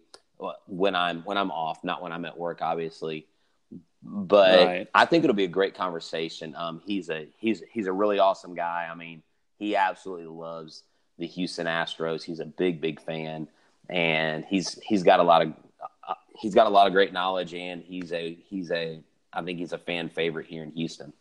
when 0.67 0.95
I'm 0.95 1.21
when 1.23 1.37
I'm 1.37 1.51
off, 1.51 1.83
not 1.83 2.01
when 2.01 2.11
I'm 2.11 2.25
at 2.25 2.37
work, 2.37 2.61
obviously. 2.61 3.27
But 4.01 4.65
right. 4.65 4.87
I 4.93 5.05
think 5.05 5.23
it'll 5.23 5.35
be 5.35 5.45
a 5.45 5.49
great 5.49 5.75
conversation. 5.75 6.55
Um, 6.55 6.81
he's 6.85 7.09
a 7.09 7.27
he's 7.37 7.63
he's 7.71 7.87
a 7.87 7.93
really 7.93 8.19
awesome 8.19 8.53
guy. 8.53 8.87
I 8.89 8.95
mean, 8.95 9.23
he 9.57 9.75
absolutely 9.75 10.27
loves 10.27 10.83
the 11.17 11.27
Houston 11.27 11.65
Astros. 11.65 12.23
He's 12.23 12.39
a 12.39 12.45
big 12.45 12.79
big 12.79 13.01
fan, 13.01 13.47
and 13.89 14.45
he's 14.45 14.79
he's 14.83 15.03
got 15.03 15.19
a 15.19 15.23
lot 15.23 15.41
of 15.41 15.53
uh, 16.07 16.13
he's 16.37 16.53
got 16.53 16.67
a 16.67 16.69
lot 16.69 16.87
of 16.87 16.93
great 16.93 17.13
knowledge, 17.13 17.53
and 17.53 17.81
he's 17.81 18.13
a 18.13 18.37
he's 18.47 18.71
a 18.71 19.01
I 19.35 19.43
think 19.43 19.59
he's 19.59 19.73
a 19.73 19.77
fan 19.77 20.09
favorite 20.09 20.47
here 20.47 20.63
in 20.63 20.71
Houston. 20.71 21.13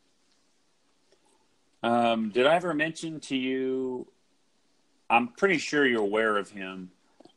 Um, 1.82 2.30
did 2.30 2.46
I 2.46 2.54
ever 2.54 2.72
mention 2.72 3.20
to 3.20 3.36
you? 3.36 4.06
I'm 5.10 5.28
pretty 5.28 5.58
sure 5.58 5.84
you're 5.86 6.00
aware 6.00 6.38
of 6.38 6.48
him. 6.48 6.90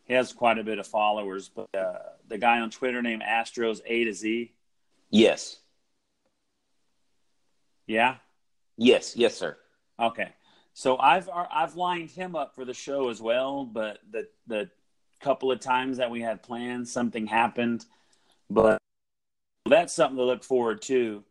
He 0.05 0.13
has 0.13 0.32
quite 0.32 0.57
a 0.57 0.63
bit 0.63 0.80
of 0.80 0.88
followers, 0.88 1.49
but 1.53 1.67
uh, 1.75 1.97
the 2.30 2.38
guy 2.38 2.59
on 2.61 2.69
Twitter 2.69 3.01
named 3.01 3.23
Astros 3.23 3.82
A 3.86 4.05
to 4.05 4.13
Z. 4.13 4.53
Yes. 5.09 5.57
Yeah. 7.88 8.15
Yes. 8.78 9.17
Yes, 9.17 9.36
sir. 9.36 9.57
Okay. 9.99 10.30
So 10.73 10.97
I've 10.97 11.28
I've 11.34 11.75
lined 11.75 12.11
him 12.11 12.36
up 12.36 12.53
for 12.53 12.63
the 12.63 12.73
show 12.73 13.09
as 13.09 13.19
well, 13.19 13.65
but 13.65 13.97
the 14.11 14.28
the 14.45 14.69
couple 15.19 15.51
of 15.51 15.59
times 15.59 15.97
that 15.97 16.11
we 16.11 16.21
had 16.21 16.43
plans, 16.43 16.91
something 16.91 17.25
happened. 17.25 17.86
But 18.49 18.78
that's 19.68 19.93
something 19.93 20.18
to 20.18 20.24
look 20.24 20.43
forward 20.43 20.82
to. 20.84 21.24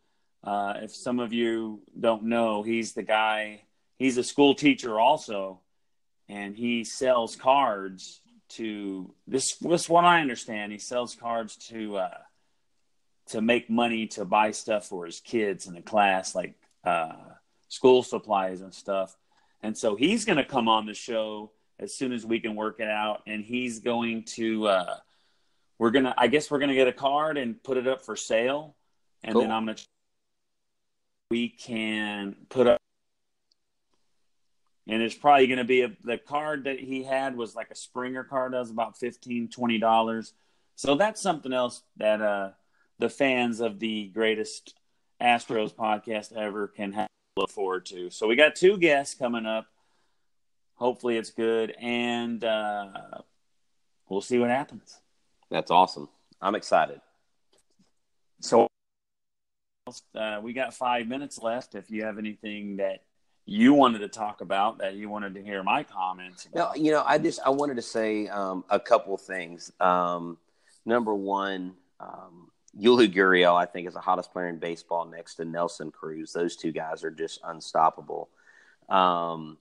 Uh, 0.43 0.75
if 0.83 0.95
some 0.95 1.19
of 1.19 1.33
you 1.33 1.81
don't 1.99 2.25
know, 2.25 2.63
he's 2.63 2.93
the 2.93 3.03
guy. 3.03 3.63
He's 3.99 4.17
a 4.17 4.23
school 4.23 4.55
teacher 4.55 5.01
also, 5.01 5.61
and 6.29 6.57
he 6.57 6.85
sells 6.85 7.35
cards 7.35 8.21
to 8.51 9.13
this. 9.27 9.57
This 9.57 9.89
what 9.89 10.05
I 10.05 10.21
understand. 10.21 10.73
He 10.73 10.79
sells 10.79 11.15
cards 11.15 11.57
to 11.69 11.97
uh, 11.97 12.19
to 13.29 13.41
make 13.41 13.69
money 13.69 14.07
to 14.09 14.25
buy 14.25 14.53
stuff 14.53 14.87
for 14.87 15.07
his 15.07 15.21
kids 15.21 15.67
in 15.67 15.75
the 15.75 15.83
class, 15.83 16.35
like 16.35 16.55
uh, 16.85 17.17
school 17.69 18.03
supplies 18.03 18.61
and 18.61 18.73
stuff. 18.73 19.17
And 19.63 19.77
so 19.77 19.97
he's 19.97 20.25
going 20.25 20.39
to 20.39 20.45
come 20.45 20.69
on 20.69 20.87
the 20.87 20.95
show 20.95 21.51
as 21.79 21.95
soon 21.95 22.13
as 22.13 22.25
we 22.25 22.39
can 22.39 22.55
work 22.55 22.79
it 22.79 22.89
out, 22.89 23.23
and 23.27 23.45
he's 23.45 23.81
going 23.81 24.25
to. 24.37 24.69
We're 25.79 25.91
gonna. 25.91 26.15
I 26.17 26.29
guess 26.29 26.51
we're 26.51 26.59
gonna 26.59 26.75
get 26.75 26.89
a 26.89 26.93
card 26.93 27.37
and 27.37 27.63
put 27.63 27.77
it 27.77 27.87
up 27.87 28.05
for 28.05 28.17
sale, 28.17 28.77
and 29.23 29.33
cool. 29.33 29.43
then 29.43 29.51
I'm 29.51 29.67
gonna. 29.67 29.79
We 31.31 31.49
can 31.49 32.37
put 32.49 32.67
up 32.67 32.81
and 34.89 35.03
it's 35.03 35.17
probably 35.17 35.49
going 35.49 35.59
to 35.59 35.65
be 35.65 35.83
a, 35.83 35.91
the 36.05 36.17
card 36.17 36.63
that 36.65 36.79
he 36.79 37.03
had 37.03 37.35
was 37.37 37.57
like 37.57 37.73
a 37.73 37.75
Springer 37.75 38.23
card 38.23 38.53
that 38.53 38.61
was 38.61 38.71
about 38.71 38.97
15 38.97 39.49
20 39.49 39.79
dollars 39.79 40.35
so 40.77 40.95
that's 40.95 41.21
something 41.21 41.53
else 41.53 41.83
that 41.97 42.23
uh 42.23 42.51
the 43.01 43.09
fans 43.09 43.59
of 43.59 43.81
the 43.81 44.07
greatest 44.15 44.75
Astros 45.21 45.75
podcast 45.75 46.33
ever 46.33 46.69
can 46.69 46.93
have 46.93 47.09
look 47.37 47.51
forward 47.51 47.87
to. 47.87 48.11
So 48.11 48.27
we 48.27 48.37
got 48.37 48.57
two 48.57 48.79
guests 48.79 49.15
coming 49.15 49.47
up. 49.47 49.67
Hopefully 50.75 51.17
it's 51.17 51.31
good, 51.31 51.75
and 51.81 52.43
uh, 52.45 52.89
we'll 54.09 54.21
see 54.21 54.39
what 54.39 54.51
happens. 54.51 54.99
That's 55.51 55.71
awesome. 55.71 56.09
I'm 56.41 56.55
excited. 56.55 57.01
So 58.41 58.69
uh, 60.15 60.41
we 60.43 60.53
got 60.53 60.75
five 60.75 61.07
minutes 61.07 61.41
left. 61.41 61.75
If 61.75 61.91
you 61.91 62.05
have 62.05 62.19
anything 62.19 62.77
that 62.77 63.03
you 63.45 63.73
wanted 63.73 64.01
to 64.01 64.09
talk 64.09 64.41
about, 64.41 64.79
that 64.79 64.95
you 64.95 65.09
wanted 65.09 65.35
to 65.35 65.43
hear 65.43 65.63
my 65.63 65.85
comments. 65.85 66.47
About. 66.47 66.77
No, 66.77 66.83
you 66.83 66.91
know, 66.91 67.05
I 67.07 67.19
just 67.19 67.41
I 67.45 67.51
wanted 67.51 67.77
to 67.77 67.83
say 67.83 68.27
um, 68.29 68.65
a 68.69 68.81
couple 68.81 69.17
things. 69.17 69.73
Um, 69.81 70.39
number 70.85 71.15
one, 71.15 71.75
um, 72.01 72.51
Yuli 72.79 73.13
Gurriel, 73.13 73.55
I 73.55 73.67
think, 73.67 73.87
is 73.87 73.95
the 73.95 74.01
hottest 74.01 74.33
player 74.33 74.49
in 74.49 74.59
baseball 74.59 75.07
next 75.07 75.37
to 75.37 75.45
Nelson 75.45 75.91
Cruz. 75.91 76.33
Those 76.33 76.57
two 76.57 76.73
guys 76.73 77.05
are 77.05 77.11
just 77.11 77.41
unstoppable. 77.45 78.29
Um, 78.89 79.57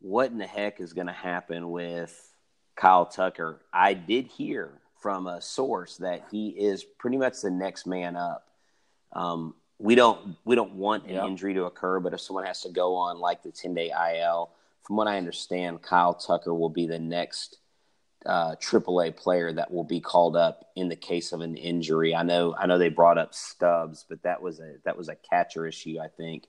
what 0.00 0.30
in 0.30 0.38
the 0.38 0.46
heck 0.46 0.80
is 0.80 0.92
going 0.92 1.06
to 1.06 1.12
happen 1.12 1.70
with 1.70 2.31
Kyle 2.76 3.06
Tucker? 3.06 3.60
I 3.72 3.94
did 3.94 4.26
hear 4.26 4.70
from 5.00 5.26
a 5.26 5.40
source 5.40 5.96
that 5.98 6.26
he 6.30 6.48
is 6.48 6.84
pretty 6.84 7.16
much 7.16 7.40
the 7.42 7.50
next 7.50 7.86
man 7.86 8.16
up. 8.16 8.46
Um, 9.12 9.54
we 9.78 9.94
don't 9.96 10.36
we 10.44 10.54
don't 10.54 10.74
want 10.74 11.06
an 11.06 11.26
injury 11.26 11.54
to 11.54 11.64
occur, 11.64 11.98
but 11.98 12.14
if 12.14 12.20
someone 12.20 12.46
has 12.46 12.62
to 12.62 12.70
go 12.70 12.94
on 12.94 13.18
like 13.18 13.42
the 13.42 13.50
ten 13.50 13.74
day 13.74 13.90
IL, 13.90 14.50
from 14.82 14.96
what 14.96 15.08
I 15.08 15.18
understand, 15.18 15.82
Kyle 15.82 16.14
Tucker 16.14 16.54
will 16.54 16.68
be 16.68 16.86
the 16.86 17.00
next 17.00 17.58
uh, 18.24 18.54
AAA 18.54 19.16
player 19.16 19.52
that 19.52 19.72
will 19.72 19.84
be 19.84 20.00
called 20.00 20.36
up 20.36 20.70
in 20.76 20.88
the 20.88 20.96
case 20.96 21.32
of 21.32 21.40
an 21.40 21.56
injury. 21.56 22.14
I 22.14 22.22
know 22.22 22.54
I 22.56 22.66
know 22.66 22.78
they 22.78 22.88
brought 22.88 23.18
up 23.18 23.34
Stubbs, 23.34 24.06
but 24.08 24.22
that 24.22 24.40
was 24.40 24.60
a 24.60 24.76
that 24.84 24.96
was 24.96 25.08
a 25.08 25.16
catcher 25.16 25.66
issue, 25.66 25.98
I 26.00 26.08
think, 26.08 26.44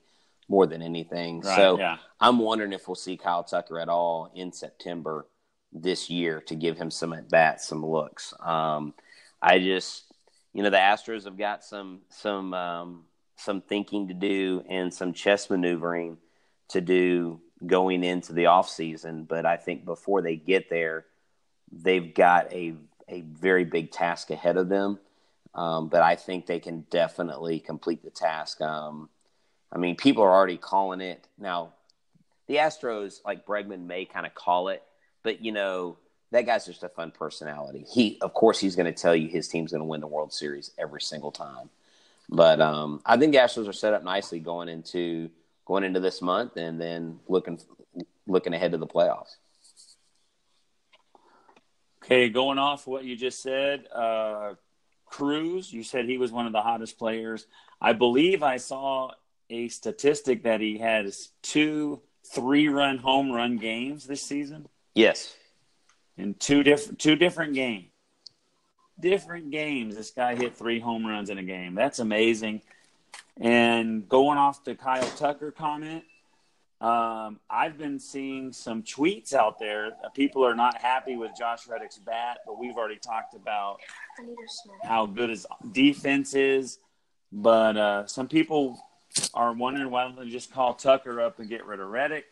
more 0.48 0.66
than 0.66 0.82
anything. 0.82 1.40
Right, 1.40 1.56
so 1.56 1.78
yeah. 1.78 1.98
I'm 2.20 2.38
wondering 2.38 2.72
if 2.72 2.86
we'll 2.86 2.94
see 2.94 3.16
Kyle 3.16 3.44
Tucker 3.44 3.80
at 3.80 3.88
all 3.88 4.30
in 4.34 4.52
September 4.52 5.26
this 5.74 6.08
year 6.08 6.40
to 6.42 6.54
give 6.54 6.78
him 6.78 6.90
some 6.90 7.12
at 7.12 7.28
bats, 7.28 7.66
some 7.66 7.84
looks. 7.84 8.32
Um, 8.40 8.94
I 9.42 9.58
just 9.58 10.04
you 10.52 10.62
know 10.62 10.70
the 10.70 10.76
Astros 10.76 11.24
have 11.24 11.36
got 11.36 11.64
some 11.64 12.00
some 12.08 12.54
um, 12.54 13.04
some 13.36 13.60
thinking 13.60 14.08
to 14.08 14.14
do 14.14 14.64
and 14.68 14.94
some 14.94 15.12
chess 15.12 15.50
maneuvering 15.50 16.16
to 16.68 16.80
do 16.80 17.40
going 17.66 18.04
into 18.04 18.32
the 18.32 18.46
off 18.46 18.68
season. 18.68 19.24
But 19.24 19.44
I 19.44 19.56
think 19.56 19.84
before 19.84 20.22
they 20.22 20.36
get 20.36 20.70
there 20.70 21.06
they've 21.82 22.14
got 22.14 22.52
a 22.52 22.74
a 23.08 23.20
very 23.22 23.64
big 23.64 23.90
task 23.90 24.30
ahead 24.30 24.56
of 24.56 24.68
them. 24.68 24.98
Um, 25.54 25.88
but 25.88 26.02
I 26.02 26.16
think 26.16 26.46
they 26.46 26.58
can 26.58 26.86
definitely 26.90 27.60
complete 27.60 28.02
the 28.02 28.10
task. 28.10 28.60
Um, 28.60 29.08
I 29.70 29.78
mean, 29.78 29.96
people 29.96 30.24
are 30.24 30.32
already 30.32 30.56
calling 30.56 31.00
it 31.00 31.26
now. 31.38 31.72
The 32.46 32.56
Astros, 32.56 33.20
like 33.24 33.46
Bregman, 33.46 33.86
may 33.86 34.04
kind 34.04 34.26
of 34.26 34.34
call 34.34 34.68
it, 34.68 34.82
but 35.24 35.44
you 35.44 35.50
know 35.50 35.96
that 36.30 36.46
guy's 36.46 36.66
just 36.66 36.84
a 36.84 36.88
fun 36.88 37.10
personality. 37.10 37.84
He, 37.92 38.18
of 38.20 38.34
course, 38.34 38.60
he's 38.60 38.76
going 38.76 38.92
to 38.92 39.02
tell 39.02 39.14
you 39.14 39.28
his 39.28 39.48
team's 39.48 39.72
going 39.72 39.80
to 39.80 39.86
win 39.86 40.00
the 40.00 40.06
World 40.06 40.32
Series 40.32 40.70
every 40.78 41.00
single 41.00 41.32
time. 41.32 41.70
But 42.28 42.60
um, 42.60 43.00
I 43.04 43.16
think 43.16 43.32
the 43.32 43.38
Astros 43.38 43.68
are 43.68 43.72
set 43.72 43.94
up 43.94 44.02
nicely 44.02 44.38
going 44.40 44.68
into 44.68 45.30
going 45.64 45.84
into 45.84 46.00
this 46.00 46.22
month, 46.22 46.56
and 46.56 46.80
then 46.80 47.18
looking 47.28 47.58
looking 48.26 48.54
ahead 48.54 48.72
to 48.72 48.78
the 48.78 48.86
playoffs. 48.86 49.36
Okay, 52.02 52.28
going 52.28 52.58
off 52.58 52.86
what 52.86 53.04
you 53.04 53.16
just 53.16 53.42
said, 53.42 53.86
uh, 53.94 54.54
Cruz, 55.06 55.72
you 55.72 55.82
said 55.82 56.04
he 56.04 56.18
was 56.18 56.32
one 56.32 56.46
of 56.46 56.52
the 56.52 56.60
hottest 56.60 56.98
players. 56.98 57.46
I 57.80 57.92
believe 57.94 58.42
I 58.42 58.58
saw 58.58 59.12
a 59.48 59.68
statistic 59.68 60.42
that 60.44 60.60
he 60.60 60.78
has 60.78 61.30
two 61.42 62.02
three 62.26 62.68
run 62.68 62.98
home 62.98 63.30
run 63.30 63.58
games 63.58 64.06
this 64.06 64.22
season. 64.22 64.68
Yes. 64.94 65.34
In 66.16 66.34
two 66.34 66.62
different 66.62 66.98
two 66.98 67.16
different 67.16 67.54
games. 67.54 67.86
Different 68.98 69.50
games. 69.50 69.96
This 69.96 70.10
guy 70.10 70.36
hit 70.36 70.54
three 70.54 70.78
home 70.78 71.04
runs 71.04 71.30
in 71.30 71.38
a 71.38 71.42
game. 71.42 71.74
That's 71.74 71.98
amazing. 71.98 72.62
And 73.40 74.08
going 74.08 74.38
off 74.38 74.62
the 74.62 74.76
Kyle 74.76 75.10
Tucker 75.16 75.50
comment, 75.50 76.04
um, 76.80 77.40
I've 77.50 77.76
been 77.76 77.98
seeing 77.98 78.52
some 78.52 78.82
tweets 78.82 79.32
out 79.32 79.58
there. 79.58 79.92
People 80.14 80.46
are 80.46 80.54
not 80.54 80.76
happy 80.76 81.16
with 81.16 81.32
Josh 81.36 81.66
Reddick's 81.66 81.98
bat, 81.98 82.38
but 82.46 82.58
we've 82.58 82.76
already 82.76 82.98
talked 82.98 83.34
about 83.34 83.78
how 84.84 85.06
good 85.06 85.30
his 85.30 85.46
defense 85.72 86.34
is. 86.34 86.78
But 87.32 87.76
uh, 87.76 88.06
some 88.06 88.28
people 88.28 88.78
are 89.32 89.52
wondering 89.52 89.90
why 89.90 90.04
don't 90.04 90.16
they 90.16 90.28
just 90.28 90.52
call 90.52 90.74
Tucker 90.74 91.20
up 91.20 91.40
and 91.40 91.48
get 91.48 91.66
rid 91.66 91.80
of 91.80 91.88
Reddick? 91.88 92.26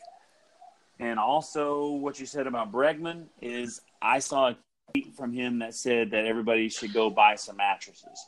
And 0.99 1.19
also, 1.19 1.91
what 1.91 2.21
you 2.21 2.27
said 2.27 2.47
about 2.47 2.71
Bregman 2.71 3.25
is 3.41 3.81
I 4.01 4.21
saw 4.21 4.51
a 4.51 4.57
tweet 4.93 5.15
from 5.15 5.33
him 5.33 5.59
that 5.61 5.75
said 5.75 6.11
that 6.13 6.27
everybody 6.27 6.69
should 6.69 6.93
go 6.93 7.11
buy 7.11 7.35
some 7.35 7.57
mattresses. 7.57 8.27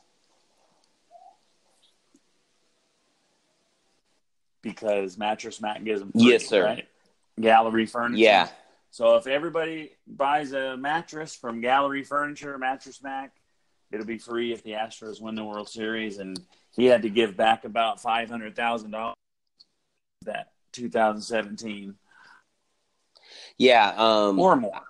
because 4.65 5.15
Mattress 5.15 5.61
Mac 5.61 5.83
gives 5.83 6.01
them 6.01 6.11
free, 6.11 6.31
yes, 6.31 6.47
sir. 6.47 6.65
Right? 6.65 6.87
Gallery 7.39 7.85
Furniture. 7.85 8.23
Yeah. 8.23 8.49
So 8.89 9.15
if 9.15 9.27
everybody 9.27 9.91
buys 10.07 10.53
a 10.53 10.75
mattress 10.75 11.35
from 11.35 11.61
Gallery 11.61 12.03
Furniture, 12.03 12.57
Mattress 12.57 13.03
Mac, 13.03 13.31
it'll 13.91 14.07
be 14.07 14.17
free 14.17 14.53
if 14.53 14.63
the 14.63 14.71
Astros 14.71 15.21
win 15.21 15.35
the 15.35 15.45
World 15.45 15.69
Series. 15.69 16.17
And 16.17 16.39
he 16.75 16.85
had 16.85 17.03
to 17.03 17.09
give 17.09 17.37
back 17.37 17.63
about 17.63 18.01
five 18.01 18.27
hundred 18.27 18.55
thousand 18.55 18.91
dollars 18.91 19.15
that 20.23 20.47
2017. 20.71 21.93
Yeah, 23.57 23.93
um, 23.95 24.39
or 24.39 24.55
more. 24.55 24.81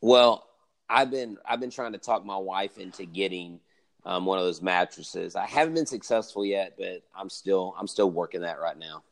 Well, 0.00 0.46
I've 0.88 1.10
been 1.10 1.38
I've 1.48 1.60
been 1.60 1.70
trying 1.70 1.92
to 1.92 1.98
talk 1.98 2.24
my 2.24 2.36
wife 2.36 2.78
into 2.78 3.04
getting 3.04 3.60
um, 4.04 4.26
one 4.26 4.38
of 4.38 4.44
those 4.44 4.62
mattresses. 4.62 5.34
I 5.34 5.46
haven't 5.46 5.74
been 5.74 5.86
successful 5.86 6.44
yet, 6.44 6.74
but 6.78 7.02
I'm 7.16 7.28
still 7.28 7.74
I'm 7.78 7.88
still 7.88 8.10
working 8.10 8.42
that 8.42 8.60
right 8.60 8.78
now. 8.78 9.02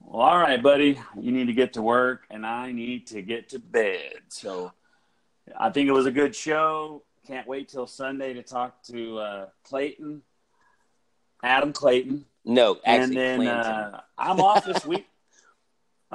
Well, 0.00 0.22
all 0.22 0.38
right, 0.38 0.62
buddy. 0.62 0.98
You 1.20 1.32
need 1.32 1.46
to 1.46 1.52
get 1.52 1.74
to 1.74 1.82
work, 1.82 2.26
and 2.30 2.46
I 2.46 2.72
need 2.72 3.08
to 3.08 3.22
get 3.22 3.50
to 3.50 3.58
bed. 3.58 4.14
So 4.28 4.72
I 5.58 5.70
think 5.70 5.88
it 5.88 5.92
was 5.92 6.06
a 6.06 6.12
good 6.12 6.34
show. 6.34 7.02
Can't 7.26 7.46
wait 7.46 7.68
till 7.68 7.86
Sunday 7.86 8.32
to 8.34 8.42
talk 8.42 8.82
to 8.84 9.18
uh, 9.18 9.46
Clayton, 9.64 10.22
Adam 11.42 11.72
Clayton. 11.72 12.24
No, 12.44 12.78
actually, 12.84 13.18
and 13.18 13.40
then 13.42 13.48
uh, 13.48 14.00
I'm 14.16 14.40
off 14.40 14.64
this 14.64 14.86
week. 14.86 15.06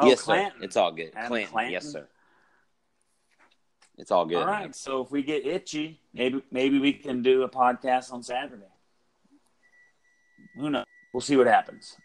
Oh, 0.02 0.08
yes, 0.08 0.22
Clanton. 0.22 0.60
sir. 0.60 0.66
It's 0.66 0.78
all 0.78 0.92
good. 0.92 1.12
Clanton. 1.14 1.48
Clanton. 1.48 1.74
Yes, 1.74 1.86
sir. 1.86 2.08
It's 3.98 4.12
all 4.12 4.26
good. 4.26 4.38
All 4.38 4.48
right. 4.48 4.76
So 4.76 5.02
if 5.02 5.12
we 5.12 5.22
get 5.24 5.46
itchy, 5.46 6.02
maybe 6.14 6.42
maybe 6.52 6.80
we 6.80 6.94
can 6.94 7.22
do 7.22 7.44
a 7.44 7.50
podcast 7.50 8.12
on 8.12 8.24
Saturday. 8.24 8.66
Who 10.56 10.70
knows? 10.70 10.86
We'll 11.14 11.22
see 11.22 11.36
what 11.36 11.48
happens 11.48 11.96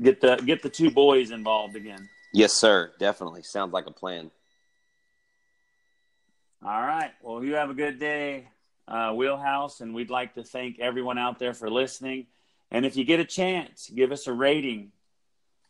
get 0.00 0.20
the 0.20 0.36
get 0.36 0.62
the 0.62 0.70
two 0.70 0.90
boys 0.90 1.30
involved 1.30 1.76
again. 1.76 2.08
Yes, 2.32 2.52
sir. 2.52 2.92
Definitely 2.98 3.42
sounds 3.42 3.72
like 3.72 3.86
a 3.86 3.92
plan. 3.92 4.30
All 6.64 6.80
right. 6.82 7.12
Well, 7.22 7.44
you 7.44 7.54
have 7.54 7.70
a 7.70 7.74
good 7.74 7.98
day, 7.98 8.48
uh, 8.86 9.12
Wheelhouse, 9.12 9.80
and 9.80 9.94
we'd 9.94 10.10
like 10.10 10.34
to 10.34 10.42
thank 10.42 10.78
everyone 10.80 11.16
out 11.16 11.38
there 11.38 11.54
for 11.54 11.70
listening. 11.70 12.26
And 12.70 12.84
if 12.84 12.96
you 12.96 13.04
get 13.04 13.20
a 13.20 13.24
chance, 13.24 13.90
give 13.94 14.12
us 14.12 14.26
a 14.26 14.32
rating 14.32 14.92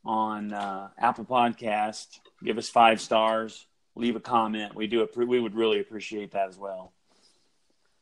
on 0.04 0.52
uh, 0.52 0.88
Apple 0.98 1.24
Podcast. 1.24 2.20
Give 2.42 2.58
us 2.58 2.68
five 2.68 3.00
stars. 3.00 3.66
Leave 3.94 4.16
a 4.16 4.20
comment. 4.20 4.74
We 4.74 4.86
do. 4.86 5.06
We 5.16 5.40
would 5.40 5.54
really 5.54 5.80
appreciate 5.80 6.32
that 6.32 6.48
as 6.48 6.56
well. 6.56 6.92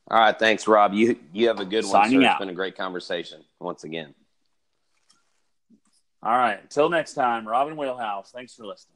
All 0.09 0.19
right, 0.19 0.39
thanks, 0.39 0.69
Rob. 0.69 0.93
You 0.93 1.19
you 1.33 1.49
have 1.49 1.59
a 1.59 1.65
good 1.65 1.85
Signing 1.85 2.19
one. 2.19 2.23
Sir. 2.23 2.29
Out. 2.29 2.33
It's 2.33 2.39
been 2.41 2.49
a 2.51 2.55
great 2.55 2.77
conversation 2.77 3.43
once 3.59 3.85
again. 3.85 4.15
All 6.23 6.37
right. 6.37 6.61
Until 6.63 6.89
next 6.89 7.15
time, 7.15 7.47
Robin 7.47 7.77
Wheelhouse. 7.77 8.31
Thanks 8.31 8.55
for 8.55 8.67
listening. 8.67 8.96